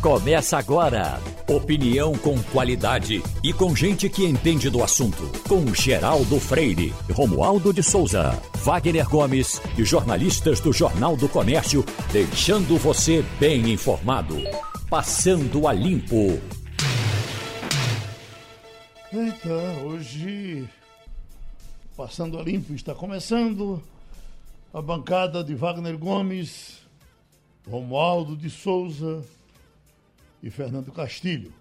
Começa 0.00 0.56
agora. 0.56 1.20
Opinião 1.48 2.16
com 2.16 2.40
qualidade 2.52 3.20
e 3.42 3.52
com 3.52 3.74
gente 3.74 4.08
que 4.08 4.24
entende 4.24 4.70
do 4.70 4.80
assunto. 4.80 5.28
Com 5.48 5.74
Geraldo 5.74 6.38
Freire, 6.38 6.94
Romualdo 7.12 7.72
de 7.72 7.82
Souza, 7.82 8.40
Wagner 8.58 9.08
Gomes 9.08 9.60
e 9.76 9.84
jornalistas 9.84 10.60
do 10.60 10.72
Jornal 10.72 11.16
do 11.16 11.28
Comércio, 11.28 11.84
deixando 12.12 12.78
você 12.78 13.24
bem 13.40 13.72
informado. 13.72 14.36
Passando 14.88 15.66
a 15.66 15.72
limpo. 15.72 16.40
Então, 19.12 19.86
hoje, 19.88 20.68
Passando 21.96 22.38
a 22.38 22.42
Limpo 22.44 22.72
está 22.72 22.94
começando. 22.94 23.82
A 24.72 24.80
bancada 24.80 25.42
de 25.42 25.56
Wagner 25.56 25.98
Gomes, 25.98 26.78
Romualdo 27.68 28.36
de 28.36 28.48
Souza 28.48 29.24
e 30.42 30.50
Fernando 30.50 30.92
Castilho. 30.92 31.52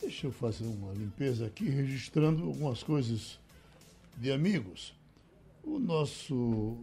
Deixa 0.00 0.26
eu 0.26 0.32
fazer 0.32 0.66
uma 0.66 0.92
limpeza 0.92 1.46
aqui, 1.46 1.68
registrando 1.68 2.44
algumas 2.44 2.82
coisas 2.82 3.38
de 4.16 4.30
amigos. 4.30 4.94
O 5.62 5.78
nosso 5.78 6.78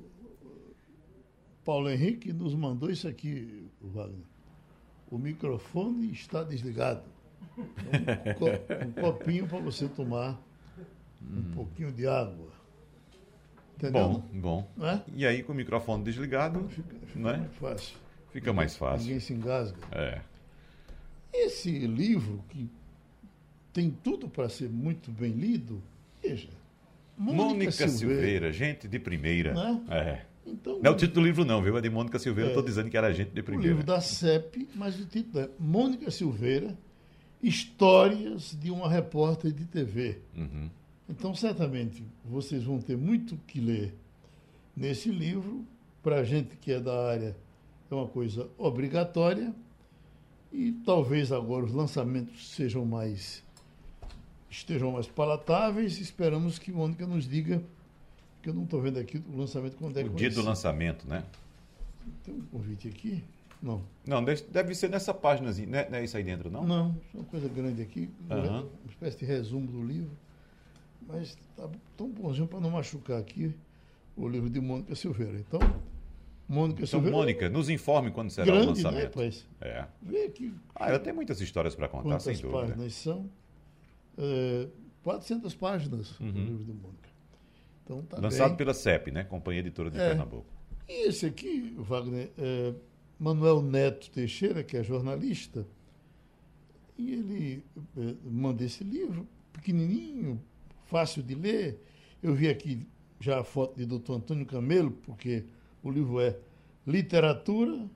Paulo 1.64 1.90
Henrique 1.90 2.34
nos 2.34 2.56
mandou 2.56 2.90
isso 2.90 3.08
aqui, 3.08 3.70
Wagner. 3.82 4.26
O 5.10 5.18
microfone 5.18 6.12
está 6.12 6.44
desligado. 6.44 7.04
Então, 7.56 8.88
um, 8.88 8.92
copinho 8.92 9.48
para 9.48 9.60
você 9.60 9.88
tomar 9.88 10.42
um 11.22 11.38
hum. 11.38 11.52
pouquinho 11.54 11.92
de 11.92 12.08
água. 12.08 12.50
Entendeu? 13.76 14.10
Bom, 14.10 14.24
bom. 14.34 14.86
É? 14.86 15.02
E 15.14 15.26
aí, 15.26 15.44
com 15.44 15.52
o 15.52 15.56
microfone 15.56 16.04
desligado, 16.04 16.68
fica, 16.70 16.96
fica 17.06 17.20
né? 17.20 17.38
mais 17.38 17.56
fácil. 17.56 17.98
Fica 18.32 18.54
mais 18.54 18.76
fácil. 18.78 19.06
Ninguém 19.06 19.20
se 19.20 19.34
engasga. 19.34 19.78
É. 19.92 20.22
Esse 21.34 21.72
livro, 21.72 22.44
que 22.50 22.70
tem 23.74 23.90
tudo 24.04 24.28
para 24.28 24.50
ser 24.50 24.70
muito 24.70 25.12
bem 25.12 25.32
lido, 25.32 25.82
veja. 26.22 26.50
Mônica, 27.18 27.44
Mônica 27.44 27.72
Silveira, 27.72 27.90
Silveira, 27.90 28.52
gente 28.52 28.88
de 28.88 29.00
primeira. 29.00 29.54
Né? 29.54 29.82
É. 29.90 30.22
Então, 30.46 30.80
não 30.80 30.92
é 30.92 30.94
o 30.94 30.98
título 30.98 31.22
do 31.22 31.26
livro, 31.28 31.46
não, 31.46 31.62
viu? 31.62 31.78
É 31.78 31.82
de 31.82 31.90
Mônica 31.90 32.18
Silveira, 32.18 32.50
é, 32.50 32.52
estou 32.52 32.64
dizendo 32.64 32.90
que 32.90 32.98
era 32.98 33.14
gente 33.14 33.30
de 33.30 33.44
primeira. 33.44 33.74
O 33.74 33.78
livro 33.78 33.86
da 33.86 34.02
CEP, 34.02 34.68
mas 34.76 35.00
o 35.00 35.06
título 35.06 35.44
é 35.44 35.50
Mônica 35.60 36.10
Silveira, 36.10 36.76
Histórias 37.42 38.58
de 38.60 38.72
uma 38.72 38.90
Repórter 38.90 39.52
de 39.52 39.66
TV. 39.66 40.20
Uhum. 40.36 40.70
Então, 41.08 41.36
certamente, 41.36 42.04
vocês 42.26 42.64
vão 42.64 42.80
ter 42.80 42.98
muito 42.98 43.38
que 43.46 43.60
ler 43.60 43.94
nesse 44.76 45.10
livro. 45.10 45.66
Para 46.02 46.22
a 46.22 46.24
gente 46.24 46.56
que 46.56 46.72
é 46.72 46.80
da 46.80 47.10
área, 47.10 47.36
é 47.90 47.94
uma 47.94 48.08
coisa 48.08 48.50
obrigatória. 48.58 49.54
E 50.52 50.74
talvez 50.86 51.32
agora 51.32 51.66
os 51.66 51.72
lançamentos 51.72 52.50
sejam 52.50 52.86
mais 52.86 53.44
estejam 54.50 54.92
mais 54.92 55.08
palatáveis. 55.08 56.00
Esperamos 56.00 56.60
que 56.60 56.72
Mônica 56.72 57.08
nos 57.08 57.28
diga, 57.28 57.64
que 58.42 58.50
eu 58.50 58.54
não 58.54 58.64
estou 58.64 58.82
vendo 58.82 59.00
aqui 59.00 59.24
o 59.34 59.38
lançamento 59.38 59.78
quando 59.78 59.98
é 59.98 60.04
O 60.04 60.10
dia 60.10 60.30
do 60.30 60.44
lançamento, 60.44 61.08
né? 61.08 61.24
Tem 62.24 62.34
um 62.34 62.42
convite 62.42 62.88
aqui? 62.90 63.24
Não. 63.62 63.82
Não, 64.06 64.24
deve 64.24 64.74
ser 64.74 64.90
nessa 64.90 65.14
página, 65.14 65.52
não 65.52 65.80
é, 65.80 65.90
não 65.90 65.98
é 66.00 66.04
isso 66.04 66.18
aí 66.18 66.24
dentro, 66.24 66.50
não? 66.50 66.66
Não, 66.66 66.96
é 67.14 67.18
uma 67.18 67.26
coisa 67.26 67.48
grande 67.48 67.82
aqui, 67.82 68.10
uhum. 68.30 68.62
uma 68.62 68.90
espécie 68.90 69.20
de 69.20 69.26
resumo 69.26 69.68
do 69.68 69.84
livro. 69.84 70.12
Mas 71.08 71.38
tá 71.56 71.70
tão 71.96 72.10
bonzinho 72.10 72.48
para 72.48 72.60
não 72.60 72.72
machucar 72.72 73.20
aqui 73.20 73.54
o 74.18 74.28
livro 74.28 74.50
de 74.50 74.60
Mônica 74.60 74.96
Silveira. 74.96 75.40
Então, 75.40 75.60
Mônica 76.52 76.84
então, 76.84 77.02
Mônica, 77.02 77.50
nos 77.50 77.70
informe 77.70 78.12
quando 78.12 78.30
será 78.30 78.46
Grande, 78.46 78.62
o 78.62 78.66
né, 78.66 78.74
lançamento. 78.74 79.04
Né, 79.04 79.12
pois. 79.14 79.48
É. 79.62 79.86
Vê. 80.02 80.34
Ah, 80.76 80.90
ela 80.90 81.00
tem 81.00 81.14
muitas 81.14 81.40
histórias 81.40 81.74
para 81.74 81.88
contar, 81.88 82.20
sem 82.20 82.34
dúvida. 82.36 82.52
Quantas 82.52 82.70
páginas 82.72 82.94
são? 82.94 83.30
É, 84.18 84.68
400 85.02 85.56
páginas 85.56 86.20
uhum. 86.20 86.28
o 86.28 86.32
livro 86.32 86.64
de 86.66 86.74
Mônica. 86.74 87.10
Então, 87.86 88.02
tá 88.04 88.20
Lançado 88.20 88.50
bem. 88.50 88.58
pela 88.58 88.74
CEP, 88.74 89.12
né? 89.12 89.24
Companhia 89.24 89.62
Editora 89.62 89.90
de 89.90 89.98
é. 89.98 90.10
Pernambuco. 90.10 90.46
E 90.90 91.08
esse 91.08 91.26
aqui, 91.26 91.74
Wagner, 91.78 92.30
é 92.38 92.74
Manuel 93.18 93.62
Neto 93.62 94.12
Teixeira, 94.12 94.62
que 94.62 94.76
é 94.76 94.84
jornalista, 94.84 95.66
e 96.98 97.14
ele 97.14 97.64
é, 97.98 98.16
manda 98.26 98.62
esse 98.62 98.84
livro, 98.84 99.26
pequenininho, 99.54 100.42
fácil 100.88 101.24
de 101.24 101.34
ler. 101.34 101.82
Eu 102.22 102.36
vi 102.36 102.50
aqui 102.50 102.86
já 103.22 103.40
a 103.40 103.44
foto 103.46 103.78
de 103.78 103.86
doutor 103.86 104.16
Antônio 104.18 104.46
Camelo, 104.46 104.92
porque 104.92 105.46
o 105.84 105.90
livro 105.90 106.20
é 106.20 106.38
Literatura, 106.86 107.90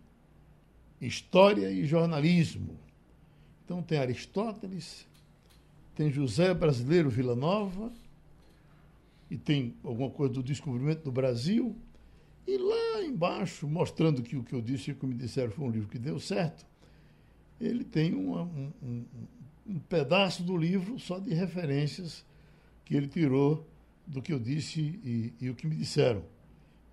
História 0.99 1.71
e 1.71 1.85
Jornalismo. 1.85 2.79
Então 3.63 3.81
tem 3.81 3.97
Aristóteles, 3.97 5.07
tem 5.95 6.11
José 6.11 6.53
Brasileiro 6.53 7.09
Vila 7.09 7.35
Nova, 7.35 7.91
e 9.29 9.37
tem 9.37 9.75
alguma 9.83 10.09
coisa 10.09 10.33
do 10.33 10.43
descobrimento 10.43 11.03
do 11.03 11.11
Brasil. 11.11 11.75
E 12.47 12.57
lá 12.57 13.03
embaixo, 13.03 13.67
mostrando 13.67 14.21
que 14.21 14.35
o 14.35 14.43
que 14.43 14.53
eu 14.53 14.61
disse 14.61 14.91
e 14.91 14.93
o 14.93 14.95
que 14.95 15.05
me 15.05 15.15
disseram 15.15 15.51
foi 15.51 15.65
um 15.65 15.71
livro 15.71 15.89
que 15.89 15.97
deu 15.97 16.19
certo, 16.19 16.65
ele 17.59 17.83
tem 17.83 18.13
uma, 18.13 18.43
um, 18.43 18.71
um, 18.83 19.05
um 19.67 19.79
pedaço 19.79 20.43
do 20.43 20.55
livro 20.55 20.99
só 20.99 21.17
de 21.17 21.33
referências 21.33 22.23
que 22.83 22.95
ele 22.95 23.07
tirou 23.07 23.67
do 24.05 24.21
que 24.21 24.31
eu 24.31 24.39
disse 24.39 24.79
e, 24.79 25.33
e 25.41 25.49
o 25.49 25.55
que 25.55 25.65
me 25.65 25.75
disseram. 25.75 26.23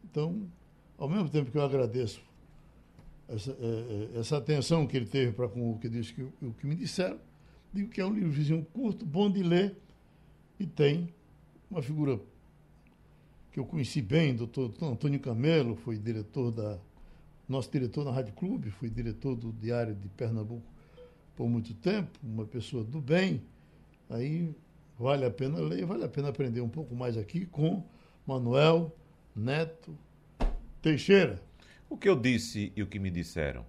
Então, 0.05 0.49
ao 1.03 1.09
mesmo 1.09 1.29
tempo 1.29 1.51
que 1.51 1.59
eu 1.59 1.63
agradeço 1.63 2.23
essa, 3.29 3.51
é, 3.51 3.55
é, 4.15 4.21
essa 4.21 4.37
atenção 4.37 4.87
que 4.87 4.97
ele 4.97 5.07
teve 5.07 5.33
para 5.33 5.49
com 5.49 5.73
o 5.73 5.77
que 5.77 5.89
disse 5.89 6.15
que 6.15 6.23
o 6.23 6.53
que 6.53 6.65
me 6.65 6.77
disseram, 6.77 7.19
digo 7.73 7.91
que 7.91 8.01
é 8.01 8.07
um 8.07 8.15
livrozinho 8.15 8.65
curto, 8.73 9.05
bom 9.05 9.29
de 9.29 9.43
ler 9.43 9.77
e 10.61 10.65
tem 10.65 11.13
uma 11.69 11.83
figura 11.83 12.21
que 13.51 13.59
eu 13.59 13.67
conheci 13.67 14.01
bem, 14.01 14.33
doutor 14.33 14.73
Antônio 14.81 15.19
Camelo, 15.19 15.75
foi 15.75 15.99
diretor 15.99 16.53
da 16.53 16.79
nosso 17.49 17.69
diretor 17.69 18.05
na 18.05 18.13
Rádio 18.13 18.35
Clube, 18.35 18.71
foi 18.71 18.89
diretor 18.89 19.35
do 19.35 19.53
Diário 19.53 19.97
de 19.97 20.09
Pernambuco 20.11 20.63
por 21.35 21.49
muito 21.49 21.75
tempo, 21.75 22.17
uma 22.23 22.45
pessoa 22.45 22.85
do 22.85 23.01
bem. 23.01 23.43
Aí 24.09 24.55
vale 24.97 25.25
a 25.25 25.31
pena 25.33 25.59
ler, 25.59 25.85
vale 25.85 26.05
a 26.05 26.09
pena 26.09 26.29
aprender 26.29 26.61
um 26.61 26.69
pouco 26.69 26.95
mais 26.95 27.17
aqui 27.19 27.45
com 27.45 27.83
Manuel 28.25 28.95
Neto 29.35 29.99
Teixeira. 30.83 31.41
O 31.89 31.97
que 31.97 32.09
eu 32.09 32.17
disse 32.17 32.73
e 32.75 32.83
o 32.83 32.89
que 32.89 32.99
me 32.99 33.09
disseram 33.09 33.65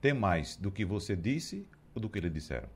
tem 0.00 0.14
mais 0.14 0.56
do 0.56 0.70
que 0.70 0.86
você 0.86 1.14
disse 1.14 1.68
ou 1.94 2.00
do 2.00 2.08
que 2.08 2.18
eles 2.18 2.32
disseram? 2.32 2.68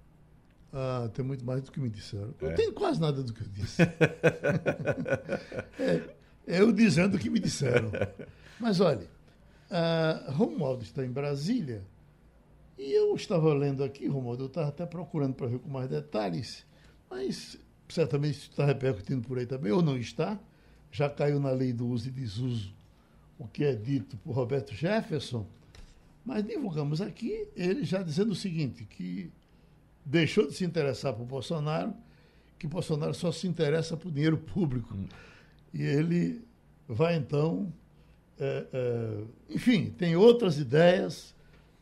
Ah, 0.70 1.08
tem 1.14 1.24
muito 1.24 1.46
mais 1.46 1.62
do 1.62 1.72
que 1.72 1.80
me 1.80 1.88
disseram. 1.88 2.34
É. 2.42 2.48
Não 2.48 2.54
tem 2.54 2.70
quase 2.72 3.00
nada 3.00 3.22
do 3.22 3.32
que 3.32 3.40
eu 3.40 3.48
disse. 3.48 3.80
é, 5.80 6.14
eu 6.46 6.70
dizendo 6.72 7.16
o 7.16 7.18
que 7.18 7.30
me 7.30 7.40
disseram. 7.40 7.90
Mas 8.60 8.80
olha, 8.80 9.08
uh, 9.70 10.30
Romualdo 10.32 10.84
está 10.84 11.02
em 11.02 11.10
Brasília 11.10 11.82
e 12.76 12.92
eu 12.92 13.14
estava 13.14 13.54
lendo 13.54 13.82
aqui, 13.82 14.06
Romualdo, 14.06 14.44
eu 14.44 14.48
estava 14.48 14.68
até 14.68 14.84
procurando 14.84 15.32
para 15.34 15.46
ver 15.46 15.58
com 15.58 15.70
mais 15.70 15.88
detalhes, 15.88 16.66
mas 17.08 17.58
certamente 17.88 18.50
está 18.50 18.66
repercutindo 18.66 19.26
por 19.26 19.38
aí 19.38 19.46
também, 19.46 19.72
ou 19.72 19.80
não 19.80 19.96
está, 19.96 20.38
já 20.92 21.08
caiu 21.08 21.40
na 21.40 21.50
lei 21.50 21.72
do 21.72 21.88
uso 21.88 22.08
e 22.08 22.10
desuso 22.10 22.78
o 23.40 23.48
que 23.48 23.64
é 23.64 23.74
dito 23.74 24.18
por 24.18 24.32
Roberto 24.32 24.74
Jefferson, 24.74 25.46
mas 26.24 26.44
divulgamos 26.44 27.00
aqui 27.00 27.48
ele 27.56 27.84
já 27.84 28.02
dizendo 28.02 28.32
o 28.32 28.34
seguinte, 28.34 28.84
que 28.84 29.32
deixou 30.04 30.46
de 30.46 30.52
se 30.52 30.64
interessar 30.64 31.14
por 31.14 31.24
Bolsonaro, 31.24 31.94
que 32.58 32.66
Bolsonaro 32.66 33.14
só 33.14 33.32
se 33.32 33.48
interessa 33.48 33.96
por 33.96 34.12
dinheiro 34.12 34.36
público. 34.36 34.94
Hum. 34.94 35.06
E 35.72 35.82
ele 35.82 36.44
vai 36.86 37.16
então, 37.16 37.72
é, 38.38 38.66
é, 38.72 39.24
enfim, 39.48 39.86
tem 39.96 40.14
outras 40.16 40.58
ideias 40.58 41.34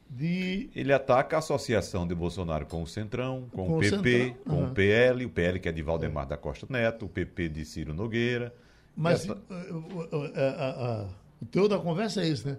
de. 0.08 0.70
Ele 0.76 0.92
ataca 0.92 1.36
a 1.36 1.38
associação 1.40 2.06
de 2.06 2.14
Bolsonaro 2.14 2.66
com 2.66 2.84
o 2.84 2.86
Centrão, 2.86 3.48
com, 3.50 3.66
com 3.66 3.78
o 3.78 3.80
PP, 3.80 4.36
com 4.46 4.56
uhum. 4.56 4.68
o 4.68 4.70
PL, 4.70 5.24
o 5.24 5.30
PL 5.30 5.58
que 5.58 5.68
é 5.68 5.72
de 5.72 5.82
Valdemar 5.82 6.24
é. 6.24 6.28
da 6.28 6.36
Costa 6.36 6.66
Neto, 6.70 7.06
o 7.06 7.08
PP 7.08 7.48
de 7.48 7.64
Ciro 7.64 7.92
Nogueira. 7.92 8.54
Mas 8.96 9.24
essa... 9.24 9.32
a, 9.32 11.04
a, 11.04 11.08
o 11.40 11.46
teu 11.46 11.68
da 11.68 11.78
conversa 11.78 12.22
é 12.22 12.28
isso, 12.28 12.46
né? 12.48 12.56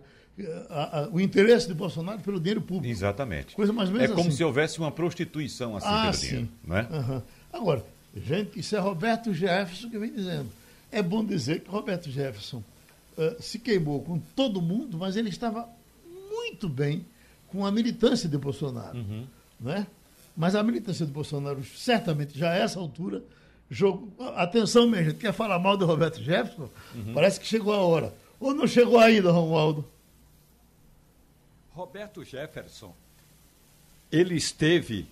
A, 0.70 1.00
a, 1.00 1.10
o 1.10 1.20
interesse 1.20 1.68
de 1.68 1.74
Bolsonaro 1.74 2.22
pelo 2.22 2.40
dinheiro 2.40 2.62
público. 2.62 2.88
Exatamente. 2.88 3.54
Coisa 3.56 3.74
mais 3.74 3.90
ou 3.90 3.96
menos 3.96 4.10
É 4.10 4.14
como 4.14 4.30
assim. 4.30 4.38
se 4.38 4.44
houvesse 4.44 4.80
uma 4.80 4.92
prostituição 4.92 5.76
assim 5.76 5.88
ah, 5.90 6.02
pelo 6.04 6.14
sim. 6.14 6.28
dinheiro. 6.28 6.50
Não 6.66 6.78
é? 6.78 6.82
Uhum. 6.84 7.22
Agora, 7.52 7.86
gente, 8.16 8.58
isso 8.58 8.76
é 8.76 8.80
Roberto 8.80 9.34
Jefferson 9.34 9.90
que 9.90 9.98
vem 9.98 10.14
dizendo. 10.14 10.50
É 10.92 11.02
bom 11.02 11.26
dizer 11.26 11.60
que 11.60 11.70
Roberto 11.70 12.10
Jefferson 12.10 12.64
uh, 13.18 13.42
se 13.42 13.60
queimou 13.60 14.02
com 14.02 14.18
todo 14.36 14.62
mundo, 14.62 14.98
mas 14.98 15.18
ele 15.18 15.30
estava 15.30 15.68
muito 16.30 16.70
bem 16.70 17.06
com 17.50 17.66
a 17.66 17.72
militância 17.72 18.30
de 18.30 18.38
Bolsonaro. 18.38 18.98
Uhum. 18.98 19.26
Né? 19.60 19.86
Mas 20.38 20.56
a 20.56 20.64
militância 20.64 21.06
de 21.06 21.12
Bolsonaro, 21.12 21.62
certamente, 21.66 22.38
já 22.38 22.52
a 22.52 22.56
essa 22.56 22.80
altura, 22.80 23.22
jogo. 23.70 24.12
Atenção, 24.36 24.88
minha 24.88 25.04
gente, 25.04 25.18
quer 25.18 25.34
falar 25.34 25.60
mal 25.60 25.76
do 25.76 25.86
Roberto 25.86 26.22
Jefferson? 26.24 26.70
Uhum. 26.96 27.14
Parece 27.14 27.40
que 27.40 27.46
chegou 27.46 27.74
a 27.74 27.80
hora. 27.80 28.14
Ou 28.40 28.54
não 28.54 28.68
chegou 28.68 29.00
ainda, 29.00 29.32
Romualdo? 29.32 29.86
Roberto 31.74 32.24
Jefferson 32.24 32.94
ele 34.12 34.36
esteve 34.36 35.08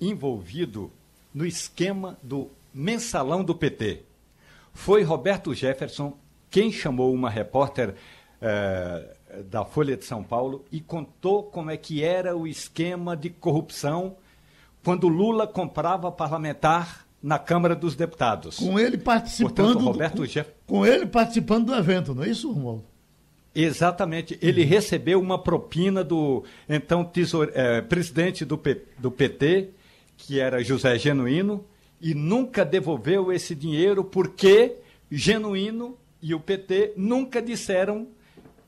envolvido 0.00 0.90
no 1.34 1.44
esquema 1.44 2.16
do 2.22 2.50
mensalão 2.72 3.42
do 3.42 3.54
PT. 3.54 4.02
Foi 4.72 5.02
Roberto 5.02 5.52
Jefferson 5.52 6.16
quem 6.50 6.72
chamou 6.72 7.12
uma 7.12 7.28
repórter 7.28 7.94
eh, 8.40 9.16
da 9.44 9.64
Folha 9.64 9.96
de 9.96 10.04
São 10.04 10.22
Paulo 10.22 10.64
e 10.70 10.80
contou 10.80 11.44
como 11.44 11.70
é 11.70 11.76
que 11.76 12.02
era 12.02 12.36
o 12.36 12.46
esquema 12.46 13.16
de 13.16 13.30
corrupção 13.30 14.16
quando 14.82 15.08
Lula 15.08 15.46
comprava 15.46 16.10
parlamentar 16.10 17.06
na 17.22 17.38
Câmara 17.38 17.74
dos 17.74 17.94
Deputados. 17.94 18.56
Com 18.58 18.78
ele 18.78 18.96
participando 18.96 19.54
Portanto, 19.54 19.84
Roberto 19.84 20.16
do, 20.16 20.26
Jeff... 20.26 20.50
com 20.66 20.86
ele 20.86 21.06
participando 21.06 21.66
do 21.66 21.74
evento, 21.74 22.14
não 22.14 22.24
é 22.24 22.28
isso, 22.28 22.50
Romualdo? 22.50 22.84
Exatamente. 23.54 24.38
Ele 24.40 24.64
recebeu 24.64 25.20
uma 25.20 25.38
propina 25.38 26.04
do 26.04 26.44
então 26.68 27.04
tesouro, 27.04 27.50
eh, 27.54 27.82
presidente 27.82 28.44
do, 28.44 28.56
P, 28.56 28.82
do 28.98 29.10
PT, 29.10 29.70
que 30.16 30.38
era 30.38 30.62
José 30.62 30.98
Genuíno, 30.98 31.64
e 32.00 32.14
nunca 32.14 32.64
devolveu 32.64 33.32
esse 33.32 33.54
dinheiro 33.54 34.04
porque 34.04 34.76
Genuíno 35.10 35.96
e 36.22 36.34
o 36.34 36.40
PT 36.40 36.94
nunca 36.96 37.42
disseram 37.42 38.06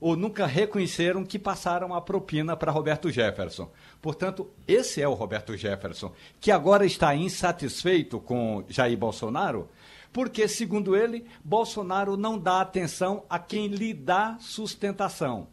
ou 0.03 0.17
nunca 0.17 0.47
reconheceram 0.47 1.25
que 1.25 1.39
passaram 1.39 1.95
a 1.95 2.01
propina 2.01 2.57
para 2.57 2.73
Roberto 2.73 3.09
Jefferson. 3.09 3.71
Portanto, 4.01 4.51
esse 4.67 5.01
é 5.01 5.07
o 5.07 5.15
Roberto 5.15 5.57
Jefferson, 5.57 6.13
que 6.41 6.51
agora 6.51 6.85
está 6.85 7.15
insatisfeito 7.15 8.19
com 8.19 8.65
Jair 8.69 8.99
Bolsonaro, 8.99 9.69
porque, 10.13 10.49
segundo 10.49 10.97
ele, 10.97 11.25
Bolsonaro 11.45 12.17
não 12.17 12.37
dá 12.37 12.61
atenção 12.61 13.23
a 13.31 13.39
quem 13.39 13.69
lhe 13.69 13.95
dá 13.95 14.37
sustentação. 14.41 15.47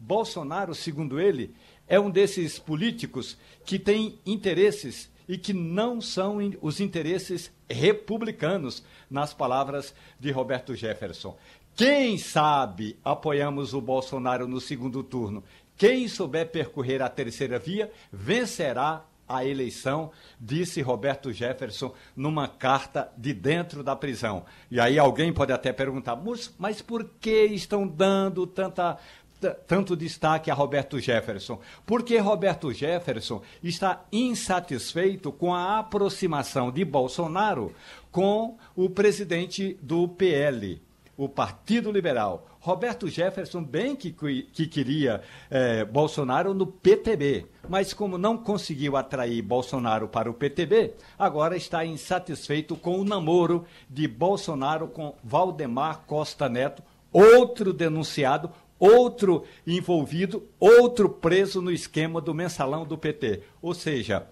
Bolsonaro, 0.00 0.74
segundo 0.74 1.20
ele, 1.20 1.54
é 1.86 2.00
um 2.00 2.10
desses 2.10 2.58
políticos 2.58 3.38
que 3.64 3.78
tem 3.78 4.18
interesses 4.26 5.08
e 5.28 5.38
que 5.38 5.52
não 5.52 6.00
são 6.00 6.38
os 6.60 6.80
interesses 6.80 7.52
republicanos, 7.70 8.82
nas 9.12 9.34
palavras 9.34 9.94
de 10.18 10.30
Roberto 10.30 10.74
Jefferson. 10.74 11.36
Quem 11.74 12.18
sabe 12.18 12.98
apoiamos 13.04 13.72
o 13.72 13.80
Bolsonaro 13.80 14.46
no 14.46 14.60
segundo 14.60 15.02
turno. 15.02 15.42
Quem 15.76 16.06
souber 16.06 16.50
percorrer 16.50 17.00
a 17.02 17.08
terceira 17.08 17.58
via 17.58 17.90
vencerá 18.12 19.04
a 19.26 19.44
eleição, 19.44 20.10
disse 20.38 20.82
Roberto 20.82 21.32
Jefferson 21.32 21.94
numa 22.14 22.46
carta 22.46 23.10
de 23.16 23.32
dentro 23.32 23.82
da 23.82 23.96
prisão. 23.96 24.44
E 24.70 24.78
aí 24.78 24.98
alguém 24.98 25.32
pode 25.32 25.52
até 25.52 25.72
perguntar, 25.72 26.18
mas 26.58 26.82
por 26.82 27.08
que 27.18 27.46
estão 27.46 27.86
dando 27.86 28.46
tanta 28.46 28.98
tanto 29.66 29.96
destaque 29.96 30.52
a 30.52 30.54
Roberto 30.54 31.00
Jefferson? 31.00 31.58
Porque 31.84 32.16
Roberto 32.18 32.72
Jefferson 32.72 33.42
está 33.60 34.04
insatisfeito 34.12 35.32
com 35.32 35.52
a 35.52 35.80
aproximação 35.80 36.70
de 36.70 36.84
Bolsonaro 36.84 37.74
com 38.12 38.56
o 38.76 38.88
presidente 38.88 39.76
do 39.82 40.06
PL, 40.06 40.80
o 41.16 41.28
Partido 41.28 41.90
Liberal. 41.90 42.46
Roberto 42.60 43.08
Jefferson 43.08 43.62
bem 43.62 43.96
que, 43.96 44.12
que 44.12 44.66
queria 44.66 45.20
eh, 45.50 45.84
Bolsonaro 45.84 46.54
no 46.54 46.66
PTB, 46.66 47.46
mas 47.68 47.92
como 47.92 48.16
não 48.16 48.38
conseguiu 48.38 48.96
atrair 48.96 49.42
Bolsonaro 49.42 50.06
para 50.08 50.30
o 50.30 50.34
PTB, 50.34 50.94
agora 51.18 51.56
está 51.56 51.84
insatisfeito 51.84 52.76
com 52.76 53.00
o 53.00 53.04
namoro 53.04 53.64
de 53.90 54.06
Bolsonaro 54.06 54.86
com 54.88 55.14
Valdemar 55.24 56.02
Costa 56.06 56.48
Neto, 56.48 56.82
outro 57.12 57.72
denunciado, 57.72 58.50
outro 58.78 59.44
envolvido, 59.66 60.48
outro 60.58 61.08
preso 61.08 61.60
no 61.60 61.70
esquema 61.70 62.20
do 62.20 62.32
mensalão 62.32 62.84
do 62.84 62.96
PT. 62.96 63.42
Ou 63.60 63.74
seja, 63.74 64.26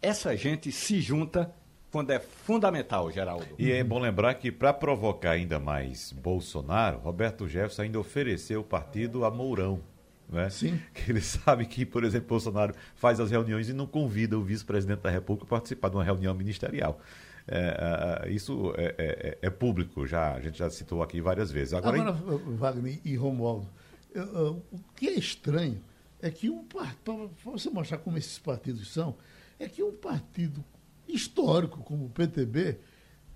essa 0.00 0.36
gente 0.36 0.70
se 0.72 1.00
junta 1.00 1.54
quando 1.90 2.10
é 2.10 2.20
fundamental, 2.20 3.10
Geraldo. 3.10 3.46
E 3.58 3.70
é 3.72 3.82
bom 3.82 3.98
lembrar 3.98 4.34
que, 4.34 4.52
para 4.52 4.72
provocar 4.72 5.32
ainda 5.32 5.58
mais 5.58 6.12
Bolsonaro, 6.12 6.98
Roberto 6.98 7.48
Jefferson 7.48 7.82
ainda 7.82 7.98
ofereceu 7.98 8.60
o 8.60 8.64
partido 8.64 9.24
a 9.24 9.30
Mourão. 9.30 9.80
Né? 10.28 10.48
Sim. 10.48 10.80
Que 10.94 11.10
ele 11.10 11.20
sabe 11.20 11.66
que, 11.66 11.84
por 11.84 12.04
exemplo, 12.04 12.28
Bolsonaro 12.28 12.74
faz 12.94 13.18
as 13.18 13.30
reuniões 13.30 13.68
e 13.68 13.72
não 13.72 13.86
convida 13.86 14.38
o 14.38 14.42
vice-presidente 14.42 15.00
da 15.00 15.10
República 15.10 15.46
a 15.46 15.48
participar 15.48 15.88
de 15.88 15.96
uma 15.96 16.04
reunião 16.04 16.34
ministerial. 16.34 17.00
É, 17.48 18.22
é, 18.26 18.30
isso 18.30 18.72
é, 18.76 18.94
é, 18.96 19.38
é, 19.42 19.50
público, 19.50 20.06
já, 20.06 20.34
a 20.34 20.40
gente 20.40 20.58
já 20.58 20.70
citou 20.70 21.02
aqui 21.02 21.20
várias 21.20 21.50
vezes. 21.50 21.74
Agora, 21.74 22.00
Agora 22.00 22.38
Wagner 22.56 23.00
e 23.04 23.16
Romualdo, 23.16 23.68
o 24.14 24.78
que 24.94 25.08
é 25.08 25.14
estranho 25.14 25.80
é 26.22 26.30
que 26.30 26.48
um 26.48 26.62
partido, 26.64 27.30
para 27.42 27.52
você 27.52 27.70
mostrar 27.70 27.98
como 27.98 28.16
esses 28.16 28.38
partidos 28.38 28.92
são, 28.92 29.16
é 29.58 29.68
que 29.68 29.82
um 29.82 29.92
partido 29.92 30.64
histórico 31.14 31.82
como 31.82 32.06
o 32.06 32.10
PTB 32.10 32.78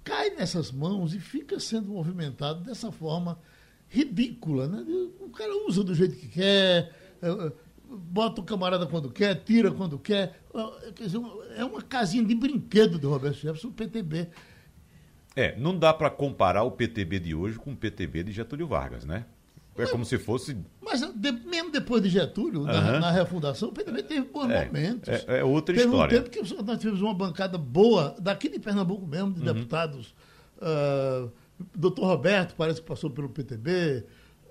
cai 0.03 0.31
nessas 0.31 0.71
mãos 0.71 1.15
e 1.15 1.21
fica 1.21 1.59
sendo 1.59 1.89
movimentado 1.89 2.63
dessa 2.63 2.93
forma 2.93 3.39
ridícula. 3.89 4.69
Né? 4.69 4.85
O 5.21 5.31
cara 5.31 5.57
usa 5.67 5.83
do 5.83 5.95
jeito 5.95 6.17
que 6.17 6.29
quer, 6.29 6.93
é, 7.23 7.29
é, 7.29 7.53
bota 7.89 8.41
o 8.41 8.45
camarada 8.45 8.87
quando 8.87 9.11
quer, 9.11 9.35
tira 9.43 9.71
quando 9.71 9.99
quer. 9.99 10.39
Quer 10.95 11.05
dizer, 11.05 11.21
é 11.57 11.65
uma 11.65 11.81
casinha 11.81 12.25
de 12.25 12.35
brinquedo 12.35 12.99
do 12.99 13.09
Roberto 13.09 13.37
Jefferson, 13.37 13.69
o 13.69 13.73
PTB. 13.73 14.29
É, 15.35 15.59
não 15.59 15.77
dá 15.77 15.93
para 15.93 16.11
comparar 16.11 16.63
o 16.63 16.71
PTB 16.71 17.19
de 17.19 17.35
hoje 17.35 17.59
com 17.59 17.73
o 17.73 17.77
PTB 17.77 18.23
de 18.25 18.33
Getúlio 18.33 18.69
Vargas, 18.69 19.05
né? 19.05 19.27
É 19.77 19.87
como 19.87 20.05
se 20.05 20.19
fosse. 20.19 20.57
Mas 20.81 21.01
de, 21.01 21.33
mesmo 21.33 21.71
depois 21.71 22.01
de 22.03 22.09
Getúlio, 22.09 22.61
uhum. 22.61 22.67
na, 22.67 23.01
na, 23.01 23.11
refundação, 23.11 23.71
o 23.71 23.73
PTB 23.73 24.03
teve 24.05 24.29
bons 24.29 24.49
é, 24.51 24.67
momentos. 24.67 25.09
É, 25.09 25.41
é 25.41 25.45
outra 25.45 25.75
teve 25.75 25.87
história. 25.87 26.23
Teve 26.23 26.29
um 26.29 26.45
tempo 26.45 26.57
que 26.57 26.63
nós 26.63 26.79
tivemos 26.79 27.03
uma 27.03 27.15
bancada 27.15 27.59
boa, 27.59 28.15
daqui 28.21 28.49
de 28.49 28.61
Pernambuco 28.61 29.05
mesmo, 29.07 29.33
de 29.33 29.41
uhum. 29.41 29.53
deputados. 29.53 30.15
Uh, 30.59 31.31
doutor 31.75 32.07
Roberto 32.07 32.55
parece 32.55 32.81
que 32.81 32.87
passou 32.87 33.11
pelo 33.11 33.29
PTB. 33.29 34.05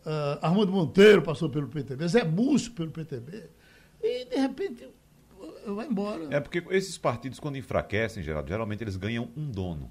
Uh, 0.06 0.10
ah, 0.10 0.40
Armando 0.42 0.74
Monteiro 0.74 1.22
passou 1.22 1.50
pelo 1.50 1.70
PTB. 1.70 2.06
Zé 2.08 2.26
Múcio 2.26 2.74
pelo 2.74 2.92
PTB. 2.92 3.44
E, 4.02 4.26
de 4.26 4.36
repente, 4.36 4.86
vai 5.66 5.88
embora. 5.88 6.28
É 6.30 6.42
porque 6.42 6.62
esses 6.72 6.98
partidos, 6.98 7.40
quando 7.40 7.58
enfraquecem, 7.58 8.22
Geraldo, 8.22 8.50
geralmente 8.50 8.84
eles 8.84 8.98
ganham 8.98 9.30
um 9.38 9.50
dono. 9.50 9.90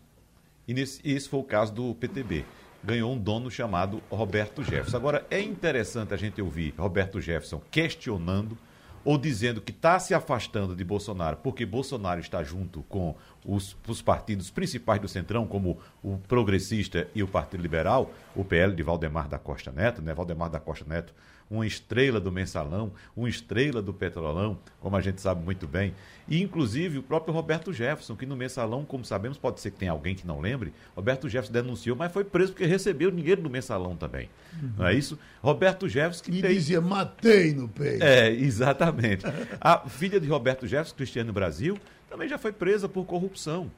E 0.69 0.75
nesse, 0.75 1.01
esse 1.09 1.27
foi 1.27 1.41
o 1.41 1.45
caso 1.45 1.73
do 1.73 1.95
PTB 1.95 2.45
ganhou 2.83 3.13
um 3.13 3.19
dono 3.19 3.51
chamado 3.51 4.03
Roberto 4.11 4.63
Jefferson. 4.63 4.97
Agora, 4.97 5.27
é 5.31 5.41
interessante 5.41 6.13
a 6.13 6.17
gente 6.17 6.41
ouvir 6.41 6.75
Roberto 6.77 7.21
Jefferson 7.21 7.61
questionando 7.71 8.57
ou 9.05 9.19
dizendo 9.19 9.61
que 9.61 9.73
está 9.73 9.99
se 9.99 10.15
afastando 10.15 10.77
de 10.77 10.85
Bolsonaro 10.85 11.37
porque 11.39 11.67
Bolsonaro 11.67 12.21
está 12.21 12.43
junto 12.43 12.83
com 12.85 13.17
os, 13.45 13.77
os, 13.87 14.01
partidos 14.01 14.51
principais 14.51 15.01
do 15.01 15.09
Centrão, 15.09 15.47
como 15.47 15.79
o 16.03 16.19
Progressista 16.29 17.09
e 17.15 17.23
o 17.23 17.29
Partido 17.29 17.61
Liberal, 17.61 18.13
o 18.37 18.45
PL 18.45 18.75
de 18.75 18.83
Valdemar 18.83 19.29
da 19.29 19.39
Costa 19.39 19.73
Neto, 19.73 20.01
né? 20.01 20.15
Valdemar 20.15 20.49
da 20.49 20.61
Costa 20.61 20.85
Neto 20.89 21.13
uma 21.53 21.67
estrela 21.67 22.19
do 22.19 22.33
mensalão, 22.33 22.93
uma 23.15 23.29
estrela 23.29 23.83
do 23.83 23.93
petrolão, 23.93 24.59
como 24.81 24.97
a 24.97 25.01
gente 25.03 25.21
sabe 25.21 25.45
muito 25.45 25.69
bem. 25.69 25.95
E, 26.27 26.41
inclusive, 26.41 26.99
o 26.99 27.03
próprio 27.03 27.35
Roberto 27.35 27.73
Jefferson, 27.73 28.17
que 28.17 28.25
no 28.25 28.35
mensalão, 28.35 28.85
como 28.85 29.05
sabemos, 29.05 29.37
pode 29.37 29.61
ser 29.61 29.71
que 29.71 29.79
tenha 29.79 29.93
alguém 29.93 30.15
que 30.15 30.27
não 30.27 30.41
lembre, 30.41 30.73
Roberto 30.97 31.29
Jefferson 31.29 31.53
denunciou, 31.53 31.95
mas 31.95 32.11
foi 32.11 32.25
preso 32.25 32.53
porque 32.53 32.65
recebeu 32.65 33.11
dinheiro 33.11 33.43
do 33.43 33.51
mensalão 33.51 33.95
também. 33.95 34.31
Uhum. 34.61 34.73
Não 34.79 34.87
é 34.87 34.95
isso? 34.95 35.19
Roberto 35.43 35.87
Jefferson 35.89 36.25
que 36.25 36.39
e 36.39 36.41
tem... 36.41 36.55
dizia, 36.55 36.81
matei 36.81 37.53
no 37.53 37.69
peito. 37.69 38.03
É, 38.03 38.31
exatamente. 38.31 39.25
a 39.61 39.89
filha 39.89 40.19
de 40.19 40.27
Roberto 40.27 40.67
Jefferson, 40.67 40.97
Cristiano 40.97 41.33
Brasil, 41.35 41.77
também 42.09 42.29
já 42.29 42.39
foi 42.39 42.53
presa 42.53 42.89
por 42.89 43.05
corrupção. 43.05 43.71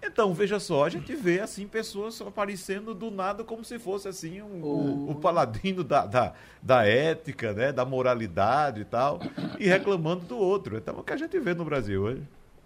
Então, 0.00 0.32
veja 0.32 0.60
só, 0.60 0.84
a 0.84 0.88
gente 0.88 1.14
vê 1.14 1.40
assim 1.40 1.66
pessoas 1.66 2.20
aparecendo 2.20 2.94
do 2.94 3.10
nada 3.10 3.42
como 3.42 3.64
se 3.64 3.78
fosse 3.78 4.08
assim 4.08 4.40
um, 4.40 4.62
o... 4.62 5.10
o 5.10 5.14
paladino 5.16 5.82
da, 5.82 6.06
da, 6.06 6.32
da, 6.62 6.86
ética, 6.86 7.52
né, 7.52 7.72
da 7.72 7.84
moralidade 7.84 8.82
e 8.82 8.84
tal, 8.84 9.20
e 9.58 9.66
reclamando 9.66 10.24
do 10.24 10.38
outro. 10.38 10.76
Então, 10.76 10.96
é 10.96 11.00
o 11.00 11.02
que 11.02 11.12
a 11.12 11.16
gente 11.16 11.38
vê 11.40 11.52
no 11.52 11.64
Brasil 11.64 12.02
hoje. 12.02 12.22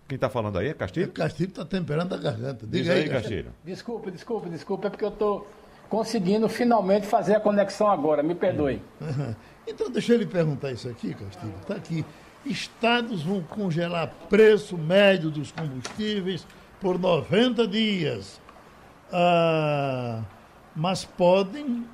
Quem 0.06 0.16
está 0.16 0.28
falando 0.28 0.58
aí 0.58 0.68
é 0.68 0.74
Castilho? 0.74 1.06
É 1.06 1.08
Castilho 1.08 1.48
está 1.48 1.64
temperando 1.64 2.14
a 2.14 2.18
garganta. 2.18 2.66
Diga 2.66 2.94
Diz 2.94 3.04
aí, 3.04 3.08
Castilho. 3.08 3.50
Desculpe, 3.64 4.10
desculpe, 4.10 4.50
desculpe, 4.50 4.86
é 4.86 4.90
porque 4.90 5.04
eu 5.04 5.08
estou 5.08 5.48
conseguindo 5.88 6.48
finalmente 6.48 7.06
fazer 7.06 7.34
a 7.34 7.40
conexão 7.40 7.88
agora, 7.90 8.22
me 8.22 8.34
perdoe. 8.34 8.80
Então, 9.64 9.88
deixa 9.88 10.12
eu 10.14 10.18
lhe 10.18 10.26
perguntar 10.26 10.72
isso 10.72 10.88
aqui, 10.88 11.14
Castilho. 11.14 11.54
Está 11.62 11.76
aqui. 11.76 12.04
Estados 12.44 13.22
vão 13.22 13.40
congelar 13.44 14.12
preço 14.28 14.76
médio 14.76 15.30
dos 15.30 15.52
combustíveis 15.52 16.44
por 16.82 16.98
90 16.98 17.66
dias. 17.68 18.42
Ah, 19.12 20.22
mas 20.74 21.04
podem, 21.04 21.86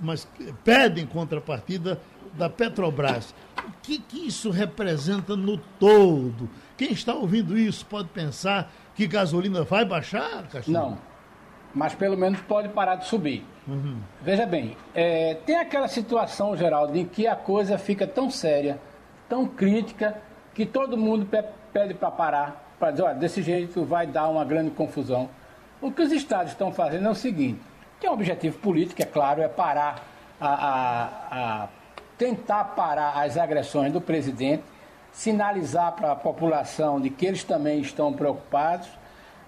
mas 0.00 0.28
pedem 0.62 1.06
contrapartida 1.06 1.98
da 2.34 2.50
Petrobras. 2.50 3.34
O 3.58 3.72
que, 3.82 3.98
que 3.98 4.26
isso 4.26 4.50
representa 4.50 5.34
no 5.34 5.56
todo? 5.56 6.50
Quem 6.76 6.92
está 6.92 7.14
ouvindo 7.14 7.58
isso 7.58 7.86
pode 7.86 8.08
pensar 8.08 8.70
que 8.94 9.06
gasolina 9.06 9.62
vai 9.62 9.84
baixar, 9.84 10.46
Castilho? 10.48 10.78
Não, 10.78 10.98
mas 11.74 11.94
pelo 11.94 12.16
menos 12.16 12.40
pode 12.42 12.68
parar 12.68 12.96
de 12.96 13.06
subir. 13.06 13.44
Uhum. 13.66 13.98
Veja 14.22 14.44
bem, 14.44 14.76
é, 14.94 15.34
tem 15.46 15.56
aquela 15.56 15.88
situação, 15.88 16.56
Geraldo, 16.56 16.96
em 16.96 17.06
que 17.06 17.26
a 17.26 17.34
coisa 17.34 17.78
fica 17.78 18.06
tão 18.06 18.30
séria, 18.30 18.80
tão 19.28 19.46
crítica, 19.46 20.20
que 20.54 20.66
todo 20.66 20.96
mundo 20.96 21.28
pede 21.72 21.94
para 21.94 22.10
parar, 22.10 22.65
para 22.78 22.90
dizer, 22.90 23.02
olha, 23.02 23.14
desse 23.14 23.42
jeito 23.42 23.84
vai 23.84 24.06
dar 24.06 24.28
uma 24.28 24.44
grande 24.44 24.70
confusão. 24.70 25.28
O 25.80 25.90
que 25.90 26.02
os 26.02 26.12
estados 26.12 26.52
estão 26.52 26.72
fazendo 26.72 27.06
é 27.06 27.10
o 27.10 27.14
seguinte: 27.14 27.60
tem 28.00 28.10
um 28.10 28.12
objetivo 28.12 28.58
político, 28.58 29.02
é 29.02 29.06
claro, 29.06 29.42
é 29.42 29.48
parar 29.48 30.02
a, 30.40 30.48
a, 30.48 31.08
a 31.30 31.68
tentar 32.18 32.64
parar 32.64 33.22
as 33.22 33.36
agressões 33.36 33.92
do 33.92 34.00
presidente, 34.00 34.62
sinalizar 35.12 35.92
para 35.92 36.12
a 36.12 36.16
população 36.16 37.00
de 37.00 37.10
que 37.10 37.26
eles 37.26 37.44
também 37.44 37.80
estão 37.80 38.12
preocupados, 38.12 38.88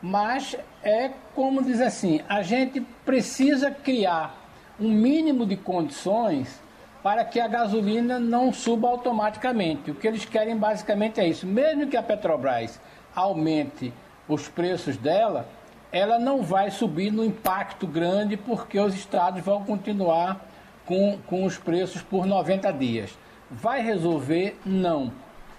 mas 0.03 0.57
é 0.83 1.11
como 1.35 1.63
diz 1.63 1.81
assim, 1.81 2.21
a 2.29 2.43
gente 2.43 2.81
precisa 3.05 3.71
criar 3.71 4.35
um 4.79 4.91
mínimo 4.91 5.45
de 5.45 5.57
condições 5.57 6.61
para 7.03 7.25
que 7.25 7.41
a 7.41 7.49
gasolina 7.49 8.19
não 8.19 8.53
suba 8.53 8.89
automaticamente. 8.89 9.91
O 9.91 9.95
que 9.95 10.07
eles 10.07 10.25
querem 10.25 10.57
basicamente 10.57 11.21
é 11.21 11.29
isso. 11.29 11.47
Mesmo 11.47 11.87
que 11.87 11.97
a 11.97 12.03
Petrobras 12.03 12.81
aumente 13.19 13.93
os 14.29 14.49
preços 14.49 14.97
dela, 14.97 15.49
ela 15.91 16.19
não 16.19 16.43
vai 16.43 16.71
subir 16.71 17.11
no 17.11 17.25
impacto 17.25 17.87
grande 17.87 18.37
porque 18.37 18.79
os 18.79 18.95
estados 18.95 19.43
vão 19.43 19.65
continuar 19.65 20.47
com, 20.87 21.19
com 21.27 21.45
os 21.45 21.57
preços 21.59 22.03
por 22.03 22.27
90 22.27 22.73
dias. 22.73 23.19
Vai 23.51 23.83
resolver? 23.83 24.59
Não. 24.65 25.13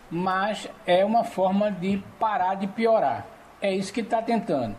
Mas 0.09 0.69
é 0.85 1.03
uma 1.03 1.23
forma 1.23 1.71
de 1.71 2.01
parar 2.19 2.55
de 2.55 2.67
piorar. 2.67 3.25
É 3.61 3.73
isso 3.73 3.91
que 3.91 4.01
está 4.01 4.21
tentando. 4.21 4.75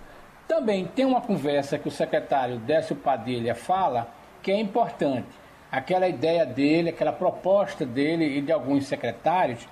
Também 0.48 0.86
tem 0.86 1.04
uma 1.04 1.20
conversa 1.20 1.78
que 1.78 1.88
o 1.88 1.92
secretário 1.92 2.58
Décio 2.58 2.96
Padilha 2.96 3.54
fala 3.54 4.08
que 4.42 4.50
é 4.50 4.58
importante. 4.58 5.28
Aquela 5.70 6.08
ideia 6.08 6.44
dele, 6.46 6.90
aquela 6.90 7.12
proposta 7.12 7.84
dele 7.84 8.38
e 8.38 8.40
de 8.40 8.50
alguns 8.50 8.86
secretários 8.86 9.68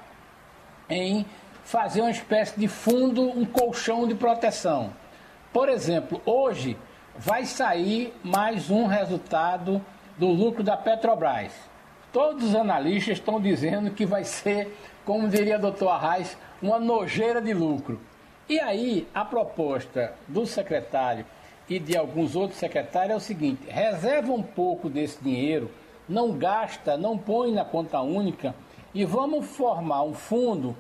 em 0.89 1.27
fazer 1.69 2.01
uma 2.01 2.11
espécie 2.11 2.59
de 2.59 2.67
fundo, 2.67 3.29
um 3.29 3.45
colchão 3.45 4.09
de 4.09 4.15
proteção. 4.15 4.91
Por 5.53 5.69
exemplo, 5.69 6.19
hoje 6.25 6.79
vai 7.15 7.45
sair 7.45 8.15
mais 8.25 8.71
um 8.71 8.87
resultado 8.87 9.85
do 10.17 10.29
lucro 10.29 10.63
da 10.63 10.79
Petrobras. 10.79 11.53
Todos 12.11 12.43
os 12.43 12.55
analistas 12.55 13.19
estão 13.19 13.39
dizendo 13.39 13.91
que 13.91 14.07
vai 14.07 14.25
ser, 14.25 14.75
como 15.05 15.29
diria 15.29 15.59
o 15.59 15.61
doutor 15.61 15.91
Arraes, 15.91 16.39
uma 16.63 16.79
nojeira 16.79 17.39
de 17.39 17.53
lucro. 17.53 18.01
E 18.49 18.59
aí, 18.59 19.07
a 19.15 19.23
proposta 19.23 20.15
do 20.27 20.47
secretário 20.47 21.27
e 21.69 21.79
de 21.79 21.95
alguns 21.95 22.35
outros 22.35 22.59
secretários 22.59 23.13
é 23.13 23.17
o 23.17 23.21
seguinte: 23.21 23.69
reserva 23.69 24.33
um 24.33 24.43
pouco 24.43 24.89
desse 24.89 25.23
dinheiro, 25.23 25.71
não 26.09 26.33
gasta, 26.33 26.97
não 26.97 27.19
põe 27.19 27.53
na 27.53 27.63
conta 27.63 28.01
única 28.01 28.55
e 28.95 29.05
vamos 29.05 29.45
formar 29.45 30.03
um 30.03 30.15
fundo 30.15 30.75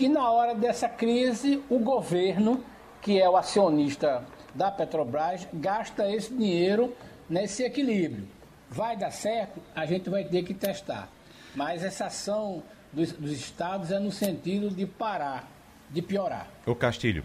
que, 0.00 0.08
na 0.08 0.30
hora 0.30 0.54
dessa 0.54 0.88
crise, 0.88 1.62
o 1.68 1.78
governo, 1.78 2.64
que 3.02 3.20
é 3.20 3.28
o 3.28 3.36
acionista 3.36 4.24
da 4.54 4.70
Petrobras, 4.70 5.46
gasta 5.52 6.10
esse 6.10 6.32
dinheiro 6.32 6.96
nesse 7.28 7.64
equilíbrio. 7.64 8.26
Vai 8.70 8.96
dar 8.96 9.10
certo? 9.10 9.60
A 9.76 9.84
gente 9.84 10.08
vai 10.08 10.24
ter 10.24 10.42
que 10.42 10.54
testar. 10.54 11.06
Mas 11.54 11.84
essa 11.84 12.06
ação 12.06 12.62
dos, 12.90 13.12
dos 13.12 13.30
estados 13.30 13.92
é 13.92 13.98
no 13.98 14.10
sentido 14.10 14.70
de 14.70 14.86
parar, 14.86 15.46
de 15.90 16.00
piorar. 16.00 16.48
O 16.64 16.74
Castilho, 16.74 17.22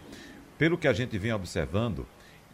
pelo 0.58 0.78
que 0.78 0.90
a 0.90 0.92
gente 0.92 1.18
vem 1.18 1.32
observando, 1.32 2.06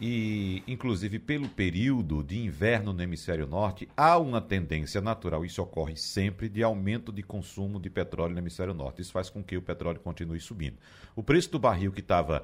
e 0.04 0.64
inclusive 0.66 1.20
pelo 1.20 1.48
período 1.48 2.24
de 2.24 2.36
inverno 2.36 2.92
no 2.92 3.00
hemisfério 3.00 3.46
norte, 3.46 3.88
há 3.96 4.18
uma 4.18 4.40
tendência 4.40 5.00
natural, 5.00 5.44
isso 5.44 5.62
ocorre 5.62 5.94
sempre, 5.94 6.48
de 6.48 6.60
aumento 6.60 7.12
de 7.12 7.22
consumo 7.22 7.78
de 7.78 7.88
petróleo 7.88 8.32
no 8.32 8.40
hemisfério 8.40 8.74
norte. 8.74 9.00
Isso 9.00 9.12
faz 9.12 9.30
com 9.30 9.44
que 9.44 9.56
o 9.56 9.62
petróleo 9.62 10.00
continue 10.00 10.40
subindo. 10.40 10.76
O 11.14 11.22
preço 11.22 11.52
do 11.52 11.58
barril 11.60 11.92
que 11.92 12.00
estava 12.00 12.42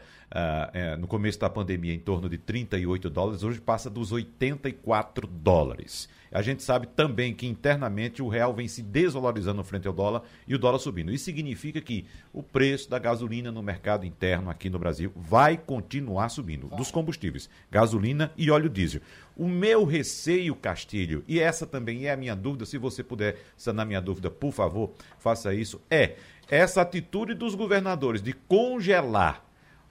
é, 0.73 0.97
no 0.97 1.09
começo 1.09 1.41
da 1.41 1.51
pandemia 1.51 1.93
em 1.93 1.99
torno 1.99 2.29
de 2.29 2.39
38 2.39 3.11
dólares, 3.11 3.43
hoje 3.43 3.61
passa 3.61 3.91
dos 3.91 4.13
84 4.13 5.27
dólares. 5.27 6.09
A 6.33 6.43
gente 6.43 6.63
sabe 6.63 6.87
também 6.87 7.35
que 7.35 7.47
internamente 7.47 8.23
o 8.23 8.29
real 8.29 8.55
vem 8.55 8.69
se 8.69 8.83
desvalorizando 8.83 9.65
frente 9.65 9.89
ao 9.89 9.95
dólar 9.95 10.23
e 10.47 10.55
o 10.55 10.59
dólar 10.59 10.79
subindo. 10.79 11.13
Isso 11.13 11.25
significa 11.25 11.81
que 11.81 12.07
o 12.33 12.43
preço 12.43 12.91
da 12.91 12.99
gasolina 12.99 13.51
no 13.51 13.63
mercado 13.63 14.05
interno 14.05 14.51
aqui 14.51 14.69
no 14.69 14.79
Brasil 14.79 15.13
vai 15.17 15.57
continuar 15.57 16.29
subindo, 16.29 16.69
dos 16.69 16.91
combustíveis, 16.91 17.49
gasolina 17.71 18.33
e 18.37 18.51
óleo 18.51 18.69
diesel. 18.69 19.01
O 19.37 19.49
meu 19.49 19.85
receio, 19.85 20.55
Castilho, 20.55 21.25
e 21.27 21.39
essa 21.41 21.67
também 21.67 22.07
é 22.07 22.13
a 22.13 22.17
minha 22.17 22.35
dúvida, 22.35 22.67
se 22.67 22.77
você 22.77 23.03
puder 23.03 23.39
sanar 23.57 23.87
minha 23.87 24.01
dúvida, 24.01 24.31
por 24.31 24.53
favor, 24.53 24.93
faça 25.19 25.55
isso, 25.55 25.81
é 25.91 26.17
essa 26.49 26.83
atitude 26.83 27.35
dos 27.35 27.55
governadores 27.55 28.23
de 28.23 28.33
congelar 28.33 29.48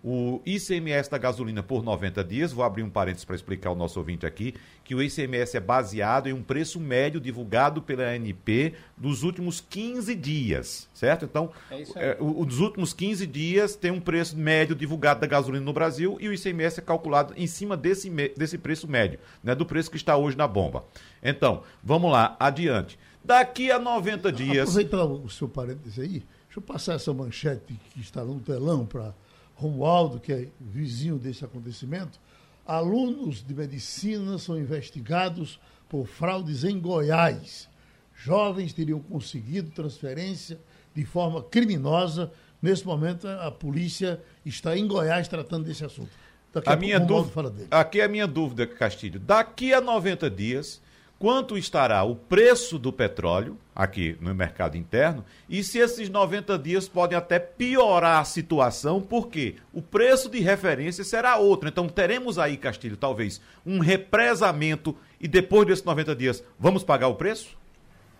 o 0.09 0.41
ICMS 0.45 1.11
da 1.11 1.17
gasolina 1.17 1.61
por 1.61 1.83
90 1.83 2.23
dias. 2.23 2.53
Vou 2.53 2.63
abrir 2.63 2.81
um 2.81 2.89
parênteses 2.89 3.25
para 3.25 3.35
explicar 3.35 3.69
ao 3.69 3.75
nosso 3.75 3.99
ouvinte 3.99 4.25
aqui 4.25 4.55
que 4.85 4.95
o 4.95 5.03
ICMS 5.03 5.57
é 5.57 5.59
baseado 5.59 6.27
em 6.27 6.33
um 6.33 6.41
preço 6.41 6.79
médio 6.79 7.19
divulgado 7.19 7.81
pela 7.81 8.03
ANP 8.03 8.73
dos 8.95 9.23
últimos 9.23 9.59
15 9.59 10.15
dias, 10.15 10.87
certo? 10.93 11.25
Então, 11.25 11.51
é 11.69 11.83
é, 11.97 12.17
os 12.21 12.59
últimos 12.61 12.93
15 12.93 13.27
dias 13.27 13.75
tem 13.75 13.91
um 13.91 13.99
preço 13.99 14.37
médio 14.37 14.73
divulgado 14.73 15.19
da 15.19 15.27
gasolina 15.27 15.65
no 15.65 15.73
Brasil 15.73 16.17
e 16.21 16.29
o 16.29 16.33
ICMS 16.33 16.79
é 16.79 16.83
calculado 16.83 17.33
em 17.35 17.45
cima 17.45 17.75
desse, 17.75 18.09
desse 18.09 18.57
preço 18.57 18.87
médio, 18.87 19.19
né, 19.43 19.53
do 19.53 19.65
preço 19.65 19.91
que 19.91 19.97
está 19.97 20.15
hoje 20.15 20.37
na 20.37 20.47
bomba. 20.47 20.85
Então, 21.21 21.63
vamos 21.83 22.09
lá, 22.09 22.37
adiante. 22.39 22.97
Daqui 23.21 23.69
a 23.69 23.77
90 23.77 24.31
dias. 24.31 24.69
Aproveitar 24.69 25.03
o 25.03 25.29
seu 25.29 25.49
parênteses 25.49 25.99
aí, 25.99 26.23
deixa 26.45 26.57
eu 26.57 26.61
passar 26.61 26.93
essa 26.93 27.13
manchete 27.13 27.77
que 27.91 27.99
está 27.99 28.23
no 28.23 28.39
telão 28.39 28.85
para 28.85 29.13
Romualdo, 29.57 30.19
que 30.19 30.31
é 30.31 30.47
vizinho 30.61 31.17
desse 31.17 31.43
acontecimento, 31.43 32.19
alunos 32.65 33.43
de 33.43 33.53
medicina 33.53 34.37
são 34.37 34.57
investigados 34.57 35.59
por 35.89 36.05
fraudes 36.05 36.63
em 36.63 36.79
Goiás. 36.79 37.67
Jovens 38.15 38.71
teriam 38.71 38.99
conseguido 38.99 39.71
transferência 39.71 40.59
de 40.93 41.03
forma 41.03 41.41
criminosa. 41.41 42.31
Nesse 42.61 42.85
momento, 42.85 43.27
a 43.27 43.51
polícia 43.51 44.21
está 44.45 44.77
em 44.77 44.87
Goiás 44.87 45.27
tratando 45.27 45.65
desse 45.65 45.83
assunto. 45.83 46.11
Daqui 46.53 46.69
a, 46.69 46.73
a 46.73 46.75
minha 46.75 46.99
dúvida, 46.99 47.67
aqui 47.71 47.99
é 47.99 48.05
a 48.05 48.07
minha 48.07 48.27
dúvida, 48.27 48.65
Castilho. 48.67 49.19
Daqui 49.19 49.73
a 49.73 49.81
90 49.81 50.29
dias, 50.29 50.81
quanto 51.19 51.57
estará 51.57 52.03
o 52.03 52.15
preço 52.15 52.77
do 52.77 52.91
petróleo 52.93 53.57
aqui 53.75 54.17
no 54.21 54.33
mercado 54.33 54.77
interno 54.77 55.23
e 55.49 55.63
se 55.63 55.79
esses 55.79 56.09
90 56.09 56.57
dias 56.57 56.87
podem 56.87 57.17
até 57.17 57.39
piorar 57.39 58.19
a 58.19 58.25
situação, 58.25 59.01
porque 59.01 59.55
o 59.73 59.81
preço 59.81 60.29
de 60.29 60.39
referência 60.39 61.03
será 61.03 61.37
outro. 61.37 61.69
Então 61.69 61.87
teremos 61.87 62.39
aí, 62.39 62.57
Castilho, 62.57 62.97
talvez 62.97 63.41
um 63.65 63.79
represamento 63.79 64.95
e 65.19 65.27
depois 65.27 65.67
desses 65.67 65.83
90 65.83 66.15
dias 66.15 66.43
vamos 66.59 66.83
pagar 66.83 67.07
o 67.07 67.15
preço? 67.15 67.57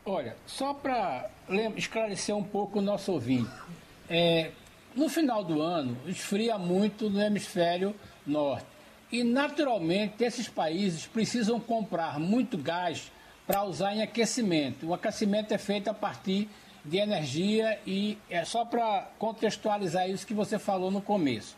Olha, 0.05 0.35
só 0.45 0.73
para 0.73 1.29
esclarecer 1.75 2.35
um 2.35 2.43
pouco 2.43 2.79
o 2.79 2.81
nosso 2.81 3.11
ouvinte. 3.11 3.51
É, 4.09 4.51
no 4.95 5.09
final 5.09 5.43
do 5.43 5.61
ano, 5.61 5.97
esfria 6.07 6.57
muito 6.57 7.09
no 7.09 7.21
hemisfério 7.21 7.93
norte 8.25 8.76
e, 9.11 9.23
naturalmente, 9.23 10.23
esses 10.23 10.47
países 10.47 11.05
precisam 11.05 11.59
comprar 11.59 12.19
muito 12.19 12.57
gás 12.57 13.11
para 13.45 13.63
usar 13.63 13.95
em 13.95 14.01
aquecimento. 14.01 14.87
O 14.87 14.93
aquecimento 14.93 15.53
é 15.53 15.57
feito 15.57 15.89
a 15.89 15.93
partir 15.93 16.49
de 16.83 16.97
energia 16.97 17.79
e 17.85 18.17
é 18.29 18.43
só 18.43 18.65
para 18.65 19.09
contextualizar 19.17 20.09
isso 20.09 20.27
que 20.27 20.33
você 20.33 20.59
falou 20.59 20.91
no 20.91 21.01
começo. 21.01 21.55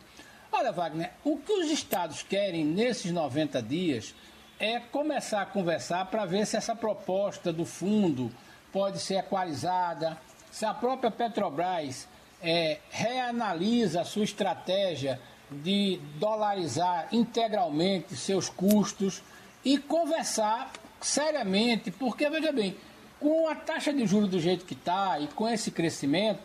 Olha, 0.51 0.71
Wagner, 0.71 1.11
o 1.23 1.37
que 1.37 1.51
os 1.51 1.71
estados 1.71 2.23
querem 2.23 2.65
nesses 2.65 3.11
90 3.11 3.61
dias 3.61 4.15
é 4.59 4.79
começar 4.79 5.41
a 5.41 5.45
conversar 5.45 6.05
para 6.05 6.25
ver 6.25 6.45
se 6.45 6.57
essa 6.57 6.75
proposta 6.75 7.53
do 7.53 7.65
fundo 7.65 8.31
pode 8.71 8.99
ser 8.99 9.15
equalizada, 9.15 10.17
se 10.51 10.65
a 10.65 10.73
própria 10.73 11.11
Petrobras 11.11 12.07
é, 12.41 12.79
reanalisa 12.89 14.01
a 14.01 14.05
sua 14.05 14.23
estratégia 14.23 15.19
de 15.51 15.99
dolarizar 16.15 17.07
integralmente 17.11 18.15
seus 18.15 18.49
custos 18.49 19.21
e 19.63 19.77
conversar 19.77 20.71
seriamente, 21.01 21.91
porque, 21.91 22.29
veja 22.29 22.51
bem, 22.51 22.75
com 23.19 23.47
a 23.47 23.55
taxa 23.55 23.91
de 23.91 24.05
juros 24.05 24.29
do 24.29 24.39
jeito 24.39 24.65
que 24.65 24.73
está 24.73 25.19
e 25.19 25.27
com 25.27 25.47
esse 25.47 25.71
crescimento, 25.71 26.39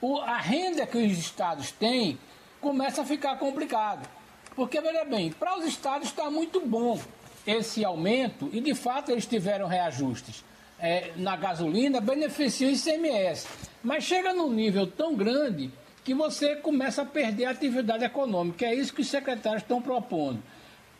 o, 0.00 0.18
a 0.18 0.36
renda 0.36 0.86
que 0.86 0.98
os 0.98 1.18
estados 1.18 1.72
têm 1.72 2.18
começa 2.60 3.02
a 3.02 3.04
ficar 3.04 3.38
complicado. 3.38 4.08
Porque, 4.54 4.80
veja 4.80 5.04
bem, 5.04 5.32
para 5.32 5.58
os 5.58 5.64
estados 5.64 6.08
está 6.08 6.30
muito 6.30 6.60
bom 6.60 7.00
esse 7.46 7.84
aumento 7.84 8.48
e, 8.52 8.60
de 8.60 8.74
fato, 8.74 9.10
eles 9.10 9.26
tiveram 9.26 9.66
reajustes 9.66 10.44
é, 10.78 11.12
na 11.16 11.36
gasolina, 11.36 12.00
beneficia 12.00 12.68
o 12.68 12.70
ICMS. 12.70 13.46
Mas 13.82 14.04
chega 14.04 14.32
num 14.32 14.50
nível 14.50 14.86
tão 14.86 15.14
grande 15.14 15.70
que 16.04 16.14
você 16.14 16.56
começa 16.56 17.02
a 17.02 17.06
perder 17.06 17.46
a 17.46 17.50
atividade 17.50 18.04
econômica. 18.04 18.66
É 18.66 18.74
isso 18.74 18.92
que 18.92 19.00
os 19.00 19.08
secretários 19.08 19.62
estão 19.62 19.80
propondo. 19.80 20.42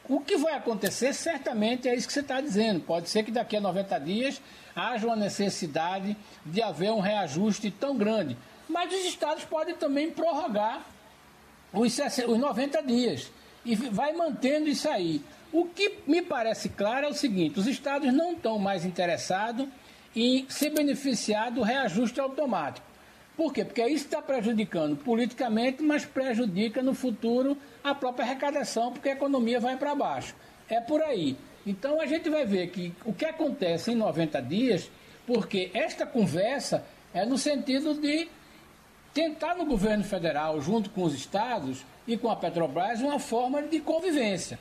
O 0.09 0.21
que 0.21 0.37
vai 0.37 0.55
acontecer, 0.55 1.13
certamente, 1.13 1.89
é 1.89 1.95
isso 1.95 2.07
que 2.07 2.13
você 2.13 2.21
está 2.21 2.41
dizendo. 2.41 2.81
Pode 2.81 3.09
ser 3.09 3.23
que 3.23 3.31
daqui 3.31 3.57
a 3.57 3.61
90 3.61 3.99
dias 4.01 4.41
haja 4.75 5.07
uma 5.07 5.17
necessidade 5.17 6.17
de 6.45 6.63
haver 6.63 6.91
um 6.91 7.01
reajuste 7.01 7.71
tão 7.71 7.97
grande. 7.97 8.37
Mas 8.69 8.93
os 8.93 9.05
estados 9.05 9.45
podem 9.45 9.75
também 9.75 10.11
prorrogar 10.11 10.85
os, 11.73 11.99
os 11.99 12.39
90 12.39 12.83
dias 12.83 13.31
e 13.65 13.75
vai 13.75 14.13
mantendo 14.13 14.69
isso 14.69 14.89
aí. 14.89 15.23
O 15.53 15.67
que 15.67 15.99
me 16.07 16.21
parece 16.21 16.69
claro 16.71 17.07
é 17.07 17.09
o 17.09 17.15
seguinte: 17.15 17.59
os 17.59 17.67
estados 17.67 18.13
não 18.13 18.33
estão 18.33 18.59
mais 18.59 18.85
interessados 18.85 19.69
em 20.15 20.47
se 20.49 20.69
beneficiar 20.71 21.51
do 21.51 21.63
reajuste 21.63 22.21
automático. 22.21 22.94
Por 23.37 23.53
quê? 23.53 23.65
Porque 23.65 23.85
isso 23.87 24.05
está 24.05 24.23
prejudicando 24.23 24.97
politicamente, 24.97 25.83
mas 25.83 26.05
prejudica 26.05 26.83
no 26.83 26.95
futuro 26.95 27.57
a 27.83 27.95
própria 27.95 28.25
arrecadação, 28.25 28.93
porque 28.93 29.09
a 29.09 29.13
economia 29.13 29.59
vai 29.59 29.77
para 29.77 29.95
baixo. 29.95 30.35
É 30.69 30.81
por 30.81 31.03
aí. 31.03 31.37
Então 31.67 32.01
a 32.01 32.07
gente 32.07 32.31
vai 32.31 32.45
ver 32.45 32.69
que 32.69 32.93
o 33.05 33.13
que 33.13 33.25
acontece 33.25 33.93
em 33.93 33.97
90 33.97 34.41
dias, 34.43 34.91
porque 35.27 35.71
esta 35.75 36.07
conversa 36.07 36.85
é 37.13 37.25
no 37.25 37.37
sentido 37.37 37.95
de 37.95 38.29
tentar 39.13 39.55
no 39.55 39.65
governo 39.65 40.05
federal, 40.05 40.61
junto 40.61 40.91
com 40.91 41.03
os 41.03 41.15
estados 41.15 41.85
e 42.07 42.17
com 42.17 42.31
a 42.31 42.37
Petrobras, 42.37 43.01
uma 43.01 43.19
forma 43.19 43.63
de 43.63 43.81
convivência. 43.81 44.59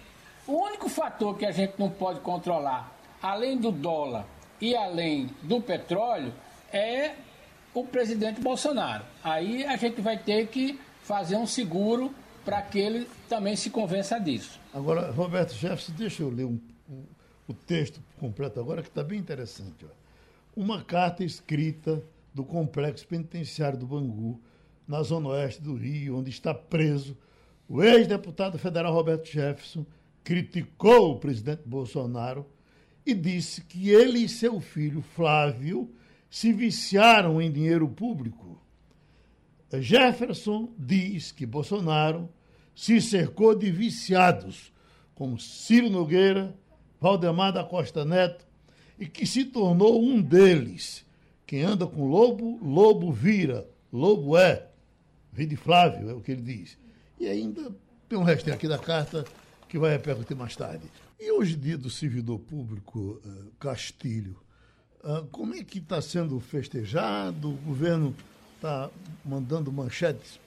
O 0.47 0.53
único 0.53 0.89
fator 0.89 1.37
que 1.37 1.45
a 1.45 1.51
gente 1.51 1.73
não 1.77 1.89
pode 1.89 2.19
controlar, 2.21 2.91
além 3.21 3.57
do 3.57 3.71
dólar 3.71 4.25
e 4.59 4.75
além 4.75 5.29
do 5.41 5.61
petróleo, 5.61 6.33
é 6.71 7.11
o 7.73 7.85
presidente 7.85 8.39
Bolsonaro. 8.41 9.03
Aí 9.23 9.65
a 9.65 9.75
gente 9.75 10.01
vai 10.01 10.17
ter 10.17 10.47
que 10.47 10.79
fazer 11.03 11.35
um 11.35 11.47
seguro 11.47 12.13
para 12.45 12.61
que 12.61 12.79
ele 12.79 13.07
também 13.27 13.55
se 13.55 13.69
convença 13.69 14.19
disso. 14.19 14.59
Agora, 14.73 15.11
Roberto 15.11 15.53
Jefferson, 15.53 15.93
deixa 15.93 16.23
eu 16.23 16.29
ler 16.29 16.45
um, 16.45 16.59
um, 16.89 17.03
o 17.47 17.53
texto 17.53 18.01
completo 18.19 18.59
agora, 18.59 18.81
que 18.81 18.89
está 18.89 19.03
bem 19.03 19.19
interessante. 19.19 19.85
Ó. 19.85 19.89
Uma 20.55 20.83
carta 20.83 21.23
escrita 21.23 22.03
do 22.33 22.43
complexo 22.43 23.07
penitenciário 23.07 23.77
do 23.77 23.85
Bangu, 23.85 24.39
na 24.87 25.01
zona 25.01 25.29
oeste 25.29 25.61
do 25.61 25.75
Rio, 25.75 26.17
onde 26.17 26.29
está 26.29 26.53
preso 26.53 27.17
o 27.67 27.81
ex-deputado 27.81 28.57
federal 28.57 28.93
Roberto 28.93 29.25
Jefferson, 29.25 29.85
criticou 30.23 31.11
o 31.11 31.19
presidente 31.19 31.63
Bolsonaro 31.65 32.45
e 33.05 33.13
disse 33.13 33.61
que 33.61 33.89
ele 33.89 34.19
e 34.19 34.29
seu 34.29 34.59
filho 34.59 35.01
Flávio 35.01 35.89
se 36.33 36.51
viciaram 36.51 37.39
em 37.39 37.51
dinheiro 37.51 37.87
público. 37.87 38.59
Jefferson 39.71 40.73
diz 40.75 41.31
que 41.31 41.45
Bolsonaro 41.45 42.27
se 42.75 42.99
cercou 42.99 43.53
de 43.53 43.69
viciados, 43.69 44.73
como 45.13 45.39
Ciro 45.39 45.91
Nogueira, 45.91 46.57
Valdemar 46.99 47.53
da 47.53 47.63
Costa 47.63 48.03
Neto, 48.03 48.47
e 48.97 49.05
que 49.05 49.27
se 49.27 49.45
tornou 49.45 50.03
um 50.03 50.19
deles. 50.19 51.05
Quem 51.45 51.61
anda 51.61 51.85
com 51.85 52.07
lobo, 52.07 52.57
lobo 52.65 53.11
vira, 53.11 53.69
lobo 53.91 54.35
é. 54.35 54.69
Vide 55.31 55.55
Flávio, 55.55 56.09
é 56.09 56.13
o 56.15 56.19
que 56.19 56.31
ele 56.31 56.41
diz. 56.41 56.79
E 57.19 57.27
ainda 57.27 57.71
tem 58.09 58.17
um 58.17 58.23
restinho 58.23 58.55
aqui 58.55 58.67
da 58.67 58.79
carta 58.79 59.23
que 59.69 59.77
vai 59.77 59.91
repercutir 59.91 60.35
mais 60.35 60.55
tarde. 60.55 60.87
E 61.19 61.31
hoje, 61.31 61.55
dia 61.55 61.77
do 61.77 61.91
servidor 61.91 62.39
público, 62.39 63.21
uh, 63.23 63.51
Castilho, 63.59 64.42
uh, 65.03 65.25
como 65.31 65.53
é 65.55 65.63
que 65.63 65.79
está 65.79 66.01
sendo 66.01 66.39
festejado? 66.39 67.49
O 67.49 67.57
governo 67.57 68.15
está 68.55 68.89
mandando 69.23 69.71
manchetes 69.71 70.39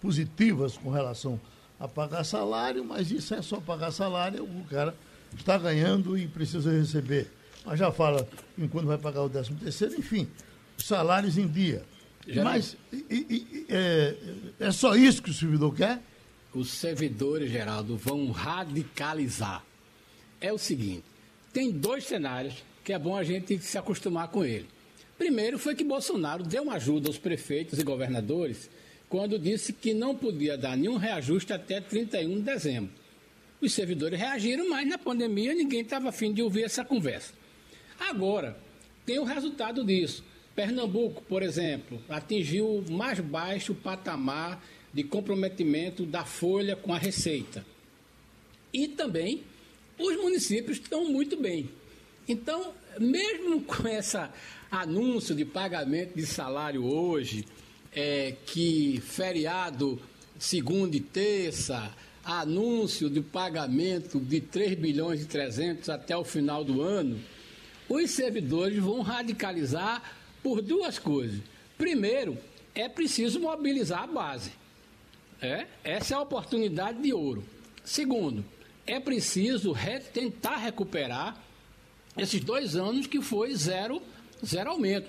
positivas 0.00 0.76
com 0.76 0.90
relação 0.90 1.40
a 1.78 1.86
pagar 1.86 2.24
salário, 2.24 2.84
mas 2.84 3.10
isso 3.10 3.34
é 3.34 3.42
só 3.42 3.60
pagar 3.60 3.90
salário, 3.90 4.44
o 4.44 4.64
cara 4.68 4.94
está 5.36 5.56
ganhando 5.56 6.16
e 6.18 6.26
precisa 6.26 6.72
receber. 6.72 7.30
Mas 7.64 7.78
já 7.78 7.92
fala 7.92 8.28
em 8.56 8.66
quando 8.66 8.86
vai 8.86 8.98
pagar 8.98 9.22
o 9.22 9.28
13 9.28 9.54
terceiro, 9.54 9.94
enfim, 9.96 10.28
salários 10.76 11.36
em 11.38 11.46
dia. 11.46 11.84
Já 12.26 12.44
mas 12.44 12.76
e, 12.92 12.96
e, 13.10 13.66
é, 13.68 14.16
é 14.60 14.70
só 14.72 14.94
isso 14.94 15.22
que 15.22 15.30
o 15.30 15.34
servidor 15.34 15.74
quer? 15.74 16.02
os 16.52 16.70
servidores, 16.70 17.50
Geraldo, 17.50 17.96
vão 17.96 18.30
radicalizar. 18.30 19.64
É 20.40 20.52
o 20.52 20.58
seguinte: 20.58 21.04
tem 21.52 21.70
dois 21.70 22.04
cenários 22.04 22.64
que 22.88 22.92
é 22.94 22.98
bom 22.98 23.14
a 23.14 23.22
gente 23.22 23.58
se 23.58 23.76
acostumar 23.76 24.28
com 24.28 24.42
ele. 24.42 24.66
Primeiro 25.18 25.58
foi 25.58 25.74
que 25.74 25.84
Bolsonaro 25.84 26.42
deu 26.42 26.62
uma 26.62 26.76
ajuda 26.76 27.10
aos 27.10 27.18
prefeitos 27.18 27.78
e 27.78 27.84
governadores 27.84 28.70
quando 29.10 29.38
disse 29.38 29.74
que 29.74 29.92
não 29.92 30.16
podia 30.16 30.56
dar 30.56 30.74
nenhum 30.74 30.96
reajuste 30.96 31.52
até 31.52 31.82
31 31.82 32.36
de 32.36 32.40
dezembro. 32.40 32.90
Os 33.60 33.74
servidores 33.74 34.18
reagiram, 34.18 34.70
mas 34.70 34.88
na 34.88 34.96
pandemia 34.96 35.52
ninguém 35.52 35.82
estava 35.82 36.08
afim 36.08 36.32
de 36.32 36.40
ouvir 36.40 36.62
essa 36.62 36.82
conversa. 36.82 37.34
Agora, 38.00 38.56
tem 39.04 39.18
o 39.18 39.24
resultado 39.24 39.84
disso. 39.84 40.24
Pernambuco, 40.56 41.20
por 41.24 41.42
exemplo, 41.42 42.02
atingiu 42.08 42.78
o 42.78 42.90
mais 42.90 43.20
baixo 43.20 43.74
patamar 43.74 44.64
de 44.94 45.04
comprometimento 45.04 46.06
da 46.06 46.24
folha 46.24 46.74
com 46.74 46.94
a 46.94 46.98
receita. 46.98 47.66
E 48.72 48.88
também 48.88 49.42
os 49.98 50.16
municípios 50.16 50.78
estão 50.78 51.04
muito 51.04 51.36
bem. 51.36 51.68
Então, 52.28 52.74
mesmo 53.00 53.62
com 53.64 53.88
esse 53.88 54.18
anúncio 54.70 55.34
de 55.34 55.44
pagamento 55.44 56.14
de 56.14 56.26
salário 56.26 56.84
hoje, 56.84 57.46
é, 57.92 58.34
que 58.46 59.00
feriado 59.00 60.00
segunda 60.38 60.96
e 60.96 61.00
terça, 61.00 61.90
anúncio 62.24 63.08
de 63.08 63.22
pagamento 63.22 64.20
de 64.20 64.40
3 64.40 64.78
bilhões 64.78 65.22
e 65.22 65.26
300 65.26 65.88
até 65.88 66.16
o 66.16 66.24
final 66.24 66.62
do 66.62 66.82
ano, 66.82 67.18
os 67.88 68.10
servidores 68.10 68.78
vão 68.78 69.00
radicalizar 69.00 70.02
por 70.42 70.60
duas 70.60 70.98
coisas. 70.98 71.40
Primeiro, 71.78 72.36
é 72.74 72.88
preciso 72.88 73.40
mobilizar 73.40 74.02
a 74.02 74.06
base. 74.06 74.52
É, 75.40 75.66
essa 75.82 76.14
é 76.14 76.16
a 76.16 76.20
oportunidade 76.20 77.00
de 77.00 77.12
ouro. 77.12 77.44
Segundo, 77.82 78.44
é 78.86 79.00
preciso 79.00 79.72
re, 79.72 80.00
tentar 80.00 80.56
recuperar 80.56 81.47
esses 82.18 82.40
dois 82.40 82.76
anos 82.76 83.06
que 83.06 83.22
foi 83.22 83.54
zero, 83.54 84.02
zero 84.44 84.70
aumento. 84.70 85.08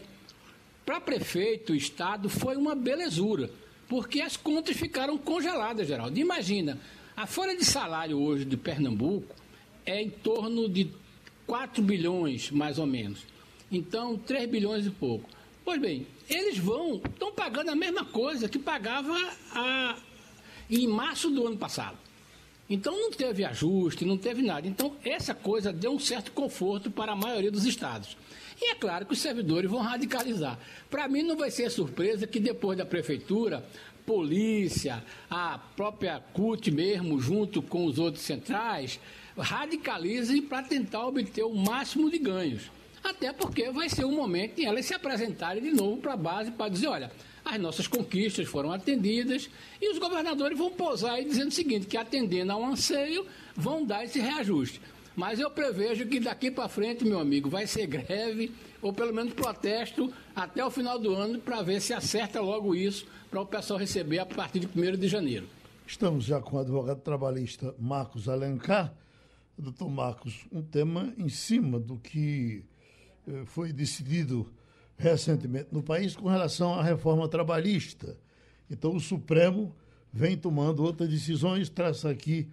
Para 0.86 1.02
prefeito, 1.02 1.76
Estado, 1.76 2.30
foi 2.30 2.56
uma 2.56 2.76
belezura, 2.76 3.50
porque 3.88 4.22
as 4.22 4.38
contas 4.38 4.78
ficaram 4.78 5.18
congeladas, 5.18 5.88
Geraldo. 5.88 6.18
Imagina, 6.18 6.80
a 7.16 7.26
folha 7.26 7.56
de 7.56 7.66
salário 7.66 8.18
hoje 8.20 8.46
de 8.46 8.56
Pernambuco 8.56 9.36
é 9.86 10.02
em 10.02 10.10
torno 10.10 10.70
de 10.70 10.90
4 11.46 11.84
bilhões, 11.84 12.52
mais 12.52 12.78
ou 12.80 12.86
menos. 12.86 13.26
Então, 13.72 14.18
3 14.18 14.50
bilhões 14.50 14.86
e 14.86 14.90
pouco. 14.90 15.30
Pois 15.66 15.80
bem, 15.80 16.08
eles 16.30 16.58
vão, 16.58 16.96
estão 16.96 17.32
pagando 17.32 17.70
a 17.70 17.76
mesma 17.76 18.06
coisa 18.06 18.50
que 18.50 18.58
pagava 18.58 19.16
a, 19.52 19.98
em 20.70 20.88
março 20.88 21.30
do 21.30 21.46
ano 21.46 21.58
passado. 21.58 21.98
Então 22.70 22.96
não 22.96 23.12
teve 23.12 23.44
ajuste, 23.44 24.06
não 24.06 24.18
teve 24.18 24.42
nada. 24.44 24.68
Então 24.68 24.96
essa 25.04 25.34
coisa 25.34 25.74
deu 25.74 25.92
um 25.92 26.00
certo 26.00 26.32
conforto 26.32 26.92
para 26.92 27.14
a 27.14 27.16
maioria 27.16 27.52
dos 27.52 27.66
estados. 27.66 28.16
E 28.62 28.72
é 28.72 28.76
claro 28.76 29.06
que 29.06 29.14
os 29.14 29.20
servidores 29.20 29.70
vão 29.70 29.80
radicalizar. 29.80 30.60
Para 30.90 31.08
mim 31.08 31.24
não 31.24 31.36
vai 31.36 31.50
ser 31.50 31.72
surpresa 31.72 32.28
que 32.28 32.40
depois 32.40 32.78
da 32.78 32.86
prefeitura, 32.86 33.66
polícia, 34.06 35.04
a 35.30 35.58
própria 35.76 36.20
CUT 36.34 36.70
mesmo, 36.72 37.20
junto 37.20 37.62
com 37.62 37.86
os 37.86 37.98
outros 37.98 38.24
centrais, 38.24 39.00
radicalizem 39.38 40.42
para 40.42 40.64
tentar 40.64 41.08
obter 41.08 41.44
o 41.44 41.56
máximo 41.56 42.10
de 42.12 42.20
ganhos. 42.20 42.70
Até 43.04 43.32
porque 43.32 43.72
vai 43.72 43.88
ser 43.88 44.06
um 44.06 44.16
momento 44.16 44.60
em 44.60 44.66
elas 44.66 44.86
se 44.86 44.94
apresentarem 44.94 45.64
de 45.64 45.72
novo 45.72 45.98
para 45.98 46.14
a 46.14 46.18
base 46.18 46.52
para 46.52 46.70
dizer, 46.70 46.88
olha, 46.88 47.12
as 47.44 47.60
nossas 47.60 47.88
conquistas 47.88 48.48
foram 48.48 48.72
atendidas 48.72 49.50
e 49.82 49.92
os 49.92 49.98
governadores 49.98 50.58
vão 50.58 50.72
posar 50.72 51.14
aí 51.14 51.26
dizendo 51.26 51.50
o 51.50 51.54
seguinte, 51.54 51.88
que 51.88 51.98
atendendo 51.98 52.52
ao 52.52 52.64
anseio, 52.64 53.26
vão 53.56 53.86
dar 53.86 54.04
esse 54.04 54.20
reajuste. 54.20 54.82
Mas 55.16 55.40
eu 55.40 55.50
prevejo 55.52 56.06
que 56.06 56.20
daqui 56.20 56.50
para 56.50 56.70
frente, 56.70 57.04
meu 57.04 57.20
amigo, 57.20 57.50
vai 57.50 57.68
ser 57.68 57.88
greve 57.88 58.52
ou 58.82 58.94
pelo 58.94 59.14
menos 59.14 59.34
protesto 59.34 60.12
até 60.36 60.64
o 60.64 60.72
final 60.72 60.98
do 60.98 61.14
ano 61.14 61.40
para 61.40 61.62
ver 61.62 61.82
se 61.82 61.94
acerta 61.94 62.40
logo 62.40 62.74
isso 62.74 63.06
para 63.30 63.42
o 63.42 63.46
pessoal 63.46 63.80
receber 63.80 64.20
a 64.20 64.26
partir 64.26 64.60
de 64.60 64.68
1 64.68 64.98
de 64.98 65.08
janeiro. 65.08 65.48
Estamos 65.86 66.26
já 66.26 66.40
com 66.40 66.56
o 66.56 66.60
advogado 66.60 67.02
trabalhista 67.02 67.76
Marcos 67.80 68.30
Alencar. 68.30 68.94
Doutor 69.58 69.90
Marcos, 69.90 70.46
um 70.52 70.62
tema 70.62 71.14
em 71.18 71.28
cima 71.28 71.80
do 71.80 71.98
que 71.98 72.64
eh, 73.28 73.44
foi 73.46 73.74
decidido 73.74 74.50
recentemente 75.00 75.70
no 75.72 75.82
país 75.82 76.16
com 76.16 76.28
relação 76.28 76.74
à 76.76 76.84
reforma 76.84 77.28
trabalhista. 77.28 78.18
Então, 78.70 78.94
o 78.94 79.00
Supremo 79.00 79.74
vem 80.12 80.38
tomando 80.38 80.84
outras 80.84 81.10
decisões, 81.10 81.70
traz 81.70 82.06
aqui 82.06 82.50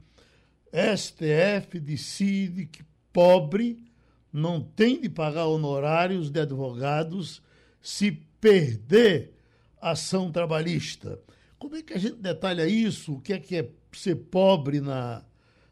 STF 0.73 1.81
decide 1.81 2.67
que 2.67 2.85
pobre 3.13 3.85
não 4.33 4.61
tem 4.61 5.01
de 5.01 5.09
pagar 5.09 5.47
honorários 5.47 6.31
de 6.31 6.41
advogados 6.41 7.43
se 7.81 8.13
perder 8.41 9.33
ação 9.81 10.31
trabalhista. 10.31 11.19
Como 11.59 11.77
é 11.77 11.83
que 11.83 11.95
a 11.95 11.99
gente 11.99 12.17
detalha 12.17 12.69
isso? 12.69 13.15
O 13.15 13.21
que 13.21 13.33
é 13.33 13.39
que 13.39 13.57
é 13.57 13.69
ser 13.93 14.17
pobre 14.17 14.81
na, 14.81 15.25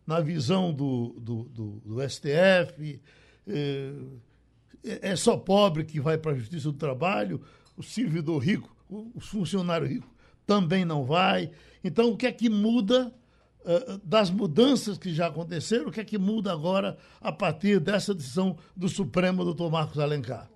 na 0.07 0.21
visão 0.21 0.73
do, 0.73 1.15
do, 1.21 1.45
do, 1.45 1.71
do 1.85 2.09
STF? 2.09 3.01
Eh, 3.47 3.93
é, 4.85 5.11
é 5.11 5.17
só 5.17 5.37
pobre 5.37 5.85
que 5.85 6.01
vai 6.01 6.19
para 6.19 6.33
a 6.33 6.37
Justiça 6.37 6.71
do 6.71 6.79
Trabalho, 6.79 7.41
o 7.77 7.83
servidor 7.83 8.39
rico, 8.39 8.75
os 9.15 9.27
funcionários 9.27 9.91
ricos 9.91 10.11
também 10.47 10.85
não 10.85 11.05
vai. 11.05 11.51
Então, 11.83 12.11
o 12.11 12.17
que 12.17 12.27
é 12.27 12.33
que 12.33 12.49
muda 12.49 13.13
uh, 13.61 13.99
das 14.05 14.31
mudanças 14.31 14.99
que 14.99 15.13
já 15.13 15.27
aconteceram? 15.27 15.89
O 15.89 15.93
que 15.93 16.01
é 16.01 16.05
que 16.05 16.19
muda 16.19 16.53
agora 16.53 16.99
a 17.21 17.33
partir 17.33 17.81
dessa 17.81 18.15
decisão 18.15 18.57
do 18.77 18.89
Supremo, 18.89 19.45
doutor 19.45 19.71
Marcos 19.71 19.99
Alencar? 19.99 20.51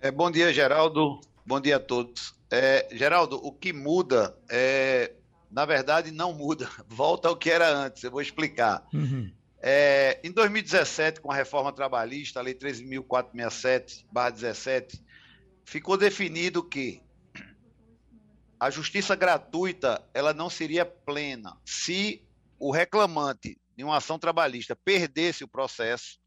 É, 0.00 0.10
bom 0.10 0.30
dia, 0.30 0.52
Geraldo. 0.52 1.20
Bom 1.46 1.60
dia 1.60 1.76
a 1.76 1.80
todos. 1.80 2.34
É, 2.50 2.88
Geraldo, 2.92 3.36
o 3.36 3.52
que 3.52 3.72
muda 3.72 4.36
é, 4.48 5.12
na 5.50 5.64
verdade, 5.64 6.10
não 6.10 6.32
muda. 6.32 6.68
Volta 6.88 7.28
ao 7.28 7.36
que 7.36 7.50
era 7.50 7.68
antes. 7.68 8.02
Eu 8.04 8.10
vou 8.10 8.20
explicar. 8.20 8.86
Uhum. 8.92 9.30
É, 9.60 10.20
em 10.22 10.30
2017, 10.30 11.20
com 11.20 11.32
a 11.32 11.34
reforma 11.34 11.72
trabalhista, 11.72 12.38
a 12.38 12.42
Lei 12.42 12.54
13.467-17, 12.54 15.02
ficou 15.64 15.96
definido 15.96 16.62
que 16.62 17.02
a 18.60 18.70
justiça 18.70 19.14
gratuita 19.14 20.04
ela 20.12 20.32
não 20.32 20.50
seria 20.50 20.84
plena 20.84 21.56
se 21.64 22.26
o 22.58 22.72
reclamante 22.72 23.60
de 23.76 23.84
uma 23.84 23.98
ação 23.98 24.18
trabalhista 24.18 24.74
perdesse 24.74 25.44
o 25.44 25.48
processo, 25.48 26.18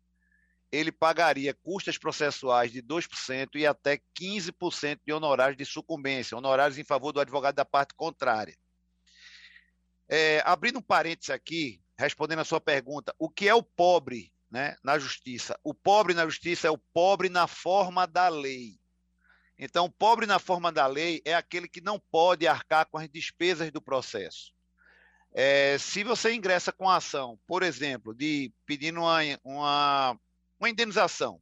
ele 0.72 0.92
pagaria 0.92 1.54
custas 1.54 1.98
processuais 1.98 2.72
de 2.72 2.82
2% 2.82 3.56
e 3.56 3.68
até 3.68 4.00
15% 4.18 5.02
de 5.06 5.12
honorários 5.12 5.58
de 5.58 5.66
sucumbência, 5.66 6.38
honorários 6.38 6.78
em 6.78 6.86
favor 6.86 7.12
do 7.12 7.20
advogado 7.20 7.56
da 7.56 7.66
parte 7.66 7.94
contrária. 7.94 8.56
É, 10.08 10.42
abrindo 10.46 10.80
um 10.80 10.82
parênteses 10.82 11.30
aqui, 11.30 11.81
respondendo 12.02 12.40
a 12.40 12.46
sua 12.46 12.60
pergunta, 12.60 13.14
o 13.18 13.30
que 13.30 13.48
é 13.48 13.54
o 13.54 13.64
pobre 13.64 14.34
né, 14.50 14.76
na 14.84 14.98
justiça? 14.98 15.58
O 15.64 15.74
pobre 15.74 16.14
na 16.14 16.26
justiça 16.26 16.68
é 16.68 16.72
o 16.72 16.78
pobre 16.78 17.30
na 17.30 17.48
forma 17.48 18.06
da 18.06 18.28
lei. 18.28 18.80
Então, 19.58 19.86
o 19.86 19.92
pobre 19.92 20.26
na 20.26 20.40
forma 20.40 20.72
da 20.72 20.88
lei 20.88 21.22
é 21.24 21.36
aquele 21.36 21.68
que 21.68 21.80
não 21.80 22.00
pode 22.12 22.48
arcar 22.48 22.88
com 22.88 22.98
as 22.98 23.08
despesas 23.08 23.72
do 23.72 23.82
processo. 23.82 24.52
É, 25.34 25.78
se 25.78 26.04
você 26.04 26.34
ingressa 26.34 26.72
com 26.72 26.90
a 26.90 26.98
ação, 26.98 27.40
por 27.48 27.64
exemplo, 27.64 28.14
de 28.14 28.52
pedindo 28.66 29.02
uma, 29.02 29.20
uma, 29.44 30.20
uma 30.60 30.70
indenização 30.70 31.40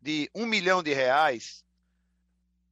de 0.00 0.30
um 0.34 0.46
milhão 0.46 0.82
de 0.82 0.94
reais, 0.94 1.64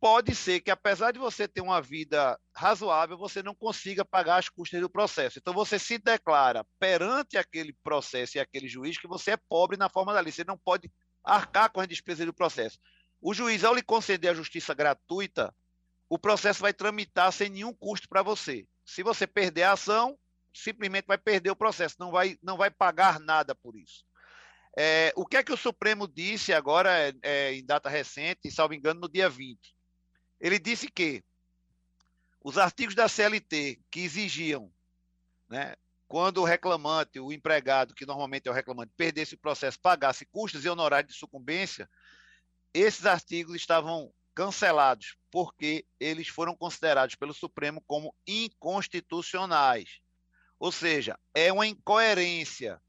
pode 0.07 0.37
ser 0.37 0.61
que, 0.61 0.71
apesar 0.71 1.11
de 1.11 1.19
você 1.19 1.49
ter 1.49 1.61
uma 1.61 1.83
vida 1.83 2.39
razoável, 2.55 3.19
você 3.19 3.43
não 3.43 3.53
consiga 3.53 4.05
pagar 4.05 4.37
as 4.37 4.49
custas 4.49 4.81
do 4.81 4.89
processo. 4.89 5.41
Então, 5.41 5.53
você 5.53 5.81
se 5.81 5.99
declara 5.99 6.65
perante 6.79 7.37
aquele 7.37 7.73
processo 7.83 8.37
e 8.37 8.41
aquele 8.41 8.69
juiz 8.69 8.97
que 8.97 9.09
você 9.09 9.33
é 9.33 9.37
pobre 9.37 9.77
na 9.77 9.89
forma 9.89 10.15
da 10.15 10.21
lei. 10.21 10.31
Você 10.31 10.45
não 10.45 10.57
pode 10.57 10.89
arcar 11.25 11.73
com 11.73 11.81
as 11.81 11.89
despesas 11.89 12.25
do 12.25 12.33
processo. 12.33 12.79
O 13.21 13.35
juiz, 13.35 13.65
ao 13.65 13.75
lhe 13.75 13.83
conceder 13.83 14.31
a 14.31 14.35
justiça 14.35 14.73
gratuita, 14.73 15.53
o 16.09 16.17
processo 16.17 16.61
vai 16.61 16.73
tramitar 16.73 17.33
sem 17.33 17.51
nenhum 17.51 17.75
custo 17.75 18.09
para 18.09 18.23
você. 18.23 18.65
Se 18.85 19.03
você 19.03 19.27
perder 19.27 19.65
a 19.65 19.73
ação, 19.73 20.17
simplesmente 20.55 21.07
vai 21.09 21.19
perder 21.19 21.51
o 21.51 21.57
processo, 21.57 21.97
não 21.99 22.13
vai, 22.13 22.39
não 22.41 22.57
vai 22.57 22.71
pagar 22.71 23.19
nada 23.19 23.57
por 23.57 23.75
isso. 23.77 24.05
É, 24.79 25.13
o 25.17 25.27
que 25.27 25.37
é 25.37 25.43
que 25.43 25.53
o 25.53 25.57
Supremo 25.57 26.07
disse 26.07 26.53
agora, 26.53 26.97
é, 26.97 27.13
é, 27.25 27.55
em 27.55 27.67
data 27.67 27.89
recente, 27.89 28.53
salvo 28.53 28.73
engano, 28.73 29.01
no 29.01 29.09
dia 29.09 29.29
20? 29.29 29.76
Ele 30.41 30.59
disse 30.59 30.91
que 30.91 31.25
os 32.43 32.59
artigos 32.59 32.95
da 32.95 33.09
CLT 33.09 33.81
que 33.91 34.01
exigiam, 34.01 34.71
né, 35.49 35.75
quando 36.07 36.39
o 36.39 36.45
reclamante, 36.45 37.19
o 37.19 37.33
empregado, 37.33 37.95
que 37.95 38.07
normalmente 38.07 38.47
é 38.47 38.51
o 38.51 38.55
reclamante, 38.55 38.93
perdesse 38.97 39.35
o 39.35 39.39
processo, 39.39 39.81
pagasse 39.81 40.25
custos 40.27 40.65
e 40.65 40.69
honorários 40.69 41.13
de 41.13 41.19
sucumbência, 41.19 41.89
esses 42.73 43.07
artigos 43.07 43.57
estavam 43.57 44.13
cancelados 44.35 45.17
porque 45.31 45.85
eles 45.99 46.29
foram 46.29 46.55
considerados 46.55 47.15
pelo 47.15 47.35
Supremo 47.35 47.83
como 47.87 48.15
inconstitucionais. 48.27 50.01
Ou 50.59 50.71
seja, 50.71 51.19
é 51.35 51.53
uma 51.53 51.67
incoerência 51.67 52.81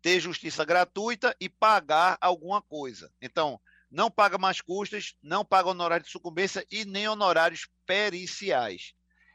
ter 0.00 0.20
justiça 0.20 0.64
gratuita 0.64 1.36
e 1.40 1.48
pagar 1.48 2.18
alguma 2.20 2.62
coisa. 2.62 3.12
Então, 3.20 3.60
não 3.92 4.10
paga 4.10 4.38
mais 4.38 4.62
custas, 4.62 5.14
não 5.22 5.44
paga 5.44 5.68
honorário 5.68 6.04
de 6.04 6.10
sucumbência 6.10 6.66
e 6.70 6.84
nem 6.86 7.06
honorários 7.06 7.68
periciais. 7.84 8.94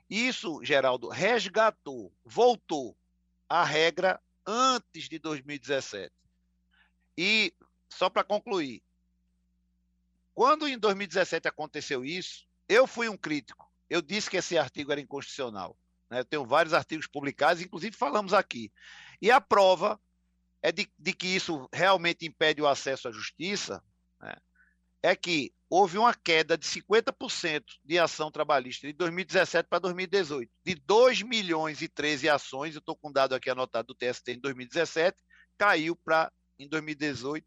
Isso, 0.09 0.63
Geraldo, 0.63 1.09
resgatou, 1.09 2.11
voltou 2.25 2.97
à 3.47 3.63
regra 3.63 4.19
antes 4.45 5.07
de 5.07 5.19
2017. 5.19 6.11
E, 7.15 7.53
só 7.87 8.09
para 8.09 8.23
concluir, 8.23 8.81
quando 10.33 10.67
em 10.67 10.77
2017 10.77 11.47
aconteceu 11.47 12.03
isso, 12.03 12.47
eu 12.67 12.87
fui 12.87 13.07
um 13.07 13.17
crítico. 13.17 13.71
Eu 13.87 14.01
disse 14.01 14.29
que 14.29 14.37
esse 14.37 14.57
artigo 14.57 14.91
era 14.91 15.01
inconstitucional. 15.01 15.77
Né? 16.09 16.19
Eu 16.19 16.25
tenho 16.25 16.45
vários 16.45 16.73
artigos 16.73 17.05
publicados, 17.05 17.61
inclusive 17.61 17.95
falamos 17.95 18.33
aqui. 18.33 18.71
E 19.21 19.29
a 19.29 19.39
prova 19.39 19.99
é 20.63 20.71
de, 20.71 20.91
de 20.97 21.13
que 21.13 21.27
isso 21.27 21.69
realmente 21.71 22.25
impede 22.25 22.61
o 22.61 22.67
acesso 22.67 23.07
à 23.07 23.11
justiça, 23.11 23.83
né? 24.21 24.35
é 25.03 25.15
que 25.15 25.53
houve 25.69 25.97
uma 25.97 26.13
queda 26.13 26.57
de 26.57 26.65
50% 26.65 27.63
de 27.83 27.99
ação 27.99 28.31
trabalhista 28.31 28.87
de 28.87 28.93
2017 28.93 29.67
para 29.69 29.79
2018. 29.79 30.49
De 30.63 30.75
2 30.75 31.21
milhões 31.23 31.81
e 31.81 31.87
13 31.87 32.29
ações, 32.29 32.73
eu 32.73 32.79
estou 32.79 32.95
com 32.95 33.09
um 33.09 33.11
dado 33.11 33.35
aqui 33.35 33.49
anotado 33.49 33.87
do 33.87 33.95
TST 33.95 34.31
em 34.31 34.39
2017, 34.39 35.17
caiu 35.57 35.95
para, 35.95 36.31
em 36.57 36.67
2018, 36.67 37.45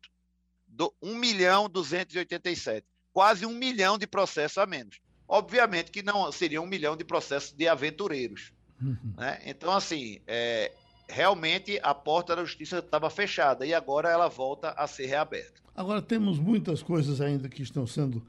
do 0.67 0.95
1 1.03 1.15
milhão 1.17 1.69
287. 1.69 2.87
Quase 3.13 3.45
um 3.45 3.55
milhão 3.55 3.99
de 3.99 4.07
processos 4.07 4.59
a 4.59 4.67
menos. 4.67 5.01
Obviamente 5.27 5.91
que 5.91 6.03
não 6.03 6.31
seria 6.31 6.61
um 6.61 6.67
milhão 6.67 6.97
de 6.97 7.05
processos 7.05 7.53
de 7.53 7.69
aventureiros. 7.69 8.53
Uhum. 8.81 9.15
Né? 9.17 9.41
Então, 9.45 9.73
assim, 9.73 10.21
é, 10.27 10.73
realmente 11.09 11.79
a 11.83 11.95
porta 11.95 12.35
da 12.35 12.45
justiça 12.45 12.79
estava 12.79 13.11
fechada 13.11 13.67
e 13.67 13.75
agora 13.75 14.09
ela 14.09 14.29
volta 14.29 14.71
a 14.71 14.87
ser 14.87 15.07
reaberta. 15.07 15.61
Agora, 15.81 16.03
temos 16.03 16.39
muitas 16.39 16.83
coisas 16.83 17.23
ainda 17.23 17.49
que 17.49 17.63
estão 17.63 17.87
sendo 17.87 18.23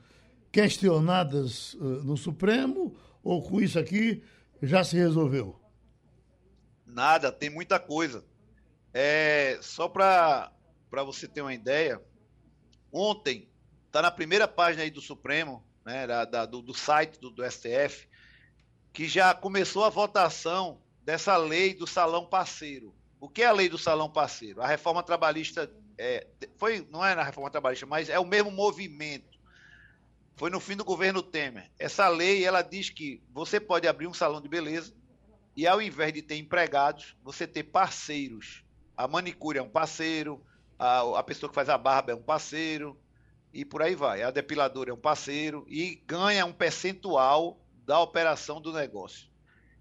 questionadas 0.54 1.74
uh, 1.74 2.02
no 2.02 2.16
Supremo, 2.16 2.96
ou 3.22 3.44
com 3.44 3.60
isso 3.60 3.78
aqui 3.78 4.24
já 4.62 4.86
se 4.86 4.96
resolveu? 4.96 5.60
Nada, 6.86 7.30
tem 7.30 7.50
muita 7.50 7.78
coisa. 7.78 8.24
É, 8.94 9.60
só 9.62 9.90
para 9.90 10.50
você 11.06 11.28
ter 11.28 11.42
uma 11.42 11.54
ideia, 11.54 12.02
Ontem, 12.90 13.50
está 13.88 14.02
na 14.02 14.12
primeira 14.12 14.48
página 14.48 14.84
aí 14.84 14.90
do 14.90 15.02
Supremo, 15.02 15.62
né, 15.86 16.08
da, 16.08 16.24
da, 16.24 16.46
do, 16.46 16.62
do, 16.62 16.74
site 16.74 17.20
do, 17.20 17.30
do 17.30 17.44
STF, 17.50 18.08
que 18.94 19.10
já 19.10 19.34
começou 19.34 19.84
a 19.84 19.90
votação 19.90 20.82
dessa 21.04 21.36
lei 21.36 21.74
do 21.74 21.86
salão 21.86 22.26
parceiro. 22.26 22.96
O 23.20 23.28
que 23.28 23.42
é 23.44 23.48
a 23.48 23.52
lei 23.52 23.68
do 23.68 23.78
salão 23.78 24.10
parceiro? 24.10 24.62
A 24.62 24.68
reforma 24.68 25.04
trabalhista 25.04 25.70
é, 26.02 26.28
foi, 26.58 26.88
não 26.90 27.06
é 27.06 27.14
na 27.14 27.22
reforma 27.22 27.52
trabalhista, 27.52 27.86
mas 27.86 28.10
é 28.10 28.20
o 28.20 28.26
mesmo 28.26 28.50
movimento. 28.50 29.40
Foi 30.36 30.50
no 30.50 30.60
fim 30.60 30.76
do 30.76 30.84
governo 30.84 31.22
Temer. 31.22 31.70
Essa 31.78 32.08
lei 32.08 32.44
ela 32.44 32.64
diz 32.64 32.90
que 32.90 33.22
você 33.32 33.60
pode 33.60 33.88
abrir 33.88 34.08
um 34.08 34.14
salão 34.14 34.42
de 34.42 34.50
beleza 34.50 34.94
e 35.56 35.68
ao 35.68 35.80
invés 35.80 36.12
de 36.12 36.24
ter 36.24 36.38
empregados, 36.38 37.16
você 37.24 37.46
ter 37.46 37.64
parceiros. 37.64 38.64
A 38.98 39.08
manicure 39.08 39.60
é 39.60 39.62
um 39.62 39.70
parceiro, 39.70 40.44
a, 40.80 41.20
a 41.20 41.24
pessoa 41.24 41.50
que 41.50 41.56
faz 41.56 41.70
a 41.70 41.78
barba 41.78 42.12
é 42.12 42.16
um 42.16 42.24
parceiro, 42.24 43.00
e 43.54 43.64
por 43.64 43.84
aí 43.84 43.94
vai. 43.94 44.24
A 44.24 44.32
depiladora 44.32 44.90
é 44.90 44.94
um 44.94 44.98
parceiro 44.98 45.66
e 45.68 46.02
ganha 46.08 46.46
um 46.46 46.54
percentual 46.54 47.60
da 47.86 48.00
operação 48.00 48.60
do 48.60 48.74
negócio. 48.74 49.30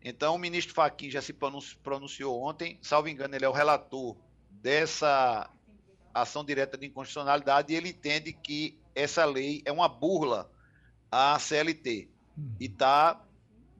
Então, 0.02 0.34
o 0.34 0.38
ministro 0.38 0.74
Fachin 0.74 1.10
já 1.10 1.22
se 1.22 1.34
pronunciou 1.82 2.42
ontem, 2.42 2.78
salvo 2.82 3.08
engano, 3.08 3.34
ele 3.34 3.44
é 3.44 3.48
o 3.48 3.52
relator 3.52 4.16
dessa 4.50 5.50
ação 6.12 6.44
direta 6.44 6.76
de 6.76 6.86
inconstitucionalidade 6.86 7.72
e 7.72 7.76
ele 7.76 7.90
entende 7.90 8.32
que 8.32 8.78
essa 8.94 9.24
lei 9.24 9.62
é 9.64 9.72
uma 9.72 9.88
burla 9.88 10.50
à 11.10 11.38
CLT 11.38 12.08
e 12.58 12.64
está 12.64 13.22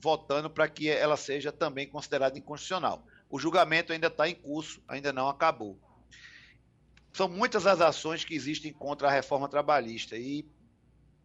votando 0.01 0.49
para 0.49 0.69
que 0.69 0.89
ela 0.89 1.17
seja 1.17 1.53
também 1.53 1.87
considerada 1.87 2.39
inconstitucional. 2.39 3.05
O 3.29 3.39
julgamento 3.39 3.93
ainda 3.93 4.07
está 4.07 4.29
em 4.29 4.35
curso, 4.35 4.83
ainda 4.89 5.13
não 5.13 5.29
acabou 5.29 5.79
são 7.13 7.29
muitas 7.29 7.67
as 7.67 7.81
ações 7.81 8.25
que 8.25 8.35
existem 8.35 8.73
contra 8.73 9.09
a 9.09 9.11
reforma 9.11 9.49
trabalhista 9.49 10.17
e 10.17 10.47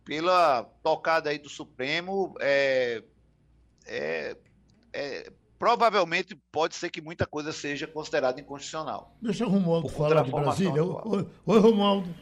pela 0.03 0.63
tocada 0.83 1.29
aí 1.29 1.37
do 1.37 1.49
Supremo 1.49 2.35
é, 2.39 3.03
é, 3.85 4.37
é, 4.93 5.33
provavelmente 5.57 6.35
pode 6.51 6.75
ser 6.75 6.89
que 6.89 7.01
muita 7.01 7.25
coisa 7.25 7.51
seja 7.51 7.87
considerada 7.87 8.39
inconstitucional. 8.39 9.15
Deixa 9.21 9.45
o 9.45 9.49
Romualdo 9.49 9.89
falar 9.89 10.23
de 10.23 10.31
Brasília. 10.31 10.83
Oi, 10.83 11.27
oi, 11.45 11.59
Romualdo. 11.59 12.13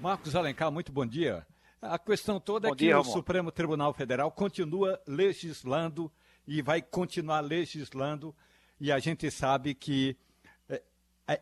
Marcos 0.00 0.34
Alencar, 0.34 0.70
muito 0.70 0.92
bom 0.92 1.06
dia. 1.06 1.46
A 1.80 1.98
questão 1.98 2.40
toda 2.40 2.68
é 2.68 2.70
bom 2.70 2.74
é 2.74 2.78
que 2.78 2.84
dia, 2.86 2.98
o 2.98 3.04
Supremo 3.04 3.52
Tribunal 3.52 3.92
Federal 3.92 4.30
continua 4.30 5.00
legislando 5.06 6.10
e 6.46 6.62
vai 6.62 6.80
continuar 6.80 7.40
legislando 7.40 8.34
e 8.80 8.90
a 8.90 8.98
gente 8.98 9.30
sabe 9.30 9.74
que 9.74 10.16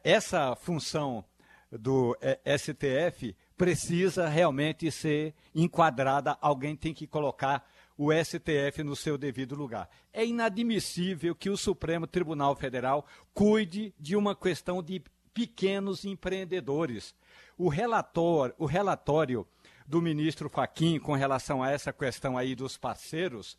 essa 0.04 0.54
função 0.54 1.24
do 1.70 2.16
STF 2.58 3.35
precisa 3.56 4.28
realmente 4.28 4.90
ser 4.90 5.35
enquadrada, 5.54 6.37
alguém 6.40 6.76
tem 6.76 6.92
que 6.92 7.06
colocar 7.06 7.66
o 7.96 8.11
STF 8.12 8.83
no 8.83 8.96
seu 8.96 9.16
devido 9.18 9.55
lugar. 9.55 9.88
É 10.12 10.24
inadmissível 10.24 11.35
que 11.35 11.50
o 11.50 11.57
Supremo 11.57 12.07
Tribunal 12.07 12.55
Federal 12.57 13.07
cuide 13.35 13.94
de 13.98 14.16
uma 14.16 14.35
questão 14.35 14.83
de 14.83 15.02
pequenos 15.33 16.05
empreendedores. 16.05 17.14
O 17.57 17.68
relator, 17.68 18.55
o 18.59 18.66
relatório 18.66 19.46
do 19.87 20.00
ministro 20.00 20.48
Faquim 20.48 20.98
com 20.98 21.14
relação 21.14 21.62
a 21.62 21.70
essa 21.70 21.92
questão 21.92 22.37
aí 22.38 22.55
dos 22.55 22.76
parceiros, 22.76 23.59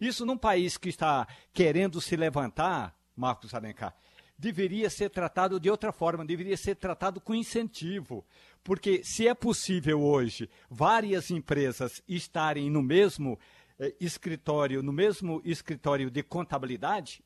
isso 0.00 0.24
num 0.24 0.38
país 0.38 0.76
que 0.76 0.88
está 0.88 1.26
querendo 1.52 2.00
se 2.00 2.16
levantar, 2.16 2.96
Marcos 3.16 3.52
Alencar, 3.52 3.94
deveria 4.38 4.88
ser 4.88 5.10
tratado 5.10 5.58
de 5.58 5.68
outra 5.68 5.90
forma, 5.90 6.24
deveria 6.24 6.56
ser 6.56 6.76
tratado 6.76 7.20
com 7.20 7.34
incentivo. 7.34 8.24
Porque 8.62 9.02
se 9.02 9.26
é 9.26 9.34
possível 9.34 10.00
hoje 10.00 10.48
várias 10.70 11.30
empresas 11.30 12.02
estarem 12.06 12.70
no 12.70 12.82
mesmo 12.82 13.38
escritório, 14.00 14.82
no 14.82 14.92
mesmo 14.92 15.40
escritório 15.44 16.10
de 16.10 16.22
contabilidade, 16.22 17.22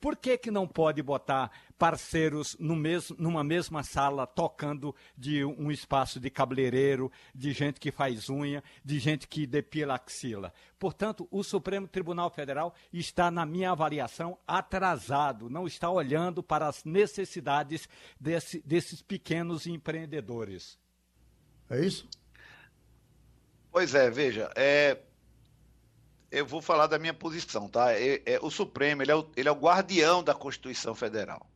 por 0.00 0.16
que, 0.16 0.38
que 0.38 0.50
não 0.50 0.66
pode 0.66 1.02
botar 1.02 1.50
parceiros 1.76 2.56
no 2.58 2.76
mesmo, 2.76 3.16
numa 3.18 3.42
mesma 3.42 3.82
sala 3.82 4.26
tocando 4.26 4.94
de 5.16 5.44
um 5.44 5.72
espaço 5.72 6.20
de 6.20 6.30
cabeleireiro, 6.30 7.10
de 7.34 7.52
gente 7.52 7.80
que 7.80 7.90
faz 7.90 8.28
unha, 8.28 8.62
de 8.84 8.98
gente 9.00 9.26
que 9.26 9.46
depila 9.46 9.94
axila? 9.94 10.52
Portanto, 10.78 11.26
o 11.32 11.42
Supremo 11.42 11.88
Tribunal 11.88 12.30
Federal 12.30 12.74
está, 12.92 13.28
na 13.28 13.44
minha 13.44 13.72
avaliação, 13.72 14.38
atrasado, 14.46 15.50
não 15.50 15.66
está 15.66 15.90
olhando 15.90 16.44
para 16.44 16.68
as 16.68 16.84
necessidades 16.84 17.88
desse, 18.20 18.62
desses 18.64 19.02
pequenos 19.02 19.66
empreendedores. 19.66 20.78
É 21.68 21.80
isso? 21.84 22.08
Pois 23.72 23.94
é, 23.94 24.10
veja, 24.10 24.50
é, 24.54 24.98
eu 26.30 26.44
vou 26.44 26.60
falar 26.60 26.86
da 26.86 26.98
minha 26.98 27.14
posição, 27.14 27.68
tá? 27.68 27.92
É, 27.92 28.22
é, 28.26 28.38
o 28.42 28.50
Supremo 28.50 29.02
ele 29.02 29.10
é 29.10 29.16
o, 29.16 29.26
ele 29.36 29.48
é 29.48 29.52
o 29.52 29.58
guardião 29.58 30.22
da 30.22 30.34
Constituição 30.34 30.94
Federal. 30.94 31.48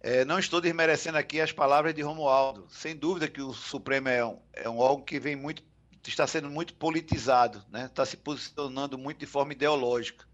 É, 0.00 0.24
não 0.24 0.38
estou 0.38 0.60
desmerecendo 0.60 1.18
aqui 1.18 1.40
as 1.40 1.50
palavras 1.50 1.94
de 1.94 2.02
Romualdo. 2.02 2.66
Sem 2.70 2.94
dúvida 2.94 3.26
que 3.26 3.40
o 3.40 3.52
Supremo 3.52 4.08
é 4.08 4.24
um, 4.24 4.38
é 4.52 4.68
um 4.68 4.78
órgão 4.78 5.04
que 5.04 5.18
vem 5.18 5.34
muito, 5.34 5.62
está 6.06 6.26
sendo 6.26 6.50
muito 6.50 6.74
politizado, 6.74 7.64
né? 7.70 7.86
está 7.86 8.04
se 8.04 8.16
posicionando 8.16 8.98
muito 8.98 9.18
de 9.18 9.26
forma 9.26 9.52
ideológica. 9.52 10.26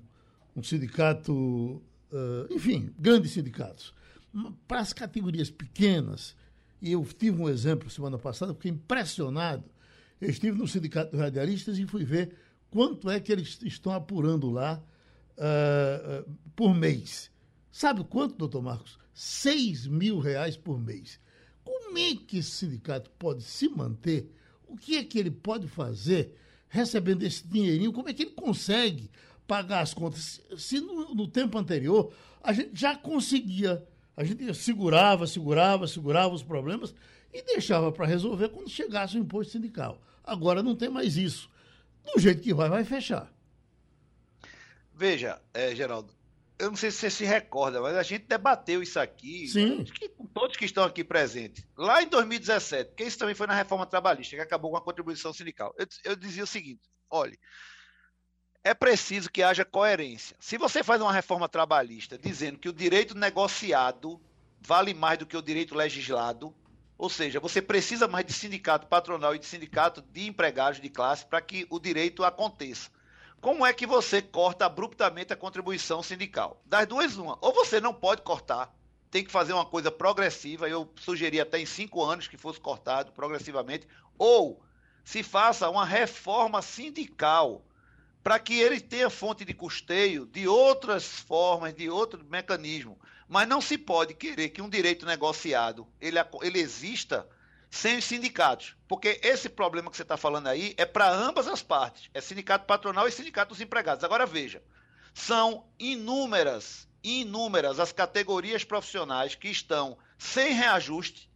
um, 0.55 0.63
sindicato, 0.63 1.33
uh, 1.33 2.47
enfim, 2.51 2.93
grandes 2.99 3.33
sindicatos. 3.33 3.95
Para 4.69 4.81
as 4.81 4.93
categorias 4.93 5.51
pequenas, 5.51 6.37
e 6.81 6.93
eu 6.93 7.05
tive 7.05 7.41
um 7.41 7.49
exemplo 7.49 7.89
semana 7.89 8.19
passada, 8.19 8.55
fiquei 8.55 8.71
impressionado. 8.71 9.65
Eu 10.21 10.31
estive 10.31 10.59
no 10.59 10.69
Sindicato 10.69 11.13
dos 11.13 11.21
Radialistas 11.21 11.79
e 11.79 11.87
fui 11.87 12.05
ver 12.05 12.35
quanto 12.71 13.11
é 13.11 13.19
que 13.21 13.33
eles 13.33 13.59
estão 13.63 13.93
apurando 13.93 14.51
lá 14.51 14.83
uh, 15.37 16.31
por 16.55 16.75
mês. 16.75 17.31
Sabe 17.71 18.05
quanto, 18.05 18.37
doutor 18.37 18.63
Marcos? 18.63 18.99
6 19.13 19.87
mil 19.87 20.19
reais 20.19 20.57
por 20.57 20.79
mês. 20.79 21.19
Como 21.65 21.99
é 21.99 22.15
que 22.15 22.39
esse 22.39 22.51
sindicato 22.51 23.11
pode 23.19 23.43
se 23.43 23.69
manter? 23.69 24.31
O 24.67 24.77
que 24.77 24.97
é 24.97 25.05
que 25.05 25.19
ele 25.19 25.31
pode 25.31 25.67
fazer 25.67 26.35
recebendo 26.69 27.23
esse 27.23 27.47
dinheirinho, 27.47 27.93
como 27.93 28.09
é 28.09 28.15
que 28.15 28.25
ele 28.25 28.33
consegue 28.33 29.11
pagar 29.47 29.81
as 29.81 29.95
contas? 29.95 30.41
Se 30.57 30.81
no, 30.81 31.15
no 31.15 31.29
tempo 31.29 31.57
anterior 31.59 32.13
a 32.43 32.53
gente 32.53 32.79
já 32.79 32.97
conseguia, 32.97 33.87
a 34.17 34.25
gente 34.25 34.53
segurava, 34.55 35.27
segurava, 35.27 35.87
segurava 35.87 36.35
os 36.35 36.43
problemas 36.43 36.95
e 37.33 37.43
deixava 37.43 37.91
para 37.93 38.07
resolver 38.07 38.49
quando 38.49 38.71
chegasse 38.71 39.17
o 39.17 39.21
imposto 39.21 39.53
sindical. 39.53 40.01
Agora 40.25 40.63
não 40.63 40.75
tem 40.75 40.89
mais 40.89 41.17
isso. 41.17 41.51
Do 42.05 42.21
jeito 42.21 42.43
que 42.43 42.55
vai, 42.55 42.69
vai 42.69 42.85
fechar. 42.85 43.33
Veja, 44.95 45.41
é, 45.53 45.75
Geraldo, 45.75 46.16
eu 46.59 46.71
não 46.71 46.77
sei 46.77 46.91
se 46.91 46.99
você 46.99 47.11
se 47.11 47.25
recorda, 47.25 47.81
mas 47.81 47.97
a 47.97 48.03
gente 48.03 48.27
debateu 48.27 48.83
isso 48.83 48.99
aqui, 48.99 49.47
Sim. 49.49 49.85
Que, 49.85 50.09
todos 50.33 50.57
que 50.57 50.65
estão 50.65 50.85
aqui 50.85 51.05
presentes, 51.05 51.67
lá 51.77 52.03
em 52.03 52.09
2017, 52.09 52.91
porque 52.91 53.05
isso 53.05 53.19
também 53.19 53.35
foi 53.35 53.47
na 53.47 53.55
reforma 53.55 53.87
trabalhista, 53.87 54.37
que 54.37 54.43
acabou 54.43 54.71
com 54.71 54.77
a 54.77 54.83
contribuição 54.83 55.33
sindical. 55.33 55.75
Eu, 55.79 55.87
eu 56.05 56.17
dizia 56.17 56.45
o 56.45 56.47
seguinte: 56.47 56.81
olha, 57.11 57.39
é 58.65 58.75
preciso 58.75 59.31
que 59.31 59.43
haja 59.43 59.65
coerência. 59.65 60.37
Se 60.41 60.59
você 60.59 60.83
faz 60.83 61.01
uma 61.01 61.13
reforma 61.13 61.49
trabalhista 61.49 62.19
dizendo 62.19 62.59
que 62.59 62.69
o 62.69 62.73
direito 62.73 63.17
negociado 63.17 64.21
vale 64.61 64.95
mais 64.95 65.19
do 65.19 65.27
que 65.27 65.37
o 65.37 65.43
direito 65.43 65.75
legislado, 65.75 66.55
ou 66.99 67.11
seja, 67.11 67.39
você 67.39 67.61
precisa 67.61 68.09
mais 68.09 68.25
de 68.25 68.33
sindicato 68.33 68.87
patronal 68.87 69.35
e 69.35 69.39
de 69.39 69.47
sindicato 69.47 70.01
de 70.01 70.27
empregados 70.27 70.81
de 70.81 70.89
classe 70.89 71.27
para 71.27 71.41
que 71.41 71.67
o 71.71 71.79
direito 71.79 72.25
aconteça. 72.25 72.91
Como 73.47 73.65
é 73.65 73.73
que 73.73 73.87
você 73.87 74.21
corta 74.21 74.67
abruptamente 74.67 75.33
a 75.33 75.37
contribuição 75.37 76.03
sindical? 76.03 76.61
Das 76.67 76.85
duas, 76.85 77.17
uma. 77.17 77.39
Ou 77.41 77.53
você 77.53 77.81
não 77.81 77.95
pode 77.95 78.23
cortar, 78.23 78.75
tem 79.09 79.25
que 79.25 79.31
fazer 79.31 79.53
uma 79.53 79.65
coisa 79.65 79.89
progressiva, 79.89 80.69
eu 80.69 80.93
sugeri 80.97 81.41
até 81.41 81.61
em 81.61 81.65
cinco 81.65 82.03
anos 82.03 82.27
que 82.27 82.37
fosse 82.37 82.59
cortado 82.59 83.13
progressivamente, 83.13 83.87
ou 84.19 84.61
se 85.05 85.23
faça 85.23 85.71
uma 85.71 85.85
reforma 85.85 86.61
sindical 86.61 87.65
para 88.21 88.41
que 88.41 88.59
ele 88.59 88.81
tenha 88.81 89.09
fonte 89.09 89.45
de 89.45 89.55
custeio 89.55 90.27
de 90.27 90.49
outras 90.49 91.05
formas, 91.07 91.73
de 91.73 91.89
outro 91.89 92.25
mecanismo. 92.29 92.99
Mas 93.29 93.47
não 93.47 93.61
se 93.61 93.79
pode 93.79 94.13
querer 94.13 94.49
que 94.49 94.61
um 94.61 94.69
direito 94.69 95.07
negociado 95.07 95.87
ele, 96.01 96.19
ele 96.43 96.59
exista 96.59 97.29
sem 97.71 97.99
os 97.99 98.05
sindicatos. 98.05 98.77
Porque 98.89 99.21
esse 99.23 99.49
problema 99.49 99.91
que 99.91 99.97
você 99.97 100.03
está 100.03 100.17
falando 100.17 100.47
aí 100.47 100.75
é 100.77 100.85
para 100.85 101.11
ambas 101.11 101.49
as 101.49 101.63
partes. 101.63 102.11
É 102.15 102.21
sindicato 102.21 102.67
patronal 102.67 103.07
e 103.09 103.13
sindicato 103.13 103.51
dos 103.51 103.61
empregados. 103.61 104.05
Agora 104.05 104.27
veja, 104.27 104.63
são 105.13 105.67
inúmeras, 105.79 106.89
inúmeras 107.03 107.81
as 107.81 107.93
categorias 107.93 108.65
profissionais 108.65 109.35
que 109.35 109.49
estão 109.49 109.99
sem 110.19 110.53
reajuste 110.53 111.31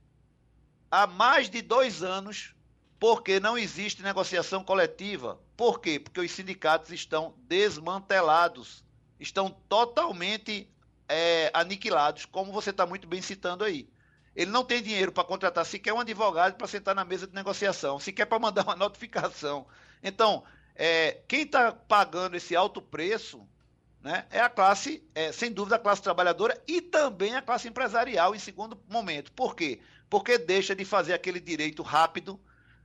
há 0.91 1.07
mais 1.07 1.49
de 1.49 1.63
dois 1.63 2.03
anos 2.03 2.55
porque 2.99 3.41
não 3.41 3.57
existe 3.57 4.03
negociação 4.03 4.63
coletiva. 4.63 5.41
Por 5.57 5.81
quê? 5.81 5.99
Porque 5.99 6.21
os 6.21 6.31
sindicatos 6.31 6.91
estão 6.91 7.35
desmantelados, 7.49 8.85
estão 9.19 9.51
totalmente 9.69 10.71
é, 11.09 11.51
aniquilados, 11.55 12.27
como 12.27 12.53
você 12.53 12.71
está 12.71 12.85
muito 12.85 13.09
bem 13.09 13.23
citando 13.23 13.65
aí. 13.65 13.89
Ele 14.35 14.51
não 14.51 14.65
tem 14.65 14.83
dinheiro 14.83 15.13
para 15.13 15.25
contratar 15.25 15.65
sequer 15.67 15.93
um 15.93 16.01
advogado 16.01 16.55
para 16.55 16.67
sentar 16.67 16.95
na 16.95 17.05
mesa 17.05 17.27
de 17.27 17.35
negociação, 17.35 17.99
sequer 17.99 18.27
para 18.27 18.39
mandar 18.39 18.65
uma 18.65 18.77
notificação. 18.77 19.67
Então, 20.03 20.45
é, 20.75 21.21
quem 21.27 21.43
está 21.43 21.73
pagando 21.73 22.37
esse 22.37 22.55
alto 22.55 22.81
preço 22.81 23.47
né, 24.03 24.27
é 24.31 24.41
a 24.41 24.49
classe, 24.49 25.03
é, 25.15 25.31
sem 25.33 25.53
dúvida, 25.53 25.77
a 25.77 25.79
classe 25.79 26.03
trabalhadora 26.03 26.61
e 26.67 26.81
também 26.81 27.35
a 27.35 27.43
classe 27.43 27.69
empresarial 27.69 28.35
em 28.35 28.39
segundo 28.39 28.81
momento. 28.89 29.33
Por 29.33 29.55
quê? 29.55 29.81
Porque 30.09 30.39
deixa 30.39 30.75
de 30.75 30.85
fazer 30.85 31.13
aquele 31.13 31.41
direito 31.41 31.83
rápido 31.83 32.41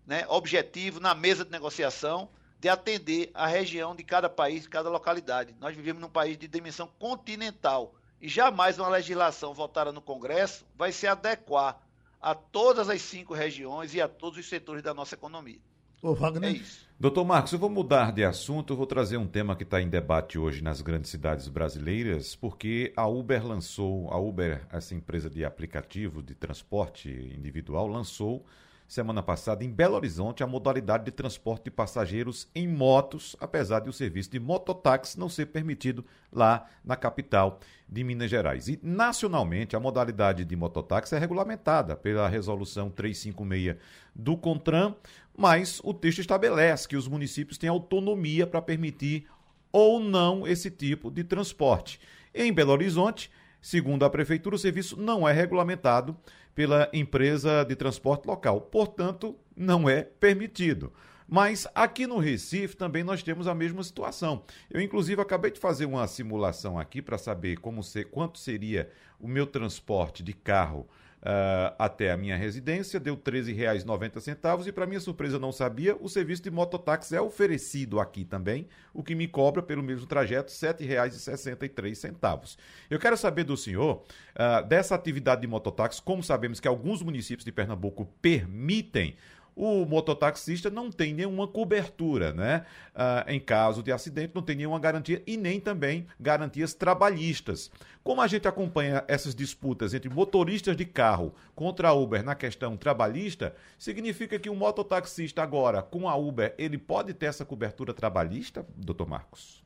né, 0.06 0.26
objetivo 0.28 1.00
na 1.00 1.16
mesa 1.16 1.46
de 1.46 1.52
negociação 1.52 2.30
de 2.60 2.70
atender 2.70 3.32
a 3.34 3.48
região 3.48 3.96
de 3.96 4.04
cada 4.04 4.30
país, 4.30 4.64
de 4.64 4.70
cada 4.70 4.90
localidade. 4.90 5.56
Nós 5.60 5.76
vivemos 5.76 6.02
num 6.02 6.10
país 6.10 6.38
de 6.38 6.48
dimensão 6.48 6.88
continental 7.00 7.96
e 8.26 8.28
jamais 8.28 8.80
uma 8.80 8.90
legislação 8.90 9.54
votada 9.54 9.92
no 9.92 10.02
Congresso 10.02 10.66
vai 10.76 10.92
se 10.92 11.06
adequar 11.06 11.80
a 12.20 12.34
todas 12.34 12.90
as 12.90 13.00
cinco 13.04 13.36
regiões 13.36 13.94
e 13.94 14.02
a 14.02 14.08
todos 14.08 14.40
os 14.40 14.50
setores 14.50 14.82
da 14.82 14.96
nossa 14.96 15.14
economia. 15.14 15.60
Ô, 16.02 16.16
Wagner. 16.16 16.50
É 16.50 16.54
isso. 16.54 16.90
Doutor 17.00 17.24
Marcos, 17.24 17.54
eu 17.54 17.60
vou 17.60 17.70
mudar 17.70 18.12
de 18.12 18.24
assunto, 18.24 18.74
eu 18.74 18.78
vou 18.78 18.88
trazer 18.88 19.18
um 19.18 19.28
tema 19.28 19.56
que 19.56 19.62
está 19.62 19.80
em 19.80 19.88
debate 19.88 20.40
hoje 20.40 20.64
nas 20.64 20.82
grandes 20.82 21.12
cidades 21.12 21.48
brasileiras, 21.48 22.36
porque 22.36 22.92
a 22.96 23.06
Uber 23.06 23.46
lançou, 23.46 24.12
a 24.12 24.18
Uber, 24.18 24.66
essa 24.72 24.96
empresa 24.96 25.30
de 25.30 25.46
aplicativo 25.46 26.24
de 26.24 26.34
transporte 26.34 27.10
individual, 27.38 27.86
lançou 27.86 28.44
semana 28.88 29.24
passada 29.24 29.64
em 29.64 29.70
Belo 29.70 29.96
Horizonte 29.96 30.44
a 30.44 30.48
modalidade 30.48 31.06
de 31.06 31.12
transporte 31.12 31.66
de 31.66 31.72
passageiros 31.72 32.48
em 32.54 32.68
motos, 32.68 33.36
apesar 33.40 33.80
de 33.80 33.90
o 33.90 33.94
serviço 33.94 34.32
de 34.32 34.40
mototáxi 34.40 35.20
não 35.20 35.28
ser 35.28 35.48
permitido 35.48 36.06
lá 36.32 36.68
na 36.84 36.96
capital 36.96 37.60
de 37.88 38.04
Minas 38.04 38.30
Gerais. 38.30 38.68
E 38.68 38.80
nacionalmente 38.82 39.76
a 39.76 39.80
modalidade 39.80 40.46
de 40.46 40.56
mototáxi 40.56 41.16
é 41.16 41.20
regulamentada 41.20 41.96
pela 41.96 42.28
resolução 42.28 42.90
356 42.90 43.78
do 44.14 44.38
CONTRAN, 44.38 44.96
mas 45.38 45.82
o 45.84 45.94
texto 45.94 46.20
estabelece 46.20 46.88
que 46.88 46.96
os 46.96 47.08
municípios 47.08 47.58
têm 47.58 47.70
autonomia 47.70 48.48
para 48.48 48.62
permitir 48.62 49.28
ou 49.72 50.00
não 50.00 50.48
esse 50.48 50.72
tipo 50.72 51.12
de 51.12 51.24
transporte. 51.24 52.00
Em 52.34 52.54
Belo 52.54 52.72
Horizonte, 52.72 53.30
segundo 53.66 54.06
a 54.06 54.10
prefeitura, 54.12 54.56
o 54.56 54.60
serviço 54.60 54.96
não 54.96 55.28
é 55.28 55.34
regulamentado 55.34 56.16
pela 56.54 56.88
empresa 56.94 57.64
de 57.64 57.76
transporte 57.76 58.28
local. 58.28 58.62
Portanto, 58.62 59.36
não 59.58 59.90
é 59.90 60.04
permitido. 60.04 60.94
Mas 61.28 61.68
aqui 61.74 62.06
no 62.06 62.20
Recife 62.20 62.78
também 62.78 63.04
nós 63.04 63.24
temos 63.24 63.48
a 63.48 63.56
mesma 63.56 63.82
situação. 63.82 64.44
Eu, 64.70 64.80
inclusive, 64.80 65.20
acabei 65.20 65.50
de 65.50 65.60
fazer 65.60 65.88
uma 65.88 66.06
simulação 66.06 66.78
aqui 66.78 67.02
para 67.02 67.18
saber 67.18 67.58
como 67.58 67.82
ser, 67.82 68.06
quanto 68.12 68.38
seria 68.38 68.88
o 69.20 69.28
meu 69.28 69.48
transporte 69.48 70.22
de 70.22 70.34
carro 70.34 70.88
uh, 71.26 71.76
até 71.80 72.12
a 72.12 72.18
minha 72.18 72.38
residência, 72.38 73.00
deu 73.00 73.16
R$ 73.16 73.22
13,90 73.22 74.68
e, 74.68 74.72
para 74.72 74.86
minha 74.86 75.00
surpresa, 75.00 75.40
não 75.40 75.52
sabia, 75.52 75.98
o 76.00 76.08
serviço 76.08 76.44
de 76.44 76.52
mototáxi 76.52 77.16
é 77.16 77.22
oferecido 77.22 78.00
aqui 78.00 78.24
também, 78.24 78.68
o 78.94 79.04
que 79.04 79.16
me 79.16 79.28
cobra 79.28 79.64
pelo 79.64 79.82
mesmo 79.82 80.06
trajeto 80.06 80.52
R$ 80.52 80.74
7,63. 80.74 82.58
Eu 82.90 83.00
quero 83.00 83.18
saber 83.18 83.44
do 83.44 83.58
senhor 83.58 84.04
uh, 84.36 84.66
dessa 84.68 84.94
atividade 84.94 85.42
de 85.42 85.48
mototáxi, 85.48 86.02
como 86.02 86.24
sabemos 86.24 86.60
que 86.60 86.68
alguns 86.68 87.02
municípios 87.02 87.44
de 87.44 87.52
Pernambuco 87.52 88.06
permitem 88.22 89.16
o 89.56 89.86
mototaxista 89.86 90.70
não 90.70 90.92
tem 90.92 91.14
nenhuma 91.14 91.48
cobertura, 91.48 92.34
né? 92.34 92.66
Ah, 92.94 93.24
em 93.28 93.40
caso 93.40 93.82
de 93.82 93.92
acidente, 93.92 94.36
não 94.36 94.42
tem 94.42 94.56
nenhuma 94.56 94.80
garantia 94.80 95.24
e 95.26 95.38
nem 95.38 95.60
também 95.60 96.06
garantias 96.20 96.74
trabalhistas. 96.74 97.72
Como 98.04 98.22
a 98.22 98.28
gente 98.28 98.48
acompanha 98.48 99.06
essas 99.08 99.34
disputas 99.34 99.94
entre 99.94 100.10
motoristas 100.10 100.76
de 100.76 100.86
carro 100.86 101.34
contra 101.56 101.88
a 101.88 101.94
Uber 101.94 102.22
na 102.22 102.36
questão 102.36 102.76
trabalhista, 102.76 103.56
significa 103.80 104.38
que 104.38 104.50
o 104.50 104.56
mototaxista 104.56 105.42
agora, 105.42 105.82
com 105.82 106.10
a 106.10 106.16
Uber, 106.16 106.54
ele 106.58 106.78
pode 106.78 107.14
ter 107.14 107.28
essa 107.28 107.46
cobertura 107.46 107.94
trabalhista, 107.94 108.66
doutor 108.76 109.08
Marcos? 109.08 109.64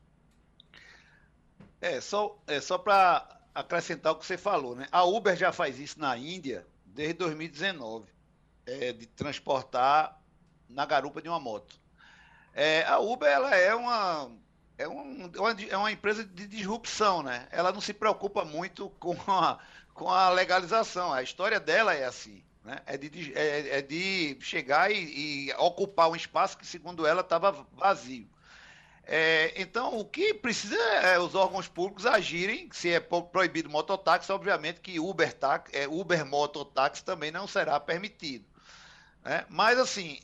É, 1.80 2.00
só, 2.00 2.38
é, 2.46 2.60
só 2.60 2.78
para 2.78 3.40
acrescentar 3.52 4.12
o 4.12 4.16
que 4.16 4.26
você 4.26 4.38
falou, 4.38 4.76
né? 4.76 4.86
A 4.92 5.02
Uber 5.04 5.34
já 5.36 5.50
faz 5.50 5.80
isso 5.80 5.98
na 5.98 6.16
Índia 6.16 6.64
desde 6.86 7.14
2019 7.14 8.19
é, 8.70 8.92
de 8.92 9.06
transportar 9.06 10.20
na 10.68 10.86
garupa 10.86 11.20
de 11.20 11.28
uma 11.28 11.40
moto. 11.40 11.78
É, 12.54 12.84
a 12.84 12.98
Uber 12.98 13.28
ela 13.28 13.54
é 13.54 13.74
uma 13.74 14.30
é, 14.78 14.88
um, 14.88 15.30
é 15.68 15.76
uma 15.76 15.92
empresa 15.92 16.24
de 16.24 16.46
disrupção, 16.46 17.22
né? 17.22 17.46
Ela 17.50 17.70
não 17.70 17.80
se 17.80 17.92
preocupa 17.92 18.44
muito 18.44 18.88
com 18.98 19.14
a, 19.30 19.58
com 19.92 20.08
a 20.08 20.30
legalização. 20.30 21.12
A 21.12 21.22
história 21.22 21.60
dela 21.60 21.94
é 21.94 22.04
assim, 22.04 22.42
né? 22.64 22.80
É 22.86 22.96
de, 22.96 23.32
é, 23.34 23.78
é 23.78 23.82
de 23.82 24.38
chegar 24.40 24.90
e, 24.90 25.48
e, 25.48 25.54
ocupar 25.58 26.08
um 26.08 26.16
espaço 26.16 26.56
que, 26.56 26.66
segundo 26.66 27.06
ela, 27.06 27.20
estava 27.20 27.66
vazio. 27.72 28.26
É, 29.04 29.52
então, 29.60 29.98
o 29.98 30.04
que 30.04 30.32
precisa 30.32 30.76
é 30.76 31.18
os 31.18 31.34
órgãos 31.34 31.68
públicos 31.68 32.06
agirem. 32.06 32.68
Se 32.72 32.90
é 32.90 33.00
proibido 33.00 33.68
mototáxi, 33.68 34.30
obviamente 34.32 34.80
que 34.80 35.00
Uber, 35.00 35.32
táxi, 35.32 35.76
é, 35.76 35.88
Uber 35.88 36.24
mototáxi 36.24 37.04
também 37.04 37.30
não 37.30 37.46
será 37.46 37.78
permitido. 37.80 38.44
Né? 39.24 39.44
Mas, 39.48 39.78
assim, 39.78 40.18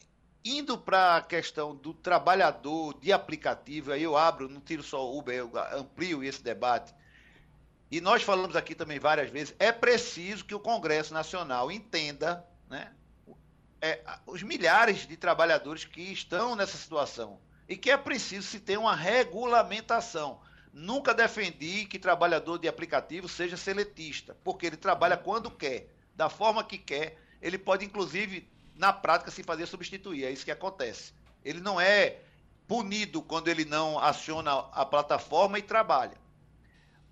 indo 0.44 0.78
para 0.78 1.16
a 1.16 1.22
questão 1.22 1.74
do 1.74 1.92
trabalhador 1.92 2.98
de 3.00 3.12
aplicativo, 3.12 3.92
aí 3.92 4.02
eu 4.02 4.16
abro, 4.16 4.48
não 4.48 4.60
tiro 4.60 4.82
só 4.82 5.04
o 5.04 5.18
Uber, 5.18 5.34
eu 5.34 5.52
amplio 5.72 6.22
esse 6.22 6.42
debate. 6.42 6.94
E 7.90 8.00
nós 8.00 8.22
falamos 8.22 8.56
aqui 8.56 8.74
também 8.74 8.98
várias 8.98 9.30
vezes, 9.30 9.54
é 9.58 9.70
preciso 9.70 10.44
que 10.44 10.54
o 10.54 10.60
Congresso 10.60 11.14
Nacional 11.14 11.70
entenda 11.70 12.44
né, 12.68 12.92
é, 13.80 14.02
os 14.26 14.42
milhares 14.42 15.06
de 15.06 15.16
trabalhadores 15.16 15.84
que 15.84 16.00
estão 16.12 16.56
nessa 16.56 16.76
situação 16.76 17.38
e 17.68 17.76
que 17.76 17.90
é 17.90 17.96
preciso 17.96 18.46
se 18.46 18.60
ter 18.60 18.78
uma 18.78 18.94
regulamentação. 18.94 20.40
Nunca 20.72 21.14
defendi 21.14 21.86
que 21.86 21.98
trabalhador 21.98 22.58
de 22.58 22.68
aplicativo 22.68 23.28
seja 23.28 23.56
seletista, 23.56 24.36
porque 24.44 24.66
ele 24.66 24.76
trabalha 24.76 25.16
quando 25.16 25.50
quer, 25.50 25.88
da 26.14 26.28
forma 26.28 26.62
que 26.62 26.78
quer. 26.78 27.18
Ele 27.40 27.58
pode, 27.58 27.84
inclusive, 27.84 28.48
na 28.76 28.92
prática 28.92 29.30
se 29.30 29.42
fazer 29.42 29.66
substituir. 29.66 30.24
É 30.24 30.30
isso 30.30 30.44
que 30.44 30.50
acontece. 30.50 31.12
Ele 31.44 31.60
não 31.60 31.80
é 31.80 32.18
punido 32.66 33.22
quando 33.22 33.48
ele 33.48 33.64
não 33.64 33.98
aciona 33.98 34.52
a 34.72 34.84
plataforma 34.84 35.58
e 35.58 35.62
trabalha. 35.62 36.16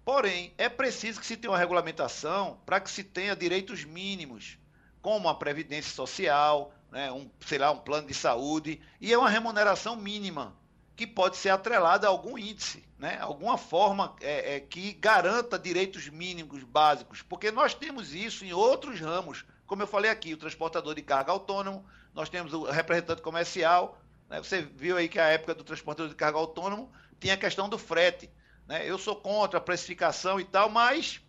Porém, 0.05 0.53
é 0.59 0.69
preciso 0.69 1.19
que 1.19 1.27
se 1.27 1.37
tenha 1.37 1.51
uma 1.51 1.59
regulamentação 1.59 2.59
para 2.67 2.79
que 2.79 2.91
se 2.91 3.03
tenha 3.03 3.35
direitos 3.35 3.85
mínimos, 3.85 4.59
como 5.01 5.29
a 5.29 5.35
previdência 5.35 5.95
social, 5.95 6.75
né, 6.91 7.11
um, 7.11 7.31
sei 7.41 7.59
lá, 7.59 7.71
um 7.71 7.79
plano 7.79 8.07
de 8.09 8.15
saúde, 8.15 8.81
e 9.01 9.13
é 9.13 9.19
uma 9.19 9.31
remuneração 9.31 9.97
mínima, 9.97 10.55
que 10.95 11.07
pode 11.07 11.37
ser 11.37 11.49
atrelada 11.49 12.07
a 12.07 12.11
algum 12.11 12.37
índice, 12.37 12.85
né, 12.99 13.19
alguma 13.21 13.57
forma 13.57 14.15
é, 14.21 14.57
é, 14.57 14.61
que 14.61 14.93
garanta 14.93 15.59
direitos 15.59 16.09
mínimos 16.09 16.63
básicos, 16.63 17.23
porque 17.23 17.51
nós 17.51 17.75
temos 17.75 18.15
isso 18.15 18.45
em 18.45 18.53
outros 18.53 19.01
ramos 19.01 19.45
como 19.75 19.83
eu 19.83 19.89
falei 19.89 20.09
aqui, 20.09 20.33
o 20.33 20.37
transportador 20.37 20.95
de 20.95 21.03
carga 21.03 21.33
autônomo, 21.33 21.85
nós 22.15 22.29
temos 22.29 22.53
o 22.53 22.63
representante 22.63 23.21
comercial. 23.21 24.01
Né? 24.31 24.39
Você 24.39 24.63
viu 24.63 24.97
aí 24.97 25.09
que 25.09 25.19
a 25.19 25.27
época 25.27 25.53
do 25.53 25.65
transportador 25.65 26.09
de 26.09 26.15
carga 26.15 26.39
autônomo 26.39 26.93
tinha 27.19 27.35
a 27.35 27.37
questão 27.37 27.69
do 27.69 27.77
frete. 27.77 28.31
Né? 28.69 28.89
Eu 28.89 28.97
sou 28.99 29.17
contra 29.17 29.59
a 29.59 29.61
precificação 29.61 30.39
e 30.39 30.45
tal, 30.45 30.71
mas 30.71 31.21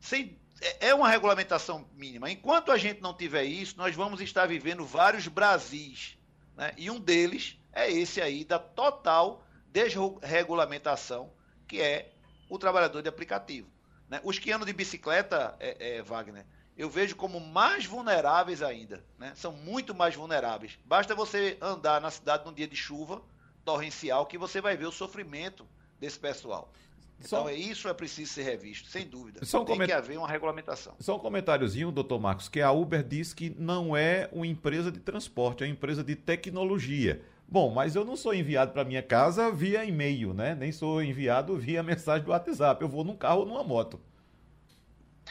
sem, 0.00 0.36
é, 0.60 0.88
é 0.88 0.94
uma 0.96 1.08
regulamentação 1.08 1.88
mínima. 1.94 2.28
Enquanto 2.28 2.72
a 2.72 2.76
gente 2.76 3.00
não 3.00 3.14
tiver 3.14 3.44
isso, 3.44 3.76
nós 3.76 3.94
vamos 3.94 4.20
estar 4.20 4.46
vivendo 4.46 4.84
vários 4.84 5.28
Brasis. 5.28 6.18
Né? 6.56 6.72
E 6.76 6.90
um 6.90 6.98
deles 6.98 7.56
é 7.72 7.88
esse 7.88 8.20
aí 8.20 8.44
da 8.44 8.58
total 8.58 9.46
desregulamentação, 9.70 11.32
que 11.68 11.80
é 11.80 12.10
o 12.50 12.58
trabalhador 12.58 13.00
de 13.00 13.08
aplicativo. 13.08 13.70
Né? 14.08 14.20
Os 14.24 14.40
que 14.40 14.50
andam 14.50 14.66
de 14.66 14.72
bicicleta, 14.72 15.54
é, 15.60 15.98
é, 15.98 16.02
Wagner, 16.02 16.44
eu 16.82 16.90
vejo 16.90 17.14
como 17.14 17.38
mais 17.38 17.86
vulneráveis 17.86 18.60
ainda. 18.60 19.04
Né? 19.16 19.32
São 19.36 19.52
muito 19.52 19.94
mais 19.94 20.16
vulneráveis. 20.16 20.76
Basta 20.84 21.14
você 21.14 21.56
andar 21.60 22.00
na 22.00 22.10
cidade 22.10 22.44
num 22.44 22.52
dia 22.52 22.66
de 22.66 22.74
chuva 22.74 23.22
torrencial 23.64 24.26
que 24.26 24.36
você 24.36 24.60
vai 24.60 24.76
ver 24.76 24.86
o 24.86 24.92
sofrimento 24.92 25.64
desse 26.00 26.18
pessoal. 26.18 26.72
Então, 27.24 27.48
é 27.48 27.54
isso 27.54 27.86
é 27.86 27.94
preciso 27.94 28.32
ser 28.32 28.42
revisto, 28.42 28.88
sem 28.88 29.06
dúvida. 29.06 29.44
Só 29.44 29.62
um 29.62 29.64
Tem 29.64 29.76
coment... 29.76 29.86
que 29.86 29.92
haver 29.92 30.18
uma 30.18 30.26
regulamentação. 30.26 30.96
Só 30.98 31.14
um 31.14 31.20
comentáriozinho, 31.20 31.92
doutor 31.92 32.18
Marcos, 32.18 32.48
que 32.48 32.60
a 32.60 32.72
Uber 32.72 33.04
diz 33.04 33.32
que 33.32 33.54
não 33.56 33.96
é 33.96 34.28
uma 34.32 34.44
empresa 34.44 34.90
de 34.90 34.98
transporte, 34.98 35.62
é 35.62 35.68
uma 35.68 35.72
empresa 35.72 36.02
de 36.02 36.16
tecnologia. 36.16 37.22
Bom, 37.46 37.70
mas 37.70 37.94
eu 37.94 38.04
não 38.04 38.16
sou 38.16 38.34
enviado 38.34 38.72
para 38.72 38.84
minha 38.84 39.02
casa 39.02 39.52
via 39.52 39.84
e-mail, 39.84 40.34
né? 40.34 40.56
Nem 40.56 40.72
sou 40.72 41.00
enviado 41.00 41.56
via 41.56 41.80
mensagem 41.80 42.24
do 42.24 42.32
WhatsApp. 42.32 42.82
Eu 42.82 42.88
vou 42.88 43.04
num 43.04 43.14
carro 43.14 43.40
ou 43.40 43.46
numa 43.46 43.62
moto. 43.62 44.00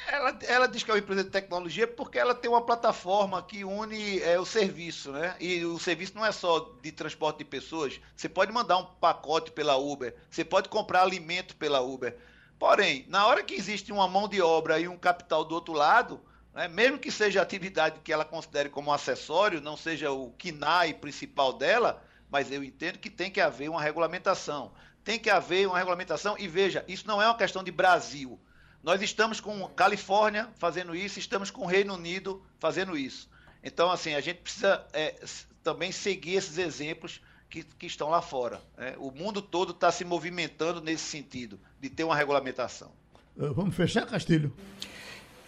Ela, 0.07 0.39
ela 0.47 0.67
diz 0.67 0.83
que 0.83 0.91
é 0.91 0.93
uma 0.93 0.99
empresa 0.99 1.23
de 1.23 1.29
tecnologia 1.29 1.87
porque 1.87 2.17
ela 2.17 2.33
tem 2.33 2.49
uma 2.49 2.65
plataforma 2.65 3.41
que 3.43 3.63
une 3.63 4.19
é, 4.19 4.39
o 4.39 4.45
serviço, 4.45 5.11
né? 5.11 5.35
E 5.39 5.63
o 5.63 5.77
serviço 5.79 6.15
não 6.15 6.25
é 6.25 6.31
só 6.31 6.73
de 6.81 6.91
transporte 6.91 7.39
de 7.39 7.45
pessoas. 7.45 7.99
Você 8.15 8.27
pode 8.27 8.51
mandar 8.51 8.77
um 8.77 8.85
pacote 8.85 9.51
pela 9.51 9.77
Uber, 9.77 10.15
você 10.29 10.43
pode 10.43 10.69
comprar 10.69 11.03
alimento 11.03 11.55
pela 11.55 11.81
Uber. 11.81 12.17
Porém, 12.57 13.05
na 13.07 13.25
hora 13.25 13.43
que 13.43 13.55
existe 13.55 13.91
uma 13.91 14.07
mão 14.07 14.27
de 14.27 14.41
obra 14.41 14.79
e 14.79 14.87
um 14.87 14.97
capital 14.97 15.43
do 15.43 15.55
outro 15.55 15.73
lado, 15.73 16.21
né, 16.53 16.67
mesmo 16.67 16.99
que 16.99 17.11
seja 17.11 17.39
a 17.39 17.43
atividade 17.43 17.99
que 18.03 18.11
ela 18.13 18.25
considere 18.25 18.69
como 18.69 18.93
acessório, 18.93 19.61
não 19.61 19.77
seja 19.77 20.11
o 20.11 20.31
KNAI 20.31 20.93
principal 20.95 21.53
dela, 21.53 22.03
mas 22.29 22.51
eu 22.51 22.63
entendo 22.63 22.99
que 22.99 23.09
tem 23.09 23.31
que 23.31 23.41
haver 23.41 23.69
uma 23.69 23.81
regulamentação. 23.81 24.71
Tem 25.03 25.17
que 25.17 25.29
haver 25.29 25.67
uma 25.67 25.77
regulamentação 25.77 26.35
e 26.37 26.47
veja, 26.47 26.85
isso 26.87 27.07
não 27.07 27.21
é 27.21 27.25
uma 27.25 27.37
questão 27.37 27.63
de 27.63 27.71
Brasil. 27.71 28.39
Nós 28.83 29.01
estamos 29.01 29.39
com 29.39 29.67
Califórnia 29.69 30.49
fazendo 30.57 30.95
isso, 30.95 31.19
estamos 31.19 31.51
com 31.51 31.63
o 31.63 31.67
Reino 31.67 31.93
Unido 31.93 32.41
fazendo 32.59 32.97
isso. 32.97 33.29
Então, 33.63 33.91
assim, 33.91 34.15
a 34.15 34.21
gente 34.21 34.37
precisa 34.37 34.85
é, 34.91 35.15
também 35.63 35.91
seguir 35.91 36.35
esses 36.35 36.57
exemplos 36.57 37.21
que, 37.49 37.63
que 37.63 37.85
estão 37.85 38.09
lá 38.09 38.21
fora. 38.21 38.61
Né? 38.77 38.95
O 38.97 39.11
mundo 39.11 39.41
todo 39.41 39.71
está 39.71 39.91
se 39.91 40.03
movimentando 40.03 40.81
nesse 40.81 41.03
sentido, 41.03 41.59
de 41.79 41.89
ter 41.89 42.03
uma 42.03 42.15
regulamentação. 42.15 42.91
Eh, 43.39 43.49
vamos 43.53 43.75
fechar, 43.75 44.05
Castilho? 44.07 44.51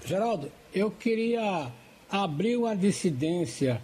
Geraldo, 0.05 0.51
eu 0.73 0.91
queria 0.91 1.71
abrir 2.09 2.57
uma 2.57 2.75
dissidência 2.75 3.81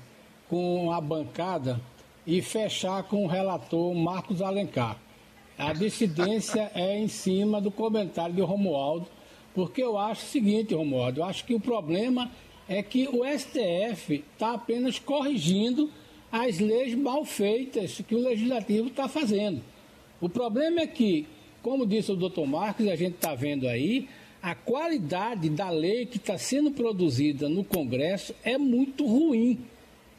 com 0.47 0.91
a 0.91 0.99
bancada 0.99 1.79
e 2.27 2.41
fechar 2.41 3.03
com 3.03 3.23
o 3.23 3.27
relator 3.27 3.95
Marcos 3.95 4.41
Alencar. 4.41 4.97
A 5.57 5.73
dissidência 5.73 6.71
é 6.75 6.97
em 6.97 7.07
cima 7.07 7.59
do 7.59 7.71
comentário 7.71 8.35
de 8.35 8.41
Romualdo, 8.41 9.07
porque 9.53 9.81
eu 9.81 9.97
acho 9.97 10.25
o 10.25 10.29
seguinte, 10.29 10.73
Romualdo, 10.73 11.21
eu 11.21 11.23
acho 11.25 11.45
que 11.45 11.53
o 11.53 11.59
problema 11.59 12.31
é 12.67 12.83
que 12.83 13.07
o 13.07 13.21
STF 13.25 14.23
está 14.33 14.53
apenas 14.53 14.99
corrigindo 14.99 15.89
as 16.31 16.59
leis 16.59 16.93
mal 16.93 17.25
feitas 17.25 18.01
que 18.07 18.13
o 18.13 18.21
legislativo 18.21 18.87
está 18.87 19.07
fazendo. 19.07 19.61
O 20.21 20.29
problema 20.29 20.81
é 20.81 20.87
que, 20.87 21.25
como 21.61 21.85
disse 21.85 22.11
o 22.11 22.15
doutor 22.15 22.45
Marcos, 22.45 22.87
a 22.87 22.95
gente 22.95 23.15
está 23.15 23.33
vendo 23.33 23.67
aí, 23.67 24.07
a 24.41 24.53
qualidade 24.53 25.49
da 25.49 25.69
lei 25.69 26.05
que 26.05 26.17
está 26.17 26.37
sendo 26.37 26.71
produzida 26.71 27.49
no 27.49 27.63
Congresso 27.63 28.33
é 28.43 28.57
muito 28.57 29.05
ruim. 29.05 29.59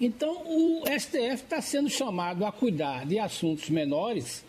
Então, 0.01 0.43
o 0.47 0.83
STF 0.87 1.35
está 1.35 1.61
sendo 1.61 1.89
chamado 1.89 2.45
a 2.45 2.51
cuidar 2.51 3.07
de 3.07 3.19
assuntos 3.19 3.71
menores 3.71 4.45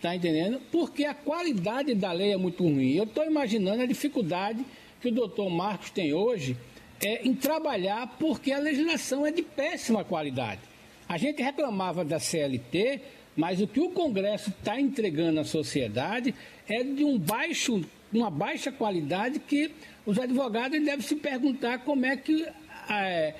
Está 0.00 0.16
entendendo? 0.16 0.58
Porque 0.72 1.04
a 1.04 1.12
qualidade 1.12 1.94
da 1.94 2.10
lei 2.10 2.32
é 2.32 2.36
muito 2.38 2.64
ruim. 2.64 2.94
Eu 2.94 3.04
estou 3.04 3.22
imaginando 3.22 3.82
a 3.82 3.86
dificuldade 3.86 4.64
que 4.98 5.08
o 5.08 5.12
doutor 5.12 5.50
Marcos 5.50 5.90
tem 5.90 6.14
hoje 6.14 6.56
é, 7.02 7.28
em 7.28 7.34
trabalhar 7.34 8.16
porque 8.18 8.50
a 8.50 8.58
legislação 8.58 9.26
é 9.26 9.30
de 9.30 9.42
péssima 9.42 10.02
qualidade. 10.02 10.62
A 11.06 11.18
gente 11.18 11.42
reclamava 11.42 12.02
da 12.02 12.18
CLT, 12.18 13.02
mas 13.36 13.60
o 13.60 13.66
que 13.66 13.78
o 13.78 13.90
Congresso 13.90 14.48
está 14.48 14.80
entregando 14.80 15.38
à 15.38 15.44
sociedade 15.44 16.34
é 16.66 16.82
de 16.82 17.04
um 17.04 17.18
baixo, 17.18 17.84
uma 18.10 18.30
baixa 18.30 18.72
qualidade 18.72 19.38
que 19.38 19.70
os 20.06 20.18
advogados 20.18 20.82
devem 20.82 21.02
se 21.02 21.16
perguntar 21.16 21.80
como 21.80 22.06
é 22.06 22.16
que 22.16 22.48
é, 22.88 23.34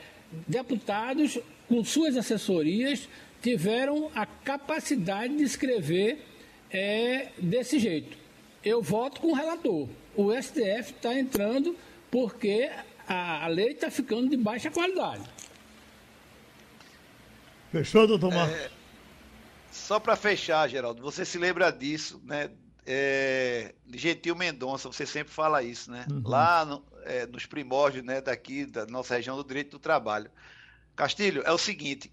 deputados, 0.46 1.38
com 1.66 1.82
suas 1.82 2.18
assessorias, 2.18 3.08
tiveram 3.40 4.10
a 4.14 4.26
capacidade 4.26 5.34
de 5.34 5.42
escrever 5.42 6.26
é 6.70 7.32
desse 7.38 7.78
jeito. 7.78 8.16
Eu 8.64 8.82
voto 8.82 9.20
com 9.20 9.28
o 9.28 9.34
relator. 9.34 9.88
O 10.14 10.32
STF 10.32 10.92
está 10.92 11.14
entrando 11.14 11.76
porque 12.10 12.70
a, 13.06 13.44
a 13.44 13.48
lei 13.48 13.72
está 13.72 13.90
ficando 13.90 14.28
de 14.28 14.36
baixa 14.36 14.70
qualidade. 14.70 15.22
Fechou, 17.70 18.06
doutor 18.06 18.32
Marcos? 18.32 18.56
É, 18.56 18.70
só 19.70 20.00
para 20.00 20.16
fechar, 20.16 20.68
Geraldo, 20.68 21.00
você 21.00 21.24
se 21.24 21.38
lembra 21.38 21.70
disso, 21.70 22.20
né? 22.24 22.50
É, 22.84 23.74
Gentil 23.94 24.34
Mendonça, 24.34 24.88
você 24.88 25.06
sempre 25.06 25.32
fala 25.32 25.62
isso, 25.62 25.90
né? 25.90 26.06
Uhum. 26.10 26.22
Lá 26.24 26.64
no, 26.64 26.84
é, 27.04 27.26
nos 27.26 27.46
primórdios 27.46 28.04
né, 28.04 28.20
daqui, 28.20 28.66
da 28.66 28.86
nossa 28.86 29.14
região 29.14 29.36
do 29.36 29.44
direito 29.44 29.70
do 29.72 29.78
trabalho. 29.78 30.30
Castilho, 30.96 31.42
é 31.44 31.52
o 31.52 31.58
seguinte: 31.58 32.10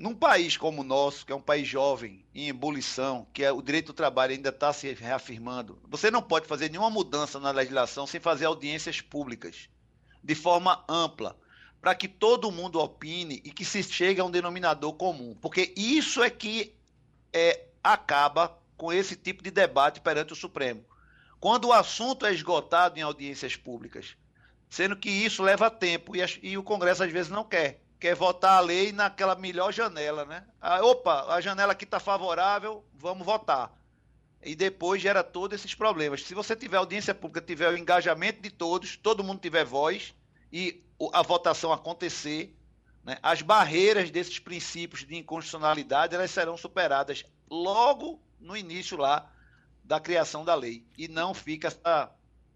num 0.00 0.14
país 0.14 0.56
como 0.56 0.80
o 0.80 0.84
nosso, 0.84 1.26
que 1.26 1.32
é 1.32 1.34
um 1.36 1.42
país 1.42 1.68
jovem, 1.68 2.24
em 2.34 2.48
ebulição, 2.48 3.26
que 3.34 3.44
é, 3.44 3.52
o 3.52 3.60
direito 3.60 3.88
do 3.88 3.92
trabalho 3.92 4.32
ainda 4.32 4.48
está 4.48 4.72
se 4.72 4.94
reafirmando, 4.94 5.78
você 5.86 6.10
não 6.10 6.22
pode 6.22 6.46
fazer 6.46 6.70
nenhuma 6.70 6.88
mudança 6.88 7.38
na 7.38 7.50
legislação 7.50 8.06
sem 8.06 8.18
fazer 8.18 8.46
audiências 8.46 9.02
públicas, 9.02 9.68
de 10.24 10.34
forma 10.34 10.82
ampla, 10.88 11.38
para 11.82 11.94
que 11.94 12.08
todo 12.08 12.50
mundo 12.50 12.80
opine 12.80 13.42
e 13.44 13.50
que 13.50 13.62
se 13.62 13.82
chegue 13.82 14.22
a 14.22 14.24
um 14.24 14.30
denominador 14.30 14.94
comum. 14.94 15.36
Porque 15.38 15.74
isso 15.76 16.22
é 16.22 16.30
que 16.30 16.74
é, 17.30 17.66
acaba 17.84 18.58
com 18.78 18.90
esse 18.90 19.14
tipo 19.14 19.42
de 19.42 19.50
debate 19.50 20.00
perante 20.00 20.32
o 20.32 20.36
Supremo. 20.36 20.82
Quando 21.38 21.66
o 21.66 21.72
assunto 21.74 22.24
é 22.24 22.32
esgotado 22.32 22.98
em 22.98 23.02
audiências 23.02 23.54
públicas, 23.54 24.16
sendo 24.70 24.96
que 24.96 25.10
isso 25.10 25.42
leva 25.42 25.70
tempo 25.70 26.16
e, 26.16 26.20
e 26.42 26.56
o 26.56 26.62
Congresso 26.62 27.04
às 27.04 27.12
vezes 27.12 27.30
não 27.30 27.44
quer 27.44 27.82
quer 28.00 28.14
votar 28.14 28.56
a 28.56 28.60
lei 28.60 28.90
naquela 28.92 29.34
melhor 29.34 29.72
janela, 29.72 30.24
né? 30.24 30.42
Ah, 30.58 30.82
opa, 30.82 31.32
a 31.32 31.40
janela 31.40 31.72
aqui 31.72 31.84
está 31.84 32.00
favorável, 32.00 32.82
vamos 32.94 33.26
votar. 33.26 33.78
E 34.42 34.54
depois 34.54 35.02
gera 35.02 35.22
todos 35.22 35.60
esses 35.60 35.74
problemas. 35.74 36.22
Se 36.22 36.34
você 36.34 36.56
tiver 36.56 36.78
audiência 36.78 37.14
pública, 37.14 37.46
tiver 37.46 37.70
o 37.70 37.76
engajamento 37.76 38.40
de 38.40 38.50
todos, 38.50 38.96
todo 38.96 39.22
mundo 39.22 39.38
tiver 39.38 39.66
voz 39.66 40.14
e 40.50 40.82
a 41.12 41.20
votação 41.20 41.72
acontecer, 41.72 42.56
né, 43.04 43.18
as 43.22 43.42
barreiras 43.42 44.10
desses 44.10 44.38
princípios 44.38 45.06
de 45.06 45.16
inconstitucionalidade 45.16 46.14
elas 46.14 46.30
serão 46.30 46.56
superadas 46.56 47.24
logo 47.50 48.20
no 48.38 48.56
início 48.56 48.96
lá 48.96 49.30
da 49.84 50.00
criação 50.00 50.42
da 50.42 50.54
lei 50.54 50.86
e 50.96 51.06
não 51.06 51.34
fica 51.34 51.68
essa, 51.68 52.10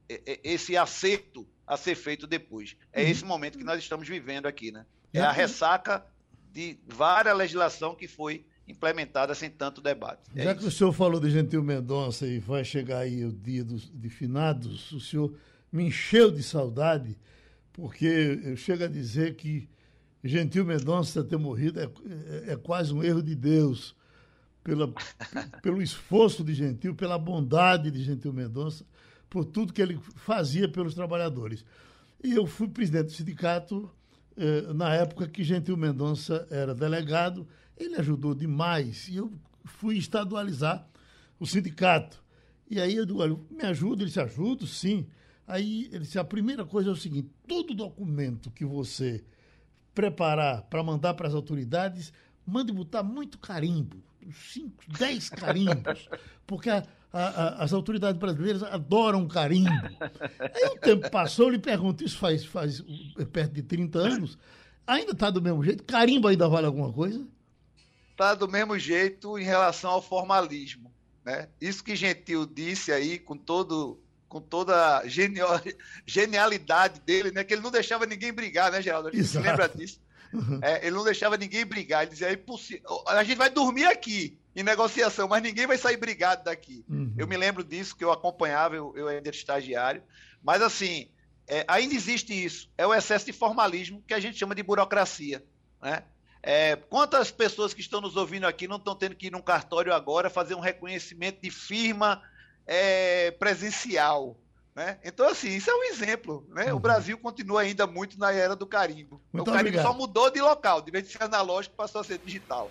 esse 0.09 0.75
acerto 0.75 1.47
a 1.67 1.77
ser 1.77 1.97
feito 1.97 2.27
depois. 2.27 2.77
É 2.93 3.03
uhum. 3.03 3.09
esse 3.09 3.25
momento 3.27 3.59
que 3.59 3.65
nós 3.65 3.79
estamos 3.79 4.09
vivendo 4.09 4.47
aqui, 4.47 4.73
né? 4.73 4.87
É 5.15 5.21
a 5.21 5.33
ressaca 5.33 6.05
de 6.53 6.79
várias 6.87 7.37
legislação 7.37 7.95
que 7.95 8.09
foi 8.09 8.45
implementada 8.67 9.35
sem 9.35 9.51
tanto 9.51 9.81
debate. 9.81 10.23
É 10.35 10.45
Já 10.45 10.55
que 10.55 10.65
o 10.65 10.71
senhor 10.71 10.93
falou 10.93 11.21
de 11.21 11.31
Gentil 11.31 11.63
Mendonça 11.63 12.27
e 12.27 12.39
vai 12.39 12.65
chegar 12.65 12.99
aí 12.99 13.25
o 13.25 13.33
dia 13.33 13.65
dos, 13.65 13.91
de 13.93 14.09
finados, 14.09 14.91
o 14.93 15.01
senhor 15.01 15.35
me 15.71 15.85
encheu 15.85 16.31
de 16.31 16.43
saudade, 16.43 17.19
porque 17.73 18.07
eu 18.07 18.57
chego 18.57 18.85
a 18.85 18.89
dizer 18.89 19.37
que 19.37 19.69
Gentil 20.23 20.65
Mendonça 20.65 21.23
ter 21.23 21.37
morrido 21.37 21.81
é, 21.81 21.85
é, 22.49 22.53
é 22.53 22.57
quase 22.57 22.95
um 22.95 23.03
erro 23.03 23.23
de 23.23 23.35
Deus, 23.35 23.95
pela, 24.63 24.91
pelo 25.63 25.83
esforço 25.83 26.43
de 26.43 26.55
Gentil, 26.55 26.95
pela 26.95 27.19
bondade 27.19 27.91
de 27.91 28.03
Gentil 28.03 28.33
Mendonça, 28.33 28.87
por 29.29 29.45
tudo 29.45 29.73
que 29.73 29.83
ele 29.83 30.01
fazia 30.17 30.69
pelos 30.69 30.95
trabalhadores. 30.95 31.65
E 32.23 32.33
eu 32.33 32.47
fui 32.47 32.69
presidente 32.69 33.07
do 33.07 33.13
sindicato 33.13 33.91
na 34.75 34.95
época 34.95 35.29
que 35.29 35.45
Gentil 35.45 35.77
Mendonça 35.77 36.47
era 36.51 36.75
delegado, 36.75 37.47
ele 37.77 37.97
ajudou 37.97 38.35
demais 38.35 39.09
e 39.09 39.17
eu 39.17 39.33
fui 39.65 39.97
estadualizar 39.97 40.87
o 41.39 41.47
sindicato. 41.47 42.23
E 42.69 42.81
aí 42.81 42.97
eu 42.97 43.07
digo, 43.07 43.47
me 43.51 43.65
ajuda? 43.65 44.03
Ele 44.03 44.09
disse, 44.09 44.21
ajudo, 44.21 44.67
sim. 44.67 45.07
Aí 45.47 45.89
ele 45.93 46.01
disse, 46.01 46.19
a 46.19 46.25
primeira 46.25 46.65
coisa 46.65 46.91
é 46.91 46.93
o 46.93 46.97
seguinte, 46.97 47.31
todo 47.47 47.75
documento 47.75 48.51
que 48.51 48.65
você 48.65 49.23
preparar 49.95 50.63
para 50.63 50.83
mandar 50.83 51.15
para 51.15 51.29
as 51.29 51.35
autoridades, 51.35 52.13
mande 52.47 52.73
botar 52.73 53.03
muito 53.03 53.39
carimbo, 53.39 54.03
cinco, 54.33 54.83
dez 54.99 55.29
carimbos, 55.29 56.09
porque 56.47 56.69
a, 56.69 56.83
a, 57.15 57.29
a, 57.29 57.65
as 57.65 57.73
autoridades 57.73 58.19
brasileiras 58.19 58.65
adoram 58.65 59.29
carimbo. 59.29 59.71
Aí 59.71 60.67
o 60.67 60.79
tempo 60.81 61.09
passou, 61.09 61.47
eu 61.47 61.51
lhe 61.51 61.59
pergunto, 61.59 62.05
isso 62.05 62.19
faz, 62.19 62.45
faz 62.45 62.83
perto 63.33 63.53
de 63.53 63.63
30 63.63 63.99
anos, 64.01 64.39
ainda 64.85 65.13
está 65.13 65.31
do 65.31 65.41
mesmo 65.41 65.63
jeito? 65.63 65.85
Carimbo 65.85 66.27
ainda 66.27 66.49
vale 66.49 66.67
alguma 66.67 66.93
coisa? 66.93 67.25
Está 68.11 68.35
do 68.35 68.49
mesmo 68.49 68.77
jeito 68.77 69.39
em 69.39 69.45
relação 69.45 69.93
ao 69.93 70.03
formalismo. 70.03 70.93
Né? 71.25 71.49
Isso 71.61 71.85
que 71.85 71.95
Gentil 71.95 72.45
disse 72.45 72.91
aí, 72.91 73.19
com 73.19 73.37
todo 73.37 74.01
com 74.29 74.41
toda 74.41 74.99
a 74.99 75.05
genialidade 76.05 76.99
dele, 77.03 77.31
né? 77.31 77.45
Que 77.45 77.55
ele 77.55 77.63
não 77.63 77.71
deixava 77.71 78.05
ninguém 78.05 78.33
brigar, 78.33 78.73
né, 78.73 78.83
Geraldo? 78.83 79.07
A 79.07 79.13
gente 79.13 79.29
se 79.29 79.39
lembra 79.39 79.69
disso. 79.69 80.01
Uhum. 80.33 80.59
É, 80.61 80.85
ele 80.85 80.97
não 80.97 81.05
deixava 81.05 81.37
ninguém 81.37 81.65
brigar. 81.65 82.03
Ele 82.03 82.11
dizia: 82.11 82.31
é 82.31 82.33
impossível. 82.33 83.05
A 83.07 83.23
gente 83.23 83.39
vai 83.39 83.49
dormir 83.49 83.85
aqui 83.85 84.37
em 84.55 84.63
negociação, 84.63 85.27
mas 85.27 85.43
ninguém 85.43 85.67
vai 85.67 85.77
sair 85.77 85.97
brigado 85.97 86.45
daqui. 86.45 86.85
Uhum. 86.89 87.13
Eu 87.19 87.27
me 87.27 87.37
lembro 87.37 87.65
disso, 87.65 87.97
que 87.97 88.05
eu 88.05 88.13
acompanhava, 88.13 88.77
eu, 88.77 88.93
eu 88.97 89.09
ainda 89.09 89.29
era 89.29 89.37
estagiário. 89.37 90.03
Mas, 90.43 90.63
assim, 90.63 91.09
é, 91.49 91.65
ainda 91.67 91.95
existe 91.95 92.33
isso. 92.33 92.71
É 92.79 92.87
o 92.87 92.95
excesso 92.95 93.27
de 93.27 93.33
formalismo 93.33 94.03
que 94.07 94.15
a 94.15 94.21
gente 94.21 94.39
chama 94.39 94.55
de 94.55 94.63
burocracia. 94.63 95.45
Né? 95.83 96.05
É, 96.43 96.77
quantas 96.77 97.31
pessoas 97.31 97.75
que 97.75 97.81
estão 97.81 98.01
nos 98.01 98.17
ouvindo 98.17 98.47
aqui 98.47 98.69
não 98.69 98.77
estão 98.77 98.95
tendo 98.95 99.17
que 99.17 99.27
ir 99.27 99.31
num 99.31 99.43
cartório 99.43 99.93
agora 99.93 100.31
fazer 100.31 100.55
um 100.55 100.61
reconhecimento 100.61 101.41
de 101.43 101.51
firma 101.51 102.23
é, 102.67 103.33
presencial? 103.33 104.37
Né? 104.75 104.99
Então, 105.05 105.29
assim, 105.29 105.49
isso 105.49 105.71
é 105.71 105.75
um 105.75 105.85
exemplo. 105.85 106.47
Né? 106.51 106.71
Uhum. 106.71 106.77
O 106.77 106.81
Brasil 106.81 107.19
continua 107.19 107.63
ainda 107.63 107.87
muito 107.87 108.19
na 108.19 108.33
era 108.33 108.55
do 108.55 108.67
carimbo. 108.67 109.21
Muito 109.33 109.49
o 109.49 109.53
carimbo 109.53 109.69
obrigado. 109.69 109.87
só 109.87 109.93
mudou 109.95 110.31
de 110.31 110.41
local, 110.41 110.81
de 110.81 110.91
vez 110.93 111.07
de 111.07 111.13
ser 111.13 111.23
analógico, 111.23 111.75
passou 111.75 112.01
a 112.01 112.05
ser 112.05 112.19
digital. 112.19 112.71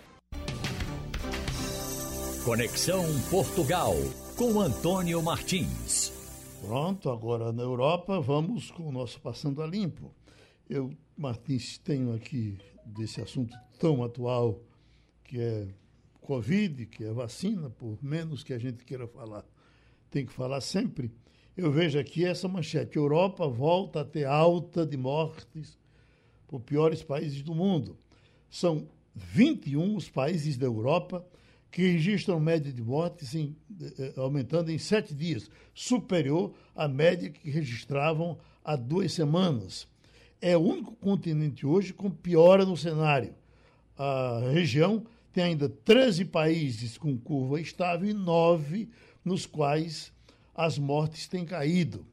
Conexão 2.43 3.05
Portugal 3.29 3.93
com 4.35 4.59
Antônio 4.59 5.23
Martins. 5.23 6.11
Pronto, 6.59 7.09
agora 7.09 7.53
na 7.53 7.63
Europa 7.63 8.19
vamos 8.19 8.69
com 8.69 8.89
o 8.89 8.91
nosso 8.91 9.21
Passando 9.21 9.61
a 9.61 9.65
Limpo. 9.65 10.13
Eu, 10.69 10.91
Martins, 11.15 11.77
tenho 11.77 12.13
aqui 12.13 12.57
desse 12.85 13.21
assunto 13.21 13.55
tão 13.79 14.03
atual 14.03 14.59
que 15.23 15.39
é 15.39 15.67
Covid, 16.19 16.85
que 16.87 17.05
é 17.05 17.13
vacina, 17.13 17.69
por 17.69 17.97
menos 18.03 18.43
que 18.43 18.51
a 18.51 18.59
gente 18.59 18.83
queira 18.83 19.07
falar, 19.07 19.45
tem 20.11 20.25
que 20.25 20.33
falar 20.33 20.59
sempre. 20.59 21.13
Eu 21.55 21.71
vejo 21.71 21.97
aqui 21.97 22.25
essa 22.25 22.49
manchete: 22.49 22.97
Europa 22.97 23.47
volta 23.47 24.01
a 24.01 24.05
ter 24.05 24.25
alta 24.25 24.85
de 24.85 24.97
mortes 24.97 25.77
por 26.45 26.59
piores 26.59 27.01
países 27.01 27.41
do 27.41 27.55
mundo. 27.55 27.97
São 28.49 28.85
21 29.15 29.95
os 29.95 30.09
países 30.09 30.57
da 30.57 30.65
Europa 30.65 31.25
que 31.73 31.81
registram 31.81 32.39
média 32.39 32.71
de 32.71 32.83
mortes 32.83 33.33
em, 33.33 33.55
eh, 33.81 34.13
aumentando 34.15 34.71
em 34.71 34.77
sete 34.77 35.11
dias, 35.11 35.49
superior 35.73 36.53
à 36.75 36.87
média 36.87 37.31
que 37.31 37.49
registravam 37.49 38.37
há 38.63 38.75
duas 38.75 39.11
semanas. 39.11 39.87
É 40.39 40.55
o 40.55 40.61
único 40.61 40.95
continente 40.95 41.65
hoje 41.65 41.91
com 41.91 42.11
piora 42.11 42.63
no 42.63 42.77
cenário. 42.77 43.33
A 43.97 44.51
região 44.53 45.03
tem 45.33 45.45
ainda 45.45 45.67
13 45.67 46.25
países 46.25 46.95
com 46.95 47.17
curva 47.17 47.59
estável 47.59 48.07
e 48.07 48.13
nove 48.13 48.87
nos 49.25 49.47
quais 49.47 50.13
as 50.53 50.77
mortes 50.77 51.27
têm 51.27 51.43
caído. 51.43 52.05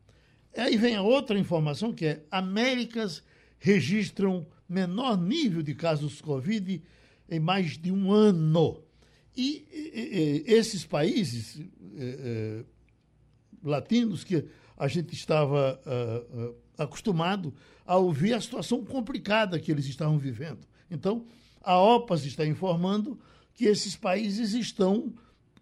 Aí 0.56 0.78
vem 0.78 0.96
a 0.96 1.02
outra 1.02 1.38
informação 1.38 1.92
que 1.92 2.06
é 2.06 2.24
Américas 2.30 3.22
registram 3.58 4.46
menor 4.66 5.20
nível 5.20 5.62
de 5.62 5.74
casos 5.74 6.22
Covid 6.22 6.82
em 7.28 7.38
mais 7.38 7.76
de 7.76 7.92
um 7.92 8.10
ano. 8.10 8.88
E, 9.36 9.66
e, 9.72 10.44
esses 10.46 10.84
países 10.84 11.60
é, 11.96 12.64
latinos 13.62 14.24
que 14.24 14.44
a 14.76 14.88
gente 14.88 15.14
estava 15.14 15.78
uh, 15.84 16.48
uh, 16.48 16.56
acostumado 16.78 17.52
a 17.86 17.96
ouvir 17.96 18.32
a 18.32 18.40
situação 18.40 18.82
complicada 18.82 19.60
que 19.60 19.70
eles 19.70 19.84
estavam 19.84 20.18
vivendo. 20.18 20.66
Então, 20.90 21.26
a 21.60 21.78
OPAS 21.78 22.24
está 22.24 22.46
informando 22.46 23.18
que 23.52 23.66
esses 23.66 23.94
países 23.94 24.54
estão 24.54 25.12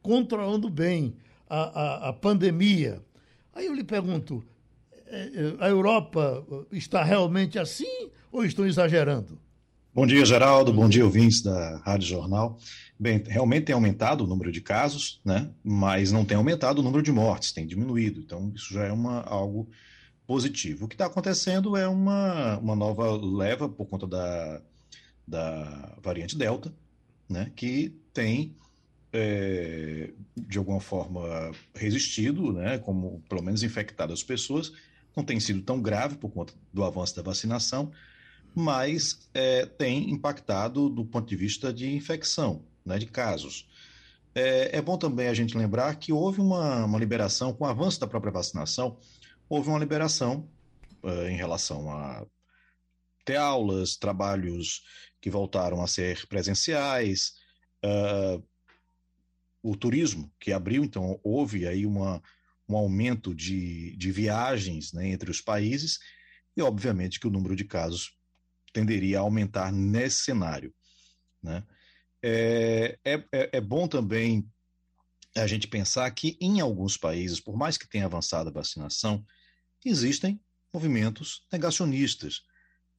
controlando 0.00 0.70
bem 0.70 1.16
a, 1.48 1.58
a, 1.58 2.08
a 2.10 2.12
pandemia. 2.12 3.02
Aí 3.52 3.66
eu 3.66 3.74
lhe 3.74 3.82
pergunto: 3.82 4.44
a 5.58 5.68
Europa 5.68 6.46
está 6.70 7.02
realmente 7.02 7.58
assim 7.58 8.10
ou 8.30 8.44
estão 8.44 8.66
exagerando? 8.66 9.36
Bom 9.98 10.06
dia, 10.06 10.24
Geraldo. 10.24 10.72
Bom 10.72 10.88
dia, 10.88 11.04
ouvintes 11.04 11.42
da 11.42 11.78
Rádio 11.78 12.06
Jornal. 12.06 12.56
Bem, 12.96 13.20
realmente 13.26 13.64
tem 13.64 13.74
aumentado 13.74 14.22
o 14.22 14.26
número 14.28 14.52
de 14.52 14.60
casos, 14.60 15.20
né? 15.24 15.50
Mas 15.60 16.12
não 16.12 16.24
tem 16.24 16.36
aumentado 16.36 16.78
o 16.78 16.84
número 16.84 17.02
de 17.02 17.10
mortes, 17.10 17.50
tem 17.50 17.66
diminuído. 17.66 18.20
Então, 18.20 18.52
isso 18.54 18.72
já 18.72 18.84
é 18.84 18.92
uma, 18.92 19.22
algo 19.22 19.68
positivo. 20.24 20.84
O 20.84 20.88
que 20.88 20.94
está 20.94 21.06
acontecendo 21.06 21.76
é 21.76 21.88
uma, 21.88 22.58
uma 22.58 22.76
nova 22.76 23.10
leva 23.16 23.68
por 23.68 23.86
conta 23.86 24.06
da, 24.06 24.62
da 25.26 25.96
variante 26.00 26.38
Delta, 26.38 26.72
né? 27.28 27.50
Que 27.56 27.92
tem, 28.14 28.54
é, 29.12 30.12
de 30.36 30.58
alguma 30.58 30.80
forma, 30.80 31.50
resistido, 31.74 32.52
né? 32.52 32.78
Como 32.78 33.20
pelo 33.28 33.42
menos 33.42 33.64
infectado 33.64 34.12
as 34.12 34.22
pessoas. 34.22 34.72
Não 35.16 35.24
tem 35.24 35.40
sido 35.40 35.60
tão 35.60 35.82
grave 35.82 36.18
por 36.18 36.30
conta 36.30 36.54
do 36.72 36.84
avanço 36.84 37.16
da 37.16 37.22
vacinação, 37.22 37.90
mas 38.54 39.28
é, 39.34 39.66
tem 39.66 40.10
impactado 40.10 40.88
do 40.88 41.04
ponto 41.04 41.28
de 41.28 41.36
vista 41.36 41.72
de 41.72 41.94
infecção 41.94 42.64
né, 42.84 42.98
de 42.98 43.06
casos. 43.06 43.68
É, 44.34 44.78
é, 44.78 44.82
bom 44.82 44.96
também 44.96 45.28
a 45.28 45.34
gente 45.34 45.56
lembrar 45.56 45.96
que 45.96 46.12
houve 46.12 46.40
uma, 46.40 46.84
uma, 46.84 46.98
liberação, 46.98 47.52
com 47.52 47.64
o 47.64 47.66
avanço 47.66 48.00
da 48.00 48.06
própria 48.06 48.32
vacinação, 48.32 48.98
houve 49.48 49.68
uma 49.68 49.78
liberação 49.78 50.48
uh, 51.02 51.26
em 51.28 51.36
relação 51.36 51.90
a 51.90 52.26
ter 53.24 53.36
aulas, 53.36 53.96
trabalhos 53.96 54.84
que 55.20 55.30
voltaram 55.30 55.82
a 55.82 55.86
ser 55.86 56.26
presenciais, 56.26 57.34
uh, 57.84 58.42
o 59.62 59.76
turismo 59.76 60.32
que 60.38 60.52
abriu, 60.52 60.84
então 60.84 61.18
houve 61.22 61.66
aí 61.66 61.84
uma, 61.84 62.22
um 62.68 62.76
aumento 62.76 63.34
de, 63.34 63.96
de 63.96 64.12
viagens 64.12 64.92
né, 64.92 65.08
entre 65.08 65.30
os 65.30 65.40
países, 65.40 65.98
e 66.56 66.62
obviamente 66.62 67.18
que 67.18 67.26
o 67.26 67.30
número 67.30 67.56
de 67.56 67.64
casos 67.64 68.17
tenderia 68.78 69.18
a 69.18 69.22
aumentar 69.22 69.72
nesse 69.72 70.22
cenário. 70.22 70.72
Né? 71.42 71.64
É, 72.22 72.98
é, 73.04 73.14
é, 73.32 73.50
é 73.54 73.60
bom 73.60 73.88
também 73.88 74.48
a 75.36 75.46
gente 75.46 75.66
pensar 75.66 76.08
que 76.12 76.36
em 76.40 76.60
alguns 76.60 76.96
países, 76.96 77.40
por 77.40 77.56
mais 77.56 77.76
que 77.76 77.88
tenha 77.88 78.06
avançado 78.06 78.48
a 78.48 78.52
vacinação, 78.52 79.24
existem 79.84 80.40
movimentos 80.72 81.44
negacionistas, 81.52 82.42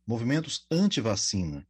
movimentos 0.05 0.65
anti-vacina, 0.69 1.67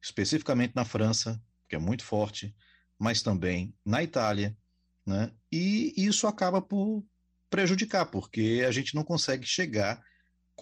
especificamente 0.00 0.74
na 0.74 0.84
França, 0.84 1.40
que 1.68 1.74
é 1.74 1.78
muito 1.78 2.04
forte, 2.04 2.54
mas 2.98 3.22
também 3.22 3.74
na 3.84 4.02
Itália, 4.02 4.56
né? 5.04 5.32
E 5.50 5.92
isso 5.96 6.26
acaba 6.26 6.60
por 6.60 7.04
prejudicar, 7.50 8.06
porque 8.06 8.64
a 8.66 8.70
gente 8.70 8.94
não 8.94 9.02
consegue 9.04 9.46
chegar 9.46 10.02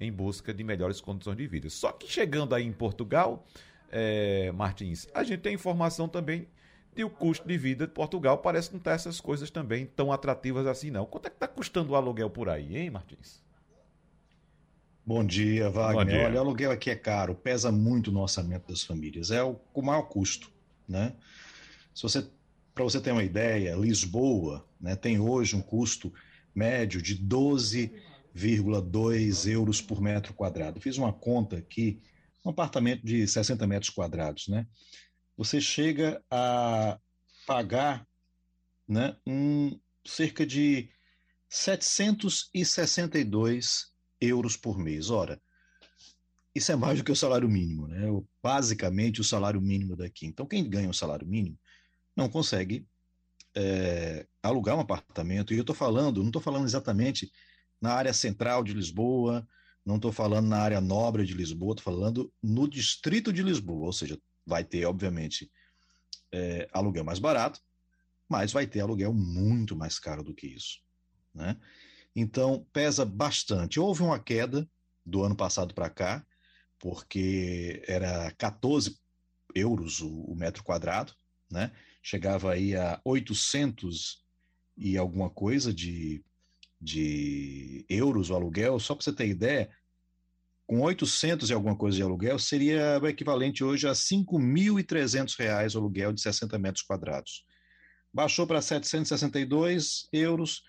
em 0.00 0.10
busca 0.10 0.54
de 0.54 0.64
melhores 0.64 1.00
condições 1.00 1.36
de 1.36 1.46
vida. 1.46 1.68
Só 1.68 1.92
que 1.92 2.10
chegando 2.10 2.54
aí 2.54 2.64
em 2.64 2.72
Portugal, 2.72 3.46
é, 3.92 4.50
Martins, 4.52 5.06
a 5.14 5.22
gente 5.22 5.40
tem 5.40 5.54
informação 5.54 6.08
também 6.08 6.48
e 6.96 7.04
o 7.04 7.10
custo 7.10 7.46
de 7.46 7.56
vida 7.56 7.86
de 7.86 7.92
Portugal 7.92 8.38
parece 8.38 8.70
não 8.72 8.78
estar 8.78 8.92
essas 8.92 9.20
coisas 9.20 9.50
também 9.50 9.86
tão 9.86 10.10
atrativas 10.10 10.66
assim, 10.66 10.90
não. 10.90 11.06
Quanto 11.06 11.26
é 11.26 11.30
que 11.30 11.36
está 11.36 11.46
custando 11.46 11.92
o 11.92 11.96
aluguel 11.96 12.30
por 12.30 12.48
aí, 12.48 12.76
hein, 12.76 12.90
Martins? 12.90 13.40
Bom 15.04 15.24
dia, 15.24 15.70
Wagner. 15.70 16.04
Bom 16.04 16.10
dia. 16.10 16.26
Olha, 16.26 16.36
o 16.36 16.40
aluguel 16.40 16.70
aqui 16.70 16.90
é 16.90 16.96
caro, 16.96 17.34
pesa 17.34 17.70
muito 17.70 18.10
no 18.10 18.20
orçamento 18.20 18.68
das 18.68 18.82
famílias. 18.82 19.30
É 19.30 19.42
o, 19.42 19.56
o 19.74 19.82
maior 19.82 20.02
custo, 20.02 20.50
né? 20.88 21.14
Se 21.94 22.02
você, 22.02 22.26
para 22.74 22.84
você 22.84 23.00
ter 23.00 23.12
uma 23.12 23.24
ideia, 23.24 23.74
Lisboa, 23.74 24.64
né, 24.80 24.96
tem 24.96 25.18
hoje 25.18 25.56
um 25.56 25.62
custo 25.62 26.12
médio 26.54 27.00
de 27.00 27.14
12,2 28.36 29.50
euros 29.50 29.80
por 29.80 30.00
metro 30.00 30.34
quadrado. 30.34 30.80
Fiz 30.80 30.96
uma 30.96 31.12
conta 31.12 31.56
aqui, 31.56 32.00
um 32.44 32.50
apartamento 32.50 33.04
de 33.04 33.26
60 33.26 33.66
metros 33.66 33.90
quadrados, 33.90 34.48
né? 34.48 34.66
você 35.40 35.58
chega 35.58 36.22
a 36.30 37.00
pagar 37.46 38.06
né, 38.86 39.16
um, 39.26 39.80
cerca 40.06 40.44
de 40.44 40.90
762 41.48 43.86
euros 44.20 44.54
por 44.54 44.78
mês. 44.78 45.08
Ora, 45.08 45.40
isso 46.54 46.70
é 46.70 46.76
mais 46.76 46.98
do 46.98 47.04
que 47.04 47.10
o 47.10 47.16
salário 47.16 47.48
mínimo, 47.48 47.88
né? 47.88 48.02
Basicamente 48.42 49.22
o 49.22 49.24
salário 49.24 49.62
mínimo 49.62 49.96
daqui. 49.96 50.26
Então, 50.26 50.44
quem 50.44 50.68
ganha 50.68 50.90
o 50.90 50.94
salário 50.94 51.26
mínimo 51.26 51.58
não 52.14 52.28
consegue 52.28 52.86
é, 53.54 54.26
alugar 54.42 54.76
um 54.76 54.80
apartamento. 54.80 55.54
E 55.54 55.56
eu 55.56 55.62
estou 55.62 55.74
falando, 55.74 56.20
não 56.20 56.28
estou 56.28 56.42
falando 56.42 56.66
exatamente 56.66 57.32
na 57.80 57.92
área 57.92 58.12
central 58.12 58.62
de 58.62 58.74
Lisboa, 58.74 59.46
não 59.84 59.96
estou 59.96 60.12
falando 60.12 60.48
na 60.48 60.58
área 60.58 60.80
nobre 60.80 61.24
de 61.24 61.34
Lisboa, 61.34 61.72
estou 61.72 61.92
falando 61.92 62.32
no 62.42 62.68
distrito 62.68 63.32
de 63.32 63.42
Lisboa, 63.42 63.86
ou 63.86 63.92
seja, 63.92 64.20
vai 64.46 64.62
ter, 64.64 64.84
obviamente, 64.84 65.50
é, 66.32 66.68
aluguel 66.72 67.04
mais 67.04 67.18
barato, 67.18 67.60
mas 68.28 68.52
vai 68.52 68.66
ter 68.66 68.80
aluguel 68.80 69.12
muito 69.12 69.74
mais 69.74 69.98
caro 69.98 70.22
do 70.22 70.34
que 70.34 70.46
isso. 70.46 70.80
Né? 71.34 71.56
Então, 72.14 72.66
pesa 72.72 73.04
bastante. 73.04 73.80
Houve 73.80 74.02
uma 74.02 74.18
queda 74.18 74.68
do 75.04 75.24
ano 75.24 75.36
passado 75.36 75.74
para 75.74 75.90
cá, 75.90 76.24
porque 76.78 77.82
era 77.86 78.30
14 78.32 78.98
euros 79.54 80.00
o, 80.00 80.22
o, 80.22 80.34
metro 80.34 80.62
quadrado, 80.62 81.12
né? 81.50 81.72
chegava 82.02 82.52
aí 82.52 82.76
a 82.76 83.00
800 83.04 84.24
e 84.76 84.96
alguma 84.96 85.28
coisa 85.28 85.74
de, 85.74 86.24
de 86.80 87.84
euros 87.88 88.30
o 88.30 88.34
aluguel. 88.34 88.78
Só 88.78 88.94
para 88.94 89.04
você 89.04 89.12
ter 89.12 89.28
ideia, 89.28 89.70
com 90.66 90.80
800 90.80 91.50
e 91.50 91.52
alguma 91.52 91.76
coisa 91.76 91.96
de 91.96 92.02
aluguel, 92.02 92.38
seria 92.38 92.98
o 93.02 93.06
equivalente 93.06 93.64
hoje 93.64 93.88
a 93.88 93.92
5.300 93.92 95.34
reais 95.38 95.74
o 95.74 95.78
aluguel 95.78 96.12
de 96.12 96.20
60 96.20 96.58
metros 96.58 96.84
quadrados. 96.84 97.44
Baixou 98.12 98.46
para 98.46 98.62
762 98.62 100.08
euros, 100.12 100.62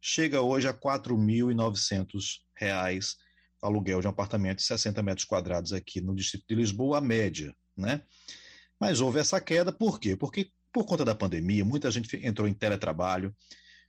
chega 0.00 0.40
hoje 0.40 0.68
a 0.68 0.74
4.900 0.74 2.40
reais 2.56 3.16
aluguel 3.60 4.00
de 4.00 4.06
um 4.08 4.10
apartamento 4.10 4.58
de 4.58 4.64
60 4.64 5.02
metros 5.02 5.24
quadrados 5.24 5.72
aqui 5.72 6.00
no 6.00 6.14
distrito 6.14 6.44
de 6.48 6.54
Lisboa, 6.56 6.98
a 6.98 7.00
média, 7.00 7.54
né? 7.76 8.02
Mas 8.78 9.00
houve 9.00 9.20
essa 9.20 9.40
queda, 9.40 9.72
por 9.72 10.00
quê? 10.00 10.16
Porque 10.16 10.50
por 10.72 10.84
conta 10.84 11.04
da 11.04 11.14
pandemia, 11.14 11.64
muita 11.64 11.90
gente 11.90 12.16
entrou 12.26 12.48
em 12.48 12.54
teletrabalho, 12.54 13.34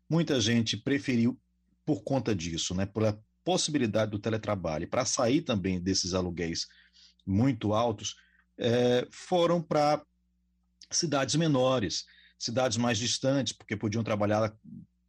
muita 0.09 0.39
gente 0.39 0.78
preferiu, 0.78 1.39
por 1.86 2.04
conta 2.04 2.36
disso, 2.36 2.74
né, 2.74 2.86
pela 2.86 3.22
possibilidade 3.44 4.12
do 4.12 4.20
teletrabalho, 4.20 4.88
para 4.88 5.06
sair 5.06 5.42
também 5.42 5.82
desses 5.82 6.14
aluguéis 6.14 6.68
muito 7.26 7.74
altos, 7.74 8.16
é, 8.58 9.08
foram 9.12 9.62
para 9.62 10.02
cidades 10.92 11.36
menores, 11.36 12.06
cidades 12.38 12.78
mais 12.78 12.98
distantes, 12.98 13.54
porque 13.54 13.76
podiam 13.76 14.04
trabalhar 14.04 14.56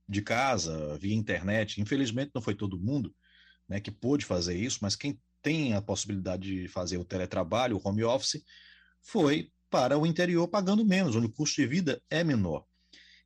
de 0.08 0.22
casa, 0.22 0.98
via 0.98 1.14
internet. 1.14 1.80
Infelizmente, 1.80 2.32
não 2.34 2.42
foi 2.42 2.54
todo 2.54 2.80
mundo 2.80 3.14
né, 3.68 3.80
que 3.80 3.90
pôde 3.90 4.24
fazer 4.24 4.56
isso, 4.56 4.78
mas 4.82 4.96
quem 4.96 5.18
tem 5.42 5.74
a 5.74 5.82
possibilidade 5.82 6.62
de 6.62 6.68
fazer 6.68 6.96
o 6.96 7.04
teletrabalho, 7.04 7.76
o 7.76 7.88
home 7.88 8.02
office, 8.04 8.42
foi 9.02 9.50
para 9.70 9.98
o 9.98 10.06
interior 10.06 10.48
pagando 10.48 10.84
menos, 10.84 11.16
onde 11.16 11.26
o 11.26 11.32
custo 11.32 11.60
de 11.60 11.66
vida 11.66 12.02
é 12.08 12.24
menor. 12.24 12.64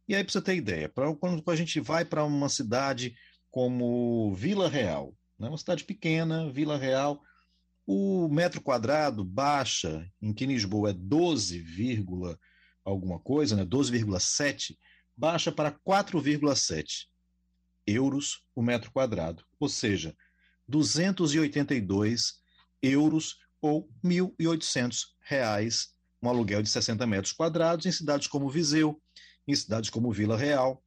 E 0.09 0.15
aí, 0.15 0.25
para 0.25 0.33
você 0.33 0.41
ter 0.41 0.57
ideia, 0.57 0.89
pra, 0.89 1.15
quando 1.15 1.43
a 1.49 1.57
gente 1.57 1.79
vai 1.81 2.05
para 2.05 2.25
uma 2.25 2.49
cidade 2.49 3.15
como 3.51 4.35
Vila 4.35 4.69
Real, 4.69 5.15
né, 5.39 5.49
uma 5.49 5.59
cidade 5.59 5.85
pequena, 5.85 6.51
Vila 6.51 6.77
Real, 6.77 7.23
o 7.87 8.29
metro 8.29 8.61
quadrado 8.61 9.25
baixa, 9.25 10.07
em 10.21 10.33
que 10.33 10.47
Lisboa 10.47 10.91
é 10.91 10.93
12, 10.93 11.65
alguma 12.85 13.19
coisa, 13.19 13.57
né, 13.57 13.65
12,7, 13.65 14.77
baixa 15.17 15.51
para 15.51 15.73
4,7 15.73 17.07
euros 17.87 18.43
o 18.55 18.63
metro 18.63 18.91
quadrado, 18.93 19.45
ou 19.59 19.69
seja, 19.69 20.15
282 20.67 22.43
euros 22.83 23.39
ou 23.61 23.89
1.800 24.05 25.07
reais 25.21 25.97
um 26.23 26.29
aluguel 26.29 26.63
de 26.63 26.69
60 26.69 27.07
metros 27.07 27.33
quadrados 27.33 27.87
em 27.87 27.93
cidades 27.93 28.27
como 28.27 28.51
Viseu, 28.51 29.01
em 29.47 29.55
cidades 29.55 29.91
como 29.91 30.13
Vila 30.13 30.37
Real. 30.37 30.83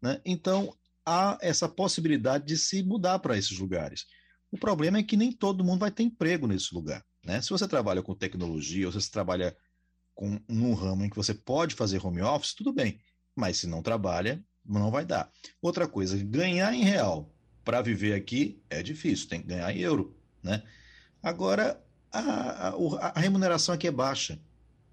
Né? 0.00 0.20
Então, 0.24 0.74
há 1.04 1.38
essa 1.40 1.68
possibilidade 1.68 2.46
de 2.46 2.56
se 2.56 2.82
mudar 2.82 3.18
para 3.18 3.36
esses 3.36 3.58
lugares. 3.58 4.06
O 4.50 4.58
problema 4.58 4.98
é 4.98 5.02
que 5.02 5.16
nem 5.16 5.32
todo 5.32 5.64
mundo 5.64 5.80
vai 5.80 5.90
ter 5.90 6.02
emprego 6.02 6.46
nesse 6.46 6.74
lugar. 6.74 7.04
Né? 7.24 7.40
Se 7.40 7.50
você 7.50 7.66
trabalha 7.66 8.02
com 8.02 8.14
tecnologia, 8.14 8.86
ou 8.86 8.92
se 8.92 9.00
você 9.00 9.10
trabalha 9.10 9.56
com 10.14 10.40
um 10.48 10.74
ramo 10.74 11.04
em 11.04 11.10
que 11.10 11.16
você 11.16 11.34
pode 11.34 11.74
fazer 11.74 12.04
home 12.04 12.22
office, 12.22 12.54
tudo 12.54 12.72
bem. 12.72 13.00
Mas 13.34 13.58
se 13.58 13.66
não 13.66 13.82
trabalha, 13.82 14.44
não 14.64 14.90
vai 14.90 15.04
dar. 15.04 15.30
Outra 15.60 15.88
coisa, 15.88 16.16
ganhar 16.16 16.72
em 16.72 16.84
real 16.84 17.34
para 17.64 17.82
viver 17.82 18.14
aqui 18.14 18.62
é 18.70 18.82
difícil, 18.82 19.28
tem 19.28 19.40
que 19.40 19.48
ganhar 19.48 19.74
em 19.74 19.80
euro. 19.80 20.16
Né? 20.42 20.62
Agora, 21.22 21.82
a, 22.12 22.68
a, 22.68 23.08
a 23.14 23.20
remuneração 23.20 23.74
aqui 23.74 23.88
é 23.88 23.90
baixa 23.90 24.40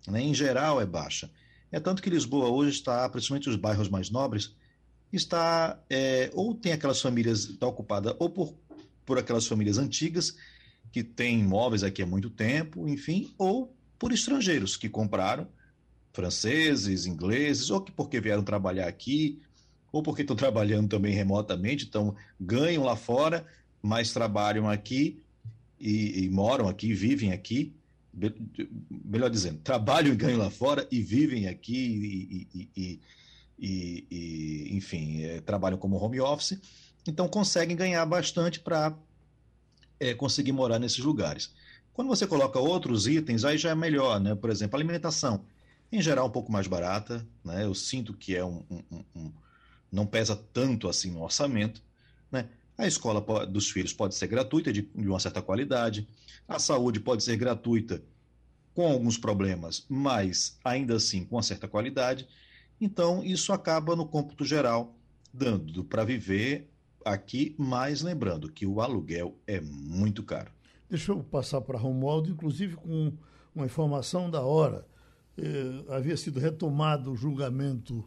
né, 0.07 0.21
em 0.21 0.33
geral 0.33 0.81
é 0.81 0.85
baixa. 0.85 1.29
É 1.71 1.79
tanto 1.79 2.01
que 2.01 2.09
Lisboa 2.09 2.49
hoje 2.49 2.71
está, 2.71 3.07
principalmente 3.09 3.49
os 3.49 3.55
bairros 3.55 3.89
mais 3.89 4.09
nobres, 4.09 4.55
está 5.11 5.79
é, 5.89 6.29
ou 6.33 6.53
tem 6.53 6.71
aquelas 6.71 7.01
famílias 7.01 7.45
está 7.45 7.67
ocupada 7.67 8.15
ou 8.19 8.29
por, 8.29 8.53
por 9.05 9.17
aquelas 9.17 9.45
famílias 9.47 9.77
antigas 9.77 10.35
que 10.91 11.03
têm 11.03 11.39
imóveis 11.39 11.83
aqui 11.83 12.01
há 12.01 12.05
muito 12.05 12.29
tempo, 12.29 12.87
enfim, 12.87 13.33
ou 13.37 13.73
por 13.97 14.11
estrangeiros 14.11 14.75
que 14.75 14.89
compraram, 14.89 15.47
franceses, 16.11 17.05
ingleses, 17.05 17.69
ou 17.69 17.81
que 17.81 17.91
porque 17.91 18.19
vieram 18.19 18.43
trabalhar 18.43 18.87
aqui, 18.87 19.41
ou 19.91 20.03
porque 20.03 20.21
estão 20.21 20.35
trabalhando 20.37 20.89
também 20.89 21.13
remotamente, 21.13 21.85
então 21.85 22.15
ganham 22.39 22.83
lá 22.83 22.95
fora, 22.95 23.45
mas 23.81 24.11
trabalham 24.11 24.69
aqui 24.69 25.21
e, 25.79 26.25
e 26.25 26.29
moram 26.29 26.67
aqui, 26.67 26.93
vivem 26.93 27.31
aqui, 27.31 27.73
melhor 28.89 29.29
dizendo, 29.29 29.59
trabalham 29.59 30.13
e 30.13 30.17
ganham 30.17 30.39
lá 30.39 30.49
fora 30.49 30.85
e 30.91 31.01
vivem 31.01 31.47
aqui 31.47 31.73
e, 31.73 32.47
e, 32.53 32.69
e, 32.75 32.99
e 33.61 34.67
enfim, 34.71 35.23
é, 35.23 35.41
trabalham 35.41 35.77
como 35.77 35.97
home 35.97 36.19
office, 36.19 36.59
então 37.07 37.27
conseguem 37.27 37.75
ganhar 37.75 38.05
bastante 38.05 38.59
para 38.59 38.97
é, 39.99 40.13
conseguir 40.13 40.51
morar 40.51 40.79
nesses 40.79 40.99
lugares. 40.99 41.53
Quando 41.93 42.07
você 42.07 42.25
coloca 42.25 42.59
outros 42.59 43.05
itens, 43.05 43.45
aí 43.45 43.57
já 43.57 43.69
é 43.69 43.75
melhor, 43.75 44.19
né? 44.19 44.33
Por 44.33 44.49
exemplo, 44.49 44.75
alimentação, 44.75 45.45
em 45.91 46.01
geral 46.01 46.27
um 46.27 46.31
pouco 46.31 46.51
mais 46.51 46.65
barata, 46.65 47.25
né? 47.43 47.65
Eu 47.65 47.75
sinto 47.75 48.13
que 48.13 48.35
é 48.35 48.43
um, 48.43 48.63
um, 48.69 49.03
um 49.15 49.31
não 49.91 50.05
pesa 50.05 50.35
tanto 50.35 50.87
assim 50.87 51.11
no 51.11 51.21
orçamento, 51.21 51.81
né? 52.31 52.49
A 52.77 52.87
escola 52.87 53.45
dos 53.45 53.69
filhos 53.69 53.93
pode 53.93 54.15
ser 54.15 54.27
gratuita, 54.27 54.73
de, 54.73 54.81
de 54.81 55.07
uma 55.07 55.19
certa 55.19 55.41
qualidade. 55.41 56.07
A 56.47 56.57
saúde 56.57 56.99
pode 56.99 57.23
ser 57.23 57.35
gratuita, 57.35 58.01
com 58.73 58.87
alguns 58.87 59.17
problemas, 59.17 59.85
mas 59.89 60.57
ainda 60.63 60.95
assim 60.95 61.25
com 61.25 61.35
uma 61.35 61.43
certa 61.43 61.67
qualidade. 61.67 62.27
Então, 62.81 63.23
isso 63.23 63.53
acaba 63.53 63.95
no 63.95 64.07
cômputo 64.07 64.43
geral 64.43 64.95
dando 65.31 65.83
para 65.83 66.03
viver 66.03 66.67
aqui, 67.05 67.55
mas 67.57 68.01
lembrando 68.01 68.51
que 68.51 68.65
o 68.65 68.81
aluguel 68.81 69.37
é 69.45 69.61
muito 69.61 70.23
caro. 70.23 70.51
Deixa 70.89 71.11
eu 71.11 71.23
passar 71.23 71.61
para 71.61 71.77
Romualdo, 71.77 72.29
inclusive 72.29 72.75
com 72.75 73.13
uma 73.55 73.65
informação 73.65 74.29
da 74.31 74.41
hora. 74.41 74.85
Eh, 75.37 75.85
havia 75.89 76.17
sido 76.17 76.39
retomado 76.39 77.11
o 77.11 77.15
julgamento 77.15 78.03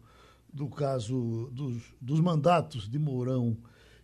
do 0.53 0.69
caso 0.69 1.49
dos, 1.53 1.83
dos 2.01 2.21
mandatos 2.21 2.89
de 2.89 2.99
Mourão 2.99 3.57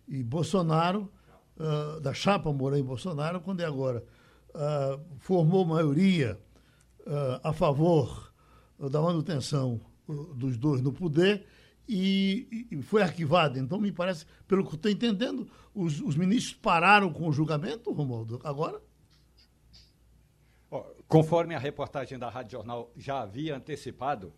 e 0.07 0.23
Bolsonaro, 0.23 1.09
uh, 1.57 1.99
da 2.01 2.13
chapa 2.13 2.51
Mourão 2.51 2.77
e 2.77 2.83
Bolsonaro, 2.83 3.39
quando 3.39 3.61
é 3.61 3.65
agora 3.65 4.03
uh, 4.49 4.99
formou 5.19 5.63
maioria 5.63 6.37
uh, 7.01 7.39
a 7.41 7.53
favor 7.53 8.33
da 8.89 9.01
manutenção 9.01 9.79
dos 10.33 10.57
dois 10.57 10.81
no 10.81 10.91
poder 10.91 11.45
e, 11.87 12.67
e, 12.71 12.81
foi 12.81 13.01
arquivado. 13.01 13.59
Então, 13.59 13.79
me 13.79 13.91
parece, 13.91 14.25
pelo 14.47 14.65
que 14.65 14.75
estou 14.75 14.91
entendendo, 14.91 15.49
os, 15.73 15.99
os, 16.01 16.15
ministros 16.15 16.53
pararam 16.53 17.11
com 17.11 17.27
o 17.27 17.33
julgamento, 17.33 17.91
Romualdo, 17.91 18.39
agora? 18.43 18.81
Conforme 21.07 21.53
a 21.53 21.59
reportagem 21.59 22.17
da 22.17 22.29
Rádio 22.29 22.53
Jornal 22.53 22.91
já 22.95 23.21
havia 23.21 23.57
antecipado, 23.57 24.31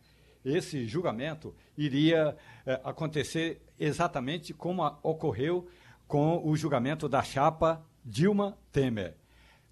esse 0.44 0.88
julgamento 0.88 1.56
iria 1.78 2.36
eh, 2.66 2.82
acontecer 2.84 3.62
exatamente 3.80 4.54
como 4.54 4.84
a, 4.84 4.98
ocorreu 5.04 5.68
com 6.08 6.42
o 6.44 6.56
julgamento 6.58 7.08
da 7.08 7.22
chapa 7.22 7.86
Dilma 8.04 8.58
Temer. 8.72 9.16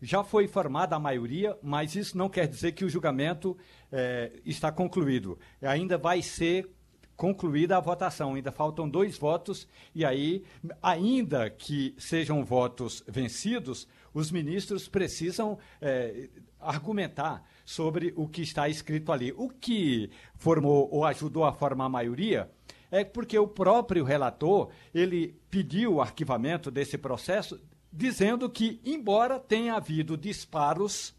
Já 0.01 0.23
foi 0.23 0.47
formada 0.47 0.95
a 0.95 0.99
maioria, 0.99 1.55
mas 1.61 1.95
isso 1.95 2.17
não 2.17 2.27
quer 2.27 2.47
dizer 2.47 2.71
que 2.71 2.83
o 2.83 2.89
julgamento 2.89 3.55
eh, 3.91 4.31
está 4.43 4.71
concluído. 4.71 5.37
Ainda 5.61 5.95
vai 5.97 6.23
ser 6.23 6.67
concluída 7.15 7.77
a 7.77 7.79
votação. 7.79 8.33
Ainda 8.33 8.51
faltam 8.51 8.89
dois 8.89 9.15
votos, 9.15 9.67
e 9.93 10.03
aí, 10.03 10.43
ainda 10.81 11.51
que 11.51 11.93
sejam 11.99 12.43
votos 12.43 13.03
vencidos, 13.07 13.87
os 14.11 14.31
ministros 14.31 14.87
precisam 14.87 15.59
eh, 15.79 16.29
argumentar 16.59 17.43
sobre 17.63 18.11
o 18.15 18.27
que 18.27 18.41
está 18.41 18.67
escrito 18.67 19.11
ali. 19.11 19.31
O 19.37 19.49
que 19.49 20.09
formou 20.35 20.89
ou 20.91 21.05
ajudou 21.05 21.45
a 21.45 21.53
formar 21.53 21.85
a 21.85 21.89
maioria 21.89 22.49
é 22.89 23.03
porque 23.03 23.37
o 23.37 23.47
próprio 23.47 24.03
relator, 24.03 24.69
ele 24.93 25.39
pediu 25.49 25.93
o 25.93 26.01
arquivamento 26.01 26.71
desse 26.71 26.97
processo, 26.97 27.61
dizendo 27.91 28.49
que, 28.49 28.79
embora 28.85 29.39
tenha 29.39 29.75
havido 29.75 30.15
disparos, 30.15 31.13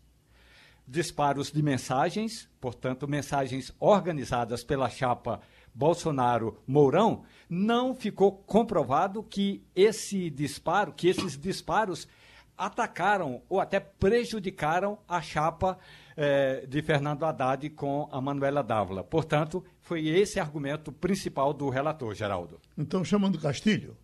disparos 0.86 1.50
de 1.50 1.62
mensagens, 1.62 2.48
portanto, 2.60 3.06
mensagens 3.06 3.72
organizadas 3.78 4.64
pela 4.64 4.88
chapa 4.88 5.40
Bolsonaro-Mourão, 5.74 7.24
não 7.48 7.94
ficou 7.94 8.32
comprovado 8.32 9.22
que 9.22 9.62
esse 9.74 10.30
disparo, 10.30 10.92
que 10.92 11.08
esses 11.08 11.38
disparos 11.38 12.08
atacaram 12.56 13.42
ou 13.48 13.60
até 13.60 13.80
prejudicaram 13.80 14.98
a 15.08 15.20
chapa 15.20 15.78
eh, 16.16 16.66
de 16.68 16.82
Fernando 16.82 17.24
Haddad 17.24 17.68
com 17.70 18.08
a 18.12 18.20
Manuela 18.20 18.62
Dávila. 18.62 19.02
Portanto, 19.02 19.64
foi 19.80 20.06
esse 20.06 20.38
argumento 20.38 20.92
principal 20.92 21.52
do 21.52 21.68
relator, 21.68 22.14
Geraldo. 22.14 22.60
Então, 22.76 23.04
chamando 23.04 23.38
Castilho. 23.38 23.96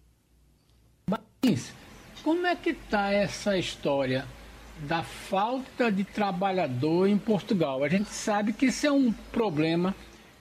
Mas, 1.06 1.72
como 2.22 2.46
é 2.46 2.56
que 2.56 2.70
está 2.70 3.12
essa 3.12 3.56
história 3.56 4.26
da 4.80 5.02
falta 5.02 5.90
de 5.90 6.04
trabalhador 6.04 7.08
em 7.08 7.18
Portugal? 7.18 7.82
A 7.82 7.88
gente 7.88 8.10
sabe 8.10 8.52
que 8.52 8.66
isso 8.66 8.86
é 8.86 8.92
um 8.92 9.12
problema 9.12 9.94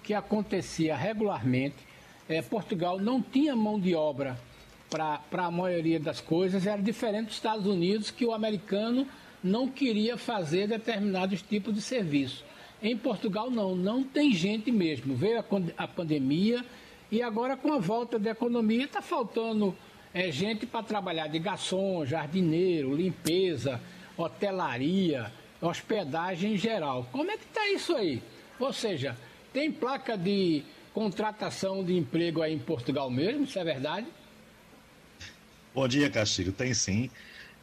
que 0.03 0.13
acontecia 0.13 0.95
regularmente. 0.95 1.75
É, 2.29 2.41
Portugal 2.41 2.99
não 2.99 3.21
tinha 3.21 3.55
mão 3.55 3.79
de 3.79 3.95
obra 3.95 4.39
para 4.89 5.45
a 5.45 5.51
maioria 5.51 5.99
das 5.99 6.21
coisas, 6.21 6.65
era 6.65 6.81
diferente 6.81 7.27
dos 7.27 7.35
Estados 7.35 7.65
Unidos, 7.65 8.09
que 8.11 8.25
o 8.25 8.33
americano 8.33 9.07
não 9.43 9.67
queria 9.67 10.17
fazer 10.17 10.67
determinados 10.67 11.41
tipos 11.41 11.73
de 11.73 11.81
serviço. 11.81 12.43
Em 12.81 12.95
Portugal, 12.95 13.49
não, 13.49 13.75
não 13.75 14.03
tem 14.03 14.33
gente 14.33 14.71
mesmo. 14.71 15.15
Veio 15.15 15.39
a, 15.39 15.43
a 15.83 15.87
pandemia 15.87 16.63
e 17.11 17.21
agora, 17.21 17.55
com 17.55 17.73
a 17.73 17.79
volta 17.79 18.19
da 18.19 18.31
economia, 18.31 18.85
está 18.85 19.01
faltando 19.01 19.75
é, 20.17 20.31
gente 20.31 20.65
para 20.65 20.81
trabalhar 20.81 21.27
de 21.27 21.37
garçom, 21.37 22.03
jardineiro, 22.03 22.95
limpeza, 22.95 23.79
hotelaria, 24.17 25.31
hospedagem 25.61 26.55
em 26.55 26.57
geral. 26.57 27.07
Como 27.11 27.29
é 27.29 27.37
que 27.37 27.45
está 27.45 27.69
isso 27.69 27.95
aí? 27.95 28.23
Ou 28.59 28.73
seja, 28.73 29.15
tem 29.53 29.71
placa 29.71 30.17
de 30.17 30.63
contratação 30.91 31.85
de 31.85 31.95
emprego 31.95 32.41
aí 32.41 32.51
em 32.51 32.57
Portugal 32.57 33.11
mesmo, 33.11 33.43
isso 33.43 33.59
é 33.59 33.63
verdade? 33.63 34.07
Bom 35.71 35.87
dia, 35.87 36.09
Castilho. 36.09 36.51
Tem 36.51 36.73
sim. 36.73 37.11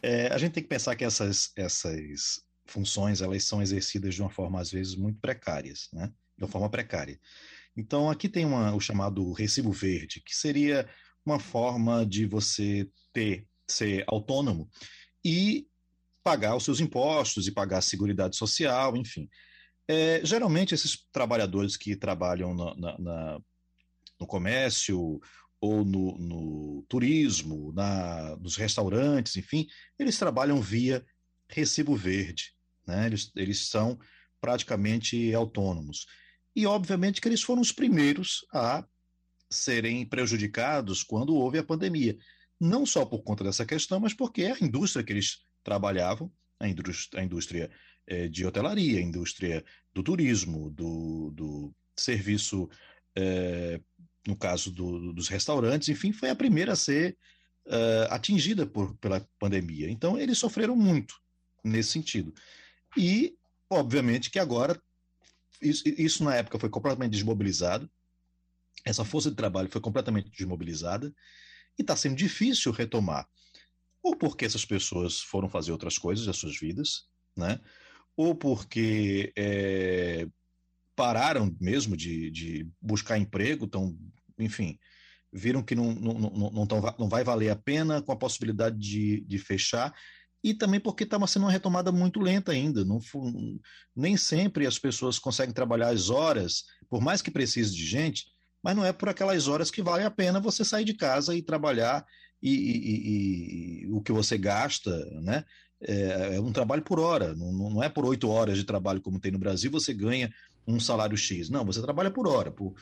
É, 0.01 0.27
a 0.27 0.37
gente 0.37 0.53
tem 0.53 0.63
que 0.63 0.69
pensar 0.69 0.95
que 0.95 1.03
essas, 1.03 1.51
essas 1.57 2.41
funções 2.65 3.21
elas 3.21 3.43
são 3.43 3.61
exercidas 3.61 4.15
de 4.15 4.21
uma 4.21 4.29
forma, 4.29 4.61
às 4.61 4.71
vezes, 4.71 4.95
muito 4.95 5.19
precárias, 5.19 5.89
né? 5.91 6.09
de 6.37 6.45
uma 6.45 6.49
forma 6.49 6.69
precária. 6.69 7.19
Então, 7.75 8.09
aqui 8.09 8.29
tem 8.29 8.45
uma, 8.45 8.73
o 8.73 8.79
chamado 8.79 9.33
recibo 9.33 9.73
verde, 9.73 10.21
que 10.21 10.33
seria 10.33 10.87
uma 11.25 11.39
forma 11.39 12.05
de 12.05 12.25
você 12.25 12.87
ter, 13.11 13.47
ser 13.67 14.03
autônomo 14.07 14.69
e 15.23 15.67
pagar 16.23 16.55
os 16.55 16.63
seus 16.63 16.79
impostos 16.79 17.47
e 17.47 17.51
pagar 17.51 17.79
a 17.79 17.81
seguridade 17.81 18.35
social, 18.35 18.95
enfim. 18.95 19.29
É, 19.87 20.21
geralmente, 20.23 20.73
esses 20.73 21.05
trabalhadores 21.11 21.77
que 21.77 21.95
trabalham 21.95 22.53
na, 22.53 22.75
na, 22.75 22.99
na, 22.99 23.39
no 24.19 24.27
comércio 24.27 25.19
ou 25.61 25.85
no, 25.85 26.17
no 26.17 26.85
turismo, 26.87 27.73
nos 28.39 28.55
restaurantes, 28.55 29.35
enfim, 29.35 29.67
eles 29.97 30.17
trabalham 30.17 30.61
via 30.61 31.05
recibo 31.47 31.95
verde. 31.95 32.53
Né? 32.85 33.07
Eles, 33.07 33.31
eles 33.35 33.67
são 33.67 33.97
praticamente 34.41 35.33
autônomos. 35.33 36.05
E, 36.55 36.65
obviamente, 36.65 37.19
que 37.19 37.27
eles 37.27 37.41
foram 37.41 37.61
os 37.61 37.71
primeiros 37.71 38.45
a 38.53 38.85
serem 39.49 40.05
prejudicados 40.05 41.03
quando 41.03 41.35
houve 41.35 41.57
a 41.57 41.63
pandemia. 41.63 42.17
Não 42.59 42.85
só 42.85 43.05
por 43.05 43.23
conta 43.23 43.43
dessa 43.43 43.65
questão, 43.65 43.99
mas 43.99 44.13
porque 44.13 44.43
a 44.43 44.57
indústria 44.59 45.03
que 45.03 45.11
eles 45.11 45.39
trabalhavam, 45.63 46.31
a 46.59 46.67
indústria, 46.67 47.21
a 47.21 47.23
indústria 47.25 47.71
é, 48.07 48.27
de 48.27 48.45
hotelaria, 48.45 48.99
a 48.99 49.03
indústria 49.03 49.63
do 49.93 50.03
turismo, 50.03 50.69
do, 50.69 51.31
do 51.31 51.75
serviço, 51.95 52.69
é, 53.15 53.79
no 54.27 54.35
caso 54.35 54.71
do, 54.71 55.13
dos 55.13 55.27
restaurantes, 55.27 55.89
enfim, 55.89 56.11
foi 56.11 56.29
a 56.29 56.35
primeira 56.35 56.73
a 56.73 56.75
ser 56.75 57.17
uh, 57.67 58.11
atingida 58.11 58.65
por, 58.65 58.95
pela 58.97 59.25
pandemia. 59.39 59.89
Então, 59.89 60.17
eles 60.17 60.37
sofreram 60.37 60.75
muito 60.75 61.15
nesse 61.63 61.91
sentido. 61.91 62.33
E, 62.97 63.35
obviamente, 63.69 64.29
que 64.29 64.39
agora, 64.39 64.81
isso, 65.61 65.83
isso 65.87 66.23
na 66.23 66.35
época 66.35 66.59
foi 66.59 66.69
completamente 66.69 67.11
desmobilizado, 67.11 67.89
essa 68.83 69.05
força 69.05 69.29
de 69.29 69.35
trabalho 69.35 69.69
foi 69.69 69.81
completamente 69.81 70.29
desmobilizada, 70.29 71.13
e 71.77 71.81
está 71.81 71.95
sendo 71.95 72.15
difícil 72.15 72.71
retomar. 72.71 73.27
Ou 74.01 74.15
porque 74.15 74.45
essas 74.45 74.65
pessoas 74.65 75.19
foram 75.19 75.49
fazer 75.49 75.71
outras 75.71 75.97
coisas 75.97 76.25
das 76.25 76.37
suas 76.37 76.57
vidas, 76.57 77.05
né? 77.35 77.59
ou 78.15 78.33
porque 78.33 79.33
é, 79.35 80.27
pararam 80.95 81.55
mesmo 81.59 81.97
de, 81.97 82.31
de 82.31 82.69
buscar 82.81 83.17
emprego, 83.17 83.65
então, 83.65 83.97
enfim, 84.39 84.79
viram 85.31 85.61
que 85.61 85.75
não, 85.75 85.93
não, 85.93 86.13
não, 86.13 86.51
não, 86.51 86.67
tão, 86.67 86.81
não 86.97 87.09
vai 87.09 87.23
valer 87.23 87.49
a 87.49 87.55
pena 87.55 88.01
com 88.01 88.11
a 88.11 88.17
possibilidade 88.17 88.77
de, 88.77 89.21
de 89.21 89.37
fechar, 89.37 89.93
e 90.41 90.53
também 90.53 90.79
porque 90.79 91.03
estava 91.03 91.25
sendo 91.25 91.43
uma 91.43 91.51
retomada 91.51 91.91
muito 91.91 92.19
lenta 92.19 92.51
ainda. 92.51 92.85
Não, 92.85 92.99
nem 93.95 94.15
sempre 94.15 94.67
as 94.67 94.77
pessoas 94.77 95.17
conseguem 95.17 95.53
trabalhar 95.53 95.89
as 95.89 96.11
horas, 96.11 96.65
por 96.87 97.01
mais 97.01 97.19
que 97.19 97.31
precise 97.31 97.75
de 97.75 97.83
gente, 97.83 98.27
mas 98.65 98.75
não 98.75 98.83
é 98.83 98.91
por 98.91 99.07
aquelas 99.07 99.47
horas 99.47 99.69
que 99.69 99.83
vale 99.83 100.03
a 100.03 100.09
pena 100.09 100.39
você 100.39 100.65
sair 100.65 100.83
de 100.83 100.95
casa 100.95 101.35
e 101.35 101.41
trabalhar 101.43 102.03
e, 102.41 102.49
e, 102.49 102.77
e, 102.79 103.83
e 103.83 103.91
o 103.91 104.01
que 104.01 104.11
você 104.11 104.39
gasta, 104.39 104.91
né? 105.21 105.45
É, 105.79 106.37
é, 106.37 106.41
um 106.41 106.51
trabalho 106.51 106.81
por 106.81 106.99
hora, 106.99 107.35
não, 107.35 107.51
não 107.51 107.83
é 107.83 107.89
por 107.89 108.03
oito 108.05 108.27
horas 108.27 108.57
de 108.57 108.63
trabalho 108.63 108.99
como 109.01 109.19
tem 109.19 109.31
no 109.31 109.37
Brasil, 109.37 109.69
você 109.69 109.93
ganha 109.93 110.33
um 110.65 110.79
salário 110.79 111.15
X. 111.15 111.47
Não, 111.47 111.63
você 111.63 111.79
trabalha 111.79 112.09
por 112.09 112.27
hora, 112.27 112.49
por 112.49 112.73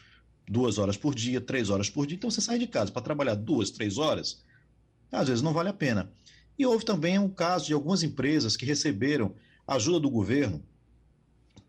duas 0.48 0.78
horas 0.78 0.96
por 0.96 1.14
dia, 1.14 1.42
três 1.42 1.70
horas 1.70 1.90
por 1.90 2.08
dia, 2.08 2.16
então 2.16 2.32
você 2.32 2.40
sai 2.40 2.58
de 2.58 2.68
casa 2.68 2.90
para 2.90 3.02
trabalhar 3.02 3.36
duas, 3.36 3.70
três 3.70 3.98
horas, 3.98 4.42
às 5.12 5.28
vezes 5.28 5.42
não 5.42 5.52
vale 5.52 5.68
a 5.68 5.74
pena. 5.74 6.10
E 6.58 6.66
houve 6.66 6.86
também 6.86 7.20
um 7.20 7.28
caso 7.28 7.66
de 7.66 7.74
algumas 7.74 8.04
empresas 8.04 8.56
que 8.56 8.66
receberam 8.66 9.36
ajuda 9.68 10.00
do 10.00 10.10
governo 10.10 10.64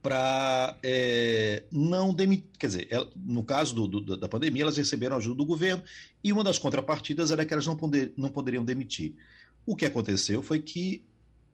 para 0.05 0.77
é, 0.83 1.63
não 1.73 2.13
demitir, 2.13 2.51
quer 2.59 2.67
dizer, 2.67 2.89
no 3.17 3.43
caso 3.43 3.75
do, 3.75 3.89
do, 3.89 4.17
da 4.19 4.29
pandemia, 4.29 4.65
elas 4.65 4.77
receberam 4.77 5.17
ajuda 5.17 5.37
do 5.37 5.47
governo 5.47 5.83
e 6.23 6.31
uma 6.31 6.45
das 6.45 6.59
contrapartidas 6.59 7.31
era 7.31 7.43
que 7.43 7.55
elas 7.55 7.67
não, 7.67 7.75
poder, 7.75 8.13
não 8.15 8.29
poderiam 8.29 8.63
demitir. 8.63 9.15
O 9.65 9.75
que 9.75 9.87
aconteceu 9.87 10.43
foi 10.43 10.61
que 10.61 11.03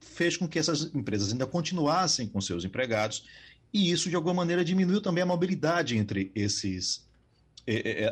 fez 0.01 0.37
com 0.37 0.49
que 0.49 0.59
essas 0.59 0.93
empresas 0.93 1.31
ainda 1.31 1.47
continuassem 1.47 2.27
com 2.27 2.41
seus 2.41 2.65
empregados 2.65 3.25
e 3.73 3.93
isso 3.93 4.11
de 4.11 4.17
alguma 4.17 4.35
maneira 4.35 4.65
diminuiu 4.65 5.01
também 5.01 5.23
a 5.23 5.27
mobilidade 5.27 5.97
entre 5.97 6.33
esses 6.35 7.09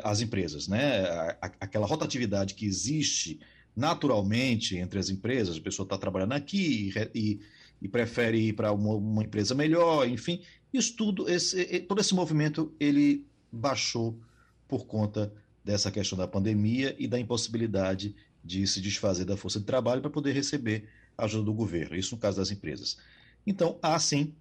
as 0.05 0.21
empresas, 0.21 0.69
né? 0.69 1.35
Aquela 1.59 1.85
rotatividade 1.85 2.53
que 2.53 2.65
existe 2.65 3.41
naturalmente 3.75 4.77
entre 4.77 4.99
as 4.99 5.09
empresas, 5.09 5.57
a 5.57 5.61
pessoa 5.61 5.83
está 5.83 5.97
trabalhando 5.97 6.31
aqui 6.31 6.93
e, 7.13 7.41
e, 7.81 7.87
prefere 7.87 8.37
ir 8.37 8.53
para 8.53 8.71
uma, 8.71 8.95
uma, 8.95 9.23
empresa 9.23 9.55
melhor, 9.55 10.07
enfim, 10.07 10.41
isso 10.73 10.95
tudo, 10.95 11.29
esse, 11.29 11.79
todo 11.81 12.01
esse 12.01 12.13
movimento 12.13 12.73
ele 12.79 13.25
baixou 13.51 14.19
por 14.67 14.85
conta 14.85 15.33
dessa 15.63 15.91
questão 15.91 16.17
da 16.17 16.27
pandemia 16.27 16.95
e 16.97 17.07
da 17.07 17.19
impossibilidade 17.19 18.15
de 18.43 18.65
se 18.65 18.79
desfazer 18.79 19.25
da 19.25 19.37
força 19.37 19.59
de 19.59 19.65
trabalho 19.65 20.01
para 20.01 20.09
poder 20.09 20.31
receber 20.31 20.87
ajuda 21.17 21.43
do 21.43 21.53
governo, 21.53 21.95
isso 21.95 22.15
no 22.15 22.21
caso 22.21 22.37
das 22.37 22.51
empresas. 22.51 22.97
Então, 23.45 23.77
há 23.81 23.99
sim, 23.99 24.33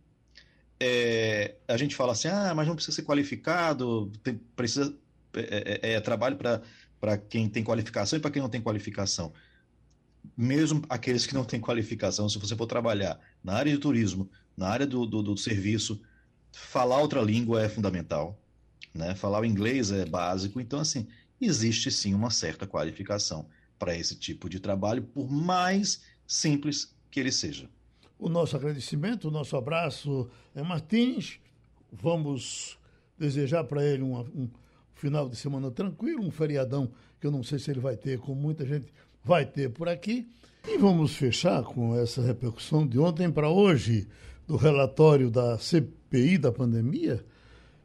é, 0.80 1.56
a 1.66 1.76
gente 1.76 1.96
fala 1.96 2.12
assim, 2.12 2.28
ah, 2.28 2.52
mas 2.54 2.66
não 2.68 2.74
precisa 2.74 2.94
ser 2.94 3.02
qualificado, 3.02 4.10
tem, 4.22 4.40
precisa, 4.54 4.94
é, 5.34 5.80
é, 5.82 5.92
é 5.94 6.00
trabalho 6.00 6.36
para 6.36 7.18
quem 7.18 7.48
tem 7.48 7.64
qualificação 7.64 8.18
e 8.18 8.22
para 8.22 8.30
quem 8.30 8.40
não 8.40 8.48
tem 8.48 8.60
qualificação. 8.60 9.32
Mesmo 10.36 10.82
aqueles 10.88 11.26
que 11.26 11.34
não 11.34 11.44
têm 11.44 11.60
qualificação, 11.60 12.28
se 12.28 12.38
você 12.38 12.54
for 12.54 12.66
trabalhar 12.66 13.18
na 13.42 13.54
área 13.54 13.72
de 13.72 13.78
turismo, 13.78 14.28
na 14.56 14.68
área 14.68 14.86
do, 14.86 15.06
do, 15.06 15.22
do 15.22 15.36
serviço, 15.36 16.00
falar 16.52 17.00
outra 17.00 17.20
língua 17.20 17.62
é 17.62 17.68
fundamental, 17.68 18.38
né? 18.94 19.14
falar 19.14 19.40
o 19.40 19.44
inglês 19.44 19.90
é 19.90 20.04
básico, 20.04 20.60
então, 20.60 20.80
assim, 20.80 21.06
existe 21.40 21.90
sim 21.90 22.14
uma 22.14 22.30
certa 22.30 22.66
qualificação 22.66 23.46
para 23.78 23.96
esse 23.96 24.16
tipo 24.16 24.48
de 24.48 24.58
trabalho, 24.58 25.02
por 25.02 25.30
mais 25.30 26.02
simples 26.26 26.94
que 27.10 27.20
ele 27.20 27.30
seja. 27.30 27.70
O 28.18 28.28
nosso 28.28 28.56
agradecimento, 28.56 29.28
o 29.28 29.30
nosso 29.30 29.56
abraço 29.56 30.28
é 30.54 30.62
Martins. 30.62 31.38
Vamos 31.92 32.76
desejar 33.16 33.64
para 33.64 33.84
ele 33.84 34.02
um, 34.02 34.18
um 34.18 34.48
final 34.94 35.28
de 35.28 35.36
semana 35.36 35.70
tranquilo, 35.70 36.24
um 36.24 36.30
feriadão 36.30 36.90
que 37.20 37.26
eu 37.26 37.30
não 37.30 37.42
sei 37.42 37.58
se 37.58 37.70
ele 37.70 37.80
vai 37.80 37.96
ter, 37.96 38.18
como 38.18 38.40
muita 38.40 38.66
gente 38.66 38.92
vai 39.24 39.46
ter 39.46 39.70
por 39.70 39.88
aqui. 39.88 40.28
E 40.66 40.76
vamos 40.78 41.14
fechar 41.14 41.62
com 41.62 41.96
essa 41.96 42.22
repercussão 42.22 42.86
de 42.86 42.98
ontem 42.98 43.30
para 43.30 43.48
hoje 43.48 44.08
do 44.46 44.56
relatório 44.56 45.30
da 45.30 45.58
CPI 45.58 46.38
da 46.38 46.50
pandemia. 46.50 47.24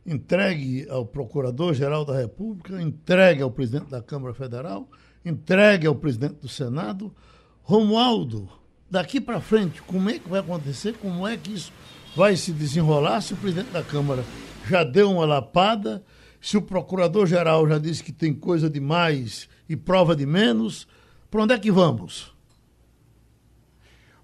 entregue 0.05 0.85
ao 0.89 1.05
Procurador-Geral 1.05 2.03
da 2.03 2.17
República, 2.17 2.81
entregue 2.81 3.41
ao 3.41 3.51
presidente 3.51 3.89
da 3.89 4.01
Câmara 4.01 4.33
Federal, 4.33 4.89
entregue 5.23 5.87
ao 5.87 5.95
presidente 5.95 6.35
do 6.35 6.49
Senado. 6.49 7.13
Romualdo, 7.61 8.49
daqui 8.89 9.21
para 9.21 9.39
frente, 9.39 9.81
como 9.81 10.09
é 10.09 10.19
que 10.19 10.27
vai 10.27 10.41
acontecer? 10.41 10.95
Como 10.97 11.25
é 11.25 11.37
que 11.37 11.53
isso 11.53 11.71
vai 12.15 12.35
se 12.35 12.51
desenrolar 12.51 13.21
se 13.21 13.33
o 13.33 13.37
presidente 13.37 13.71
da 13.71 13.83
Câmara 13.83 14.25
já 14.67 14.83
deu 14.83 15.11
uma 15.11 15.25
lapada, 15.25 16.03
se 16.41 16.57
o 16.57 16.61
procurador-geral 16.61 17.67
já 17.69 17.77
disse 17.77 18.03
que 18.03 18.11
tem 18.11 18.33
coisa 18.33 18.69
de 18.69 18.81
mais 18.81 19.47
e 19.69 19.77
prova 19.77 20.15
de 20.15 20.25
menos? 20.25 20.85
Para 21.31 21.43
onde 21.43 21.53
é 21.53 21.59
que 21.59 21.71
vamos? 21.71 22.32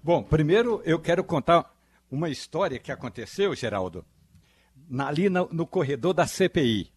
Bom, 0.02 0.22
primeiro 0.22 0.80
eu 0.86 0.98
quero 0.98 1.22
contar 1.22 1.76
uma 2.10 2.30
história 2.30 2.78
que 2.78 2.90
aconteceu, 2.90 3.54
Geraldo, 3.54 4.02
ali 4.98 5.28
no, 5.28 5.46
no 5.52 5.66
corredor 5.66 6.14
da 6.14 6.26
CPI. 6.26 6.90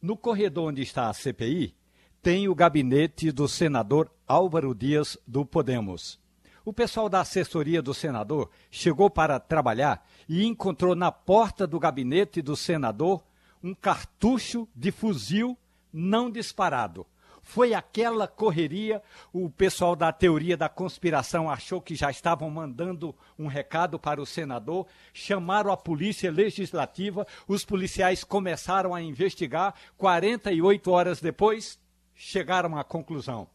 No 0.00 0.14
corredor 0.14 0.68
onde 0.68 0.82
está 0.82 1.08
a 1.08 1.14
CPI, 1.14 1.74
tem 2.20 2.46
o 2.46 2.54
gabinete 2.54 3.32
do 3.32 3.48
senador 3.48 4.10
Álvaro 4.28 4.74
Dias 4.74 5.16
do 5.26 5.46
Podemos. 5.46 6.20
O 6.66 6.72
pessoal 6.72 7.08
da 7.08 7.20
assessoria 7.20 7.80
do 7.80 7.94
senador 7.94 8.50
chegou 8.70 9.08
para 9.08 9.40
trabalhar 9.40 10.06
e 10.28 10.44
encontrou 10.44 10.94
na 10.94 11.10
porta 11.10 11.66
do 11.66 11.80
gabinete 11.80 12.42
do 12.42 12.54
senador 12.54 13.24
um 13.62 13.74
cartucho 13.74 14.68
de 14.76 14.92
fuzil 14.92 15.56
não 15.90 16.30
disparado. 16.30 17.06
Foi 17.44 17.74
aquela 17.74 18.26
correria, 18.26 19.02
o 19.32 19.50
pessoal 19.50 19.94
da 19.94 20.10
teoria 20.10 20.56
da 20.56 20.68
conspiração 20.68 21.48
achou 21.48 21.80
que 21.80 21.94
já 21.94 22.10
estavam 22.10 22.50
mandando 22.50 23.14
um 23.38 23.46
recado 23.46 23.98
para 23.98 24.20
o 24.20 24.26
senador, 24.26 24.86
chamaram 25.12 25.70
a 25.70 25.76
polícia 25.76 26.32
legislativa, 26.32 27.26
os 27.46 27.62
policiais 27.64 28.24
começaram 28.24 28.94
a 28.94 29.02
investigar, 29.02 29.74
48 29.98 30.90
horas 30.90 31.20
depois, 31.20 31.78
chegaram 32.14 32.78
à 32.78 32.82
conclusão. 32.82 33.46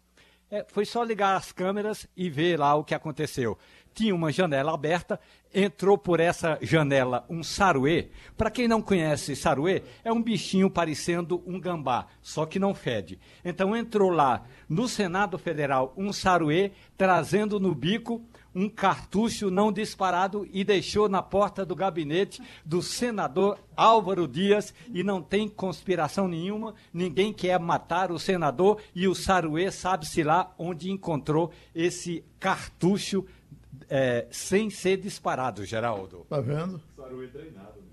É, 0.52 0.66
foi 0.68 0.84
só 0.84 1.04
ligar 1.04 1.36
as 1.36 1.52
câmeras 1.52 2.08
e 2.18 2.30
ver 2.30 2.60
lá 2.60 2.74
o 2.76 2.84
que 2.84 2.96
aconteceu 2.96 3.58
tinha 3.94 4.16
uma 4.16 4.32
janela 4.32 4.74
aberta, 4.74 5.20
entrou 5.54 5.98
por 5.98 6.20
essa 6.20 6.58
janela 6.62 7.26
um 7.30 7.44
saruê. 7.44 8.10
Para 8.38 8.50
quem 8.50 8.68
não 8.68 8.82
conhece 8.82 9.36
saruê, 9.36 9.84
é 10.04 10.12
um 10.12 10.22
bichinho 10.22 10.70
parecendo 10.70 11.44
um 11.46 11.60
gambá, 11.60 12.08
só 12.22 12.46
que 12.46 12.60
não 12.60 12.74
fede. 12.74 13.20
Então 13.44 13.76
entrou 13.76 14.10
lá 14.10 14.46
no 14.70 14.88
Senado 14.88 15.38
Federal 15.38 15.94
um 15.98 16.14
saruê, 16.14 16.72
trazendo 16.96 17.60
no 17.60 17.76
bico 17.76 18.24
um 18.60 18.68
cartucho 18.68 19.50
não 19.50 19.72
disparado 19.72 20.46
e 20.52 20.66
deixou 20.66 21.08
na 21.08 21.22
porta 21.24 21.66
do 21.66 21.74
gabinete 21.74 22.42
do 22.66 22.82
senador 22.82 23.58
Álvaro 23.76 24.28
Dias 24.28 24.74
e 24.94 25.02
não 25.02 25.22
tem 25.22 25.48
conspiração 25.48 26.28
nenhuma, 26.28 26.76
ninguém 26.94 27.32
quer 27.32 27.58
matar 27.58 28.12
o 28.12 28.20
senador 28.20 28.82
e 28.94 29.08
o 29.08 29.16
Saruê 29.16 29.72
sabe-se 29.72 30.24
lá 30.24 30.54
onde 30.58 30.92
encontrou 30.92 31.54
esse 31.74 32.22
cartucho 32.38 33.26
é, 33.90 34.28
sem 34.30 34.70
ser 34.70 34.98
disparado, 34.98 35.64
Geraldo. 35.64 36.26
Tá 36.30 36.42
vendo? 36.42 36.82
Saruê 36.98 37.28
treinado, 37.28 37.80
né? 37.80 37.88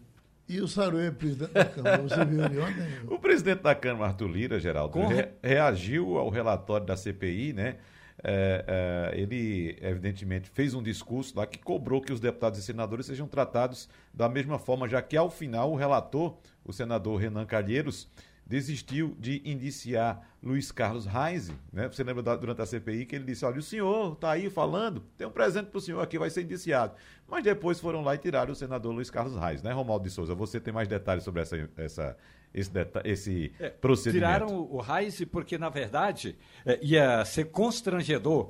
E 0.48 0.60
o 0.60 0.66
Saruê, 0.66 1.12
presidente 1.12 1.52
da 1.52 1.64
Câmara, 1.64 1.98
você 1.98 2.24
viu 2.24 2.44
ele 2.44 2.58
ontem? 2.58 2.86
O 3.08 3.18
presidente 3.18 3.62
da 3.62 3.74
Câmara, 3.74 4.10
Arthur 4.10 4.28
Lira, 4.28 4.58
Geraldo, 4.58 4.98
re 5.06 5.28
reagiu 5.42 6.18
ao 6.18 6.28
relatório 6.28 6.86
da 6.86 6.96
CPI, 6.96 7.52
né? 7.52 7.76
É, 8.24 9.12
é, 9.12 9.20
ele, 9.20 9.76
evidentemente, 9.80 10.48
fez 10.48 10.74
um 10.74 10.82
discurso 10.82 11.36
lá 11.36 11.46
que 11.46 11.58
cobrou 11.58 12.00
que 12.00 12.12
os 12.12 12.20
deputados 12.20 12.58
e 12.58 12.62
senadores 12.62 13.06
sejam 13.06 13.28
tratados 13.28 13.88
da 14.12 14.28
mesma 14.28 14.58
forma, 14.58 14.88
já 14.88 15.02
que, 15.02 15.16
ao 15.16 15.30
final, 15.30 15.72
o 15.72 15.76
relator, 15.76 16.36
o 16.64 16.72
senador 16.72 17.20
Renan 17.20 17.44
Calheiros, 17.44 18.08
desistiu 18.46 19.16
de 19.18 19.42
indiciar 19.44 20.22
Luiz 20.40 20.70
Carlos 20.70 21.04
Reis, 21.04 21.50
né? 21.72 21.88
Você 21.88 22.04
lembra 22.04 22.22
da, 22.22 22.36
durante 22.36 22.62
a 22.62 22.66
CPI 22.66 23.04
que 23.04 23.16
ele 23.16 23.24
disse: 23.24 23.44
olha, 23.44 23.58
o 23.58 23.62
senhor 23.62 24.12
está 24.12 24.30
aí 24.30 24.48
falando, 24.48 25.02
tem 25.18 25.26
um 25.26 25.30
presente 25.30 25.66
para 25.66 25.78
o 25.78 25.80
senhor 25.80 26.00
aqui, 26.00 26.16
vai 26.16 26.30
ser 26.30 26.42
indiciado. 26.42 26.94
Mas 27.26 27.42
depois 27.42 27.80
foram 27.80 28.02
lá 28.02 28.14
e 28.14 28.18
tiraram 28.18 28.52
o 28.52 28.54
senador 28.54 28.94
Luiz 28.94 29.10
Carlos 29.10 29.36
Reis, 29.36 29.62
né, 29.62 29.72
Romaldo 29.72 30.04
de 30.04 30.10
Souza? 30.10 30.34
Você 30.36 30.60
tem 30.60 30.72
mais 30.72 30.86
detalhes 30.86 31.24
sobre 31.24 31.42
essa, 31.42 31.68
essa, 31.76 32.16
esse, 32.57 32.70
esse 33.04 33.52
é, 33.61 33.68
procedimento? 33.68 34.26
Tiraram 34.26 34.68
o 34.70 34.80
Reis 34.80 35.22
porque, 35.30 35.59
na 35.59 35.68
verdade, 35.68 36.36
é, 36.64 36.78
ia 36.82 37.22
ser 37.26 37.50
constrangedor, 37.50 38.48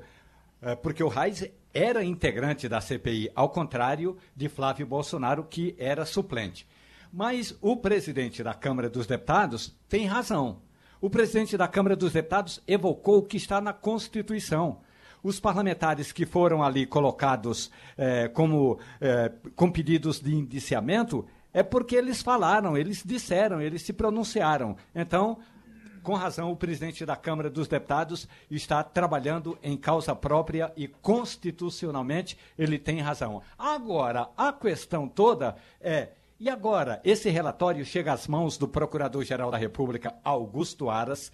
é, 0.61 0.75
porque 0.75 1.03
o 1.03 1.09
Reis 1.09 1.45
era 1.73 2.03
integrante 2.03 2.69
da 2.69 2.79
CPI, 2.79 3.29
ao 3.35 3.49
contrário 3.49 4.17
de 4.33 4.47
Flávio 4.47 4.87
Bolsonaro, 4.87 5.43
que 5.43 5.75
era 5.77 6.05
suplente. 6.05 6.65
Mas 7.11 7.55
o 7.61 7.75
presidente 7.75 8.41
da 8.41 8.53
Câmara 8.53 8.89
dos 8.89 9.05
Deputados 9.05 9.75
tem 9.89 10.05
razão. 10.05 10.61
O 10.99 11.09
presidente 11.09 11.57
da 11.57 11.67
Câmara 11.67 11.95
dos 11.95 12.13
Deputados 12.13 12.61
evocou 12.67 13.19
o 13.19 13.23
que 13.23 13.37
está 13.37 13.61
na 13.61 13.73
Constituição. 13.73 14.81
Os 15.21 15.39
parlamentares 15.39 16.11
que 16.11 16.25
foram 16.25 16.63
ali 16.63 16.85
colocados 16.85 17.71
eh, 17.97 18.27
como 18.29 18.79
eh, 18.99 19.31
com 19.55 19.71
pedidos 19.71 20.19
de 20.19 20.33
indiciamento 20.33 21.25
é 21.57 21.63
porque 21.63 21.95
eles 21.95 22.21
falaram, 22.21 22.77
eles 22.77 23.01
disseram, 23.03 23.59
eles 23.59 23.81
se 23.81 23.91
pronunciaram. 23.91 24.77
Então, 24.93 25.39
com 26.03 26.13
razão, 26.13 26.51
o 26.51 26.55
presidente 26.55 27.03
da 27.03 27.15
Câmara 27.15 27.49
dos 27.49 27.67
Deputados 27.67 28.27
está 28.51 28.83
trabalhando 28.83 29.57
em 29.63 29.75
causa 29.75 30.15
própria 30.15 30.71
e 30.77 30.87
constitucionalmente 30.87 32.37
ele 32.59 32.77
tem 32.77 33.01
razão. 33.01 33.41
Agora, 33.57 34.29
a 34.37 34.53
questão 34.53 35.07
toda 35.07 35.55
é 35.81 36.09
e 36.39 36.47
agora, 36.47 37.01
esse 37.03 37.31
relatório 37.31 37.83
chega 37.83 38.13
às 38.13 38.27
mãos 38.27 38.59
do 38.59 38.67
Procurador-Geral 38.67 39.49
da 39.49 39.57
República, 39.57 40.13
Augusto 40.23 40.87
Aras, 40.87 41.31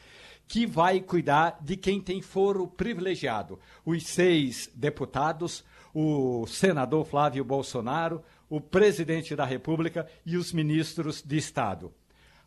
que 0.47 0.65
vai 0.65 1.01
cuidar 1.01 1.57
de 1.59 1.76
quem 1.76 1.99
tem 1.99 2.21
foro 2.21 2.65
privilegiado. 2.65 3.59
Os 3.86 4.07
seis 4.07 4.69
deputados, 4.74 5.65
o 5.93 6.47
senador 6.47 7.05
Flávio 7.05 7.43
Bolsonaro, 7.43 8.24
o 8.54 8.62
presidente 8.62 9.36
da 9.36 9.45
República 9.45 10.08
e 10.24 10.38
os 10.38 10.54
ministros 10.54 11.24
de 11.24 11.38
Estado. 11.38 11.91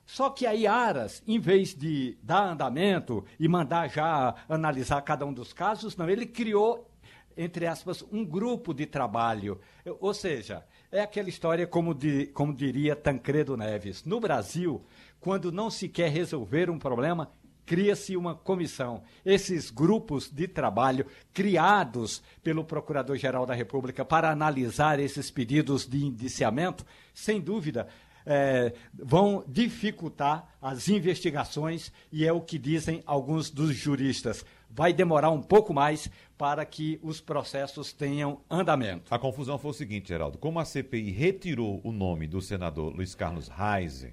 Só 0.04 0.30
que 0.30 0.46
aí 0.46 0.64
Aras, 0.64 1.20
em 1.26 1.40
vez 1.40 1.74
de 1.74 2.16
dar 2.22 2.52
andamento 2.52 3.24
e 3.40 3.48
mandar 3.48 3.90
já 3.90 4.36
analisar 4.48 5.02
cada 5.02 5.26
um 5.26 5.32
dos 5.32 5.52
casos, 5.52 5.96
não, 5.96 6.08
ele 6.08 6.24
criou, 6.24 6.88
entre 7.36 7.66
aspas, 7.66 8.04
um 8.12 8.24
grupo 8.24 8.72
de 8.72 8.86
trabalho. 8.86 9.60
Ou 9.98 10.14
seja, 10.14 10.64
é 10.92 11.00
aquela 11.00 11.28
história, 11.28 11.66
como, 11.66 11.92
de, 11.92 12.26
como 12.26 12.54
diria 12.54 12.94
Tancredo 12.94 13.56
Neves. 13.56 14.04
No 14.04 14.20
Brasil, 14.20 14.86
quando 15.18 15.50
não 15.50 15.68
se 15.68 15.88
quer 15.88 16.12
resolver 16.12 16.70
um 16.70 16.78
problema, 16.78 17.32
cria-se 17.66 18.16
uma 18.16 18.34
comissão. 18.34 19.02
Esses 19.24 19.70
grupos 19.70 20.30
de 20.30 20.46
trabalho 20.48 21.04
criados 21.34 22.22
pelo 22.42 22.64
Procurador-Geral 22.64 23.44
da 23.44 23.54
República 23.54 24.04
para 24.04 24.30
analisar 24.30 24.98
esses 25.00 25.30
pedidos 25.30 25.86
de 25.86 26.04
indiciamento, 26.04 26.86
sem 27.12 27.40
dúvida, 27.40 27.88
é, 28.24 28.72
vão 28.94 29.44
dificultar 29.46 30.56
as 30.62 30.88
investigações 30.88 31.92
e 32.10 32.24
é 32.24 32.32
o 32.32 32.40
que 32.40 32.58
dizem 32.58 33.02
alguns 33.04 33.50
dos 33.50 33.74
juristas 33.74 34.44
vai 34.68 34.92
demorar 34.92 35.30
um 35.30 35.40
pouco 35.40 35.72
mais 35.72 36.10
para 36.36 36.64
que 36.64 37.00
os 37.02 37.20
processos 37.20 37.92
tenham 37.92 38.40
andamento. 38.50 39.14
A 39.14 39.18
confusão 39.18 39.58
foi 39.58 39.70
o 39.70 39.74
seguinte, 39.74 40.08
Geraldo: 40.08 40.38
como 40.38 40.58
a 40.58 40.64
CPI 40.64 41.10
retirou 41.10 41.80
o 41.82 41.90
nome 41.90 42.26
do 42.26 42.42
senador 42.42 42.94
Luiz 42.94 43.14
Carlos 43.14 43.48
Reis 43.48 44.06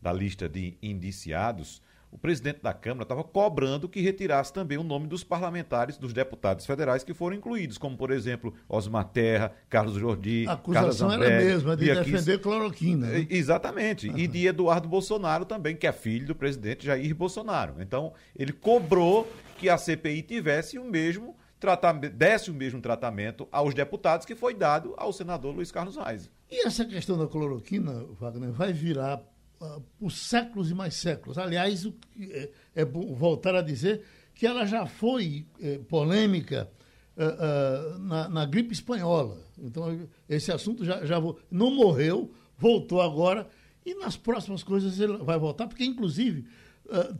da 0.00 0.12
lista 0.12 0.48
de 0.48 0.76
indiciados, 0.82 1.82
o 2.10 2.18
presidente 2.18 2.60
da 2.62 2.72
Câmara 2.72 3.02
estava 3.02 3.22
cobrando 3.22 3.88
que 3.88 4.00
retirasse 4.00 4.52
também 4.52 4.78
o 4.78 4.82
nome 4.82 5.06
dos 5.06 5.22
parlamentares, 5.22 5.98
dos 5.98 6.12
deputados 6.12 6.64
federais 6.64 7.04
que 7.04 7.12
foram 7.12 7.36
incluídos, 7.36 7.78
como, 7.78 7.96
por 7.96 8.10
exemplo, 8.10 8.54
Osmar 8.68 9.04
Terra, 9.08 9.52
Carlos 9.68 9.94
Jordi, 9.94 10.46
A 10.46 10.52
acusação 10.52 11.08
Carlos 11.08 11.26
era 11.26 11.36
a 11.36 11.44
mesma, 11.44 11.76
de 11.76 11.84
defender 11.86 12.40
cloroquina. 12.40 13.06
Né? 13.06 13.26
Exatamente. 13.28 14.08
Uhum. 14.08 14.18
E 14.18 14.26
de 14.26 14.46
Eduardo 14.46 14.88
Bolsonaro 14.88 15.44
também, 15.44 15.76
que 15.76 15.86
é 15.86 15.92
filho 15.92 16.26
do 16.26 16.34
presidente 16.34 16.86
Jair 16.86 17.14
Bolsonaro. 17.14 17.74
Então, 17.80 18.12
ele 18.36 18.52
cobrou 18.52 19.28
que 19.58 19.68
a 19.68 19.76
CPI 19.76 20.22
tivesse 20.22 20.78
o 20.78 20.84
mesmo 20.84 21.36
tratamento, 21.58 22.14
desse 22.14 22.50
o 22.50 22.54
mesmo 22.54 22.80
tratamento 22.80 23.48
aos 23.50 23.74
deputados 23.74 24.24
que 24.24 24.34
foi 24.34 24.54
dado 24.54 24.94
ao 24.96 25.12
senador 25.12 25.54
Luiz 25.54 25.70
Carlos 25.70 25.96
Reis. 25.96 26.30
E 26.50 26.66
essa 26.66 26.84
questão 26.84 27.18
da 27.18 27.26
cloroquina, 27.26 28.04
Wagner, 28.18 28.52
vai 28.52 28.72
virar 28.72 29.20
uh, 29.60 29.80
por 29.98 30.10
séculos 30.10 30.70
e 30.70 30.74
mais 30.74 30.94
séculos. 30.94 31.38
Aliás, 31.38 31.84
o, 31.84 31.94
é, 32.18 32.50
é 32.74 32.84
voltar 32.84 33.54
a 33.54 33.62
dizer 33.62 34.02
que 34.34 34.46
ela 34.46 34.64
já 34.66 34.86
foi 34.86 35.46
é, 35.60 35.78
polêmica 35.78 36.70
uh, 37.16 37.96
uh, 37.96 37.98
na, 37.98 38.28
na, 38.28 38.46
gripe 38.46 38.72
espanhola. 38.72 39.38
Então, 39.58 40.08
esse 40.28 40.52
assunto 40.52 40.84
já, 40.84 41.04
já 41.04 41.16
não 41.50 41.74
morreu, 41.74 42.32
voltou 42.56 43.00
agora, 43.00 43.48
e 43.84 43.94
nas 43.94 44.16
próximas 44.16 44.62
coisas 44.62 45.00
ele 45.00 45.18
vai 45.18 45.38
voltar, 45.38 45.66
porque, 45.66 45.84
inclusive, 45.84 46.44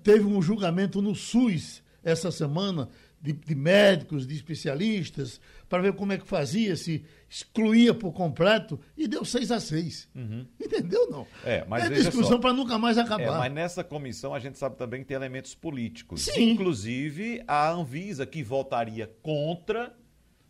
teve 0.02 0.24
um 0.24 0.40
julgamento 0.40 1.02
no 1.02 1.14
SUS 1.14 1.82
essa 2.02 2.30
semana 2.30 2.88
de, 3.20 3.32
de 3.32 3.54
médicos, 3.54 4.26
de 4.26 4.34
especialistas, 4.34 5.40
para 5.68 5.82
ver 5.82 5.92
como 5.92 6.12
é 6.12 6.18
que 6.18 6.26
fazia, 6.26 6.76
se 6.76 7.04
excluía 7.28 7.92
por 7.92 8.12
completo, 8.12 8.80
e 8.96 9.06
deu 9.06 9.24
6 9.24 9.50
a 9.50 9.60
6 9.60 10.08
uhum. 10.14 10.46
Entendeu, 10.60 11.10
não? 11.10 11.26
É, 11.44 11.64
mas 11.68 11.84
é 11.84 11.90
discussão 11.90 12.40
para 12.40 12.52
nunca 12.52 12.78
mais 12.78 12.96
acabar. 12.96 13.22
É, 13.22 13.38
mas 13.38 13.52
nessa 13.52 13.84
comissão 13.84 14.34
a 14.34 14.38
gente 14.38 14.58
sabe 14.58 14.76
também 14.76 15.00
que 15.00 15.06
tem 15.06 15.16
elementos 15.16 15.54
políticos. 15.54 16.22
Sim. 16.22 16.50
Inclusive 16.50 17.42
a 17.46 17.70
Anvisa, 17.70 18.24
que 18.24 18.42
votaria 18.42 19.10
contra 19.22 19.94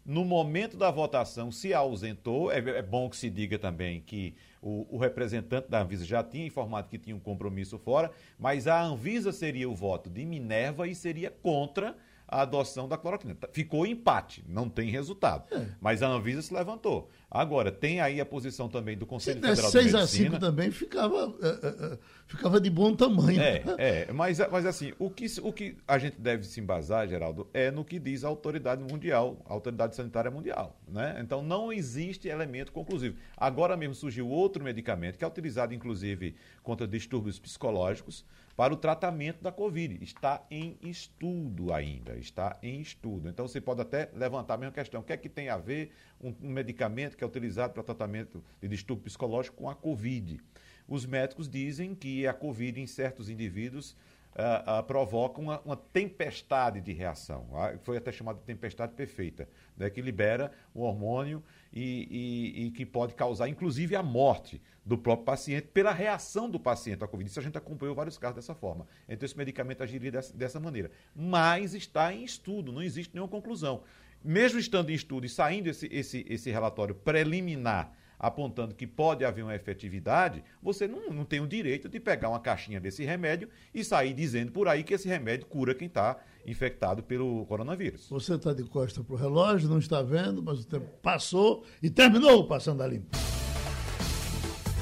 no 0.08 0.24
momento 0.24 0.78
da 0.78 0.90
votação, 0.90 1.52
se 1.52 1.74
ausentou, 1.74 2.50
é, 2.50 2.58
é, 2.60 2.80
bom 2.80 3.10
que 3.10 3.16
se 3.16 3.28
diga 3.28 3.58
também 3.58 4.00
que 4.00 4.34
o, 4.62 4.86
o, 4.96 4.96
representante 4.96 5.68
da 5.68 5.82
Anvisa 5.82 6.02
já 6.02 6.24
tinha 6.24 6.46
informado 6.46 6.88
que 6.88 6.96
tinha 6.96 7.14
um 7.14 7.20
compromisso 7.20 7.78
fora, 7.78 8.10
mas 8.38 8.66
a 8.66 8.82
Anvisa 8.82 9.32
seria 9.32 9.68
o 9.68 9.74
voto 9.74 10.08
de 10.08 10.24
Minerva 10.24 10.88
e 10.88 10.94
seria 10.94 11.30
contra 11.30 11.94
a 12.28 12.42
adoção 12.42 12.86
da 12.86 12.98
cloroquina. 12.98 13.34
Tá, 13.34 13.48
ficou 13.50 13.86
empate, 13.86 14.44
não 14.46 14.68
tem 14.68 14.90
resultado. 14.90 15.44
É. 15.50 15.66
Mas 15.80 16.02
a 16.02 16.08
Anvisa 16.08 16.42
se 16.42 16.52
levantou. 16.52 17.10
Agora, 17.30 17.72
tem 17.72 18.00
aí 18.00 18.20
a 18.20 18.26
posição 18.26 18.68
também 18.68 18.96
do 18.96 19.06
Conselho 19.06 19.40
se 19.40 19.48
Federal 19.48 19.70
6 19.70 19.86
de 19.86 19.92
Medicina. 19.92 20.30
6 20.30 20.34
a 20.34 20.36
5 20.36 20.40
também 20.40 20.70
ficava, 20.70 21.34
é, 21.42 21.94
é, 21.94 21.98
ficava 22.26 22.60
de 22.60 22.70
bom 22.70 22.94
tamanho. 22.94 23.40
É, 23.40 23.62
é 23.78 24.12
mas, 24.12 24.38
mas 24.50 24.66
assim, 24.66 24.92
o 24.98 25.10
que, 25.10 25.26
o 25.42 25.52
que 25.52 25.76
a 25.86 25.98
gente 25.98 26.20
deve 26.20 26.44
se 26.44 26.60
embasar, 26.60 27.08
Geraldo, 27.08 27.48
é 27.52 27.70
no 27.70 27.84
que 27.84 27.98
diz 27.98 28.24
a 28.24 28.28
autoridade 28.28 28.82
mundial, 28.82 29.38
a 29.46 29.52
autoridade 29.52 29.96
sanitária 29.96 30.30
mundial. 30.30 30.78
Né? 30.86 31.18
Então, 31.20 31.42
não 31.42 31.72
existe 31.72 32.28
elemento 32.28 32.72
conclusivo. 32.72 33.16
Agora 33.36 33.76
mesmo 33.76 33.94
surgiu 33.94 34.28
outro 34.28 34.62
medicamento 34.62 35.18
que 35.18 35.24
é 35.24 35.28
utilizado, 35.28 35.72
inclusive, 35.74 36.34
contra 36.62 36.86
distúrbios 36.86 37.38
psicológicos, 37.38 38.24
para 38.58 38.74
o 38.74 38.76
tratamento 38.76 39.40
da 39.40 39.52
Covid. 39.52 40.02
Está 40.02 40.44
em 40.50 40.76
estudo 40.82 41.72
ainda, 41.72 42.16
está 42.16 42.58
em 42.60 42.80
estudo. 42.80 43.28
Então 43.28 43.46
você 43.46 43.60
pode 43.60 43.80
até 43.80 44.10
levantar 44.12 44.54
a 44.54 44.56
mesma 44.56 44.72
questão: 44.72 45.00
o 45.00 45.04
que 45.04 45.12
é 45.12 45.16
que 45.16 45.28
tem 45.28 45.48
a 45.48 45.56
ver 45.56 45.92
um, 46.20 46.34
um 46.42 46.50
medicamento 46.50 47.16
que 47.16 47.22
é 47.22 47.26
utilizado 47.26 47.72
para 47.72 47.84
tratamento 47.84 48.42
de 48.60 48.66
distúrbio 48.66 49.04
psicológico 49.04 49.58
com 49.58 49.70
a 49.70 49.76
Covid? 49.76 50.40
Os 50.88 51.06
médicos 51.06 51.48
dizem 51.48 51.94
que 51.94 52.26
a 52.26 52.34
Covid 52.34 52.80
em 52.80 52.86
certos 52.88 53.30
indivíduos 53.30 53.96
uh, 54.38 54.80
uh, 54.80 54.82
provoca 54.84 55.40
uma, 55.40 55.60
uma, 55.60 55.76
tempestade 55.76 56.80
de 56.80 56.92
reação. 56.92 57.48
Uh, 57.50 57.78
foi 57.80 57.96
até 57.96 58.12
chamada 58.12 58.38
de 58.38 58.44
tempestade 58.44 58.94
perfeita, 58.94 59.48
né, 59.76 59.90
que 59.90 60.00
libera 60.00 60.52
o 60.72 60.82
hormônio 60.82 61.42
e, 61.72 62.54
e, 62.56 62.66
e, 62.66 62.70
que 62.70 62.86
pode 62.86 63.14
causar, 63.14 63.48
inclusive, 63.48 63.96
a 63.96 64.02
morte 64.02 64.62
do 64.84 64.96
próprio 64.96 65.26
paciente 65.26 65.66
pela 65.68 65.92
reação 65.92 66.48
do 66.48 66.58
paciente 66.58 67.02
à 67.02 67.08
Covid. 67.08 67.28
Isso 67.28 67.40
a 67.40 67.42
gente 67.42 67.58
acompanhou 67.58 67.94
vários 67.94 68.16
casos 68.16 68.36
dessa 68.36 68.54
forma. 68.54 68.86
Então, 69.08 69.26
esse 69.26 69.36
medicamento 69.36 69.82
agiria 69.82 70.12
dessa, 70.12 70.36
dessa 70.36 70.60
maneira. 70.60 70.90
Mas 71.14 71.74
está 71.74 72.12
em 72.12 72.24
estudo, 72.24 72.72
não 72.72 72.82
existe 72.82 73.12
nenhuma 73.12 73.30
conclusão. 73.30 73.82
Mesmo 74.24 74.58
estando 74.58 74.90
em 74.90 74.94
estudo 74.94 75.26
e 75.26 75.28
saindo 75.28 75.68
esse, 75.68 75.86
esse, 75.92 76.24
esse 76.28 76.50
relatório 76.50 76.94
preliminar 76.94 77.92
apontando 78.18 78.74
que 78.74 78.86
pode 78.86 79.24
haver 79.24 79.42
uma 79.42 79.54
efetividade, 79.54 80.42
você 80.62 80.88
não, 80.88 81.10
não 81.10 81.24
tem 81.24 81.40
o 81.40 81.46
direito 81.46 81.88
de 81.88 82.00
pegar 82.00 82.28
uma 82.28 82.40
caixinha 82.40 82.80
desse 82.80 83.04
remédio 83.04 83.48
e 83.72 83.84
sair 83.84 84.12
dizendo 84.12 84.50
por 84.50 84.66
aí 84.66 84.82
que 84.82 84.94
esse 84.94 85.08
remédio 85.08 85.46
cura 85.46 85.74
quem 85.74 85.86
está 85.86 86.18
infectado 86.46 87.02
pelo 87.02 87.44
coronavírus. 87.46 88.08
Você 88.08 88.34
está 88.34 88.52
de 88.52 88.64
costa 88.64 89.04
para 89.04 89.14
o 89.14 89.16
relógio, 89.16 89.68
não 89.68 89.78
está 89.78 90.02
vendo, 90.02 90.42
mas 90.42 90.60
o 90.60 90.66
tempo 90.66 90.86
passou 91.02 91.64
e 91.82 91.90
terminou 91.90 92.46
passando 92.46 92.82
a 92.82 92.86
limpo. 92.86 93.16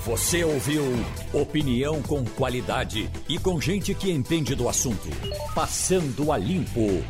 Você 0.06 0.44
ouviu 0.44 0.84
opinião 1.32 2.00
com 2.00 2.24
qualidade 2.24 3.10
e 3.28 3.40
com 3.40 3.60
gente 3.60 3.92
que 3.92 4.08
entende 4.08 4.54
do 4.54 4.68
assunto. 4.68 5.08
Passando 5.52 6.30
a 6.30 6.38
limpo. 6.38 7.02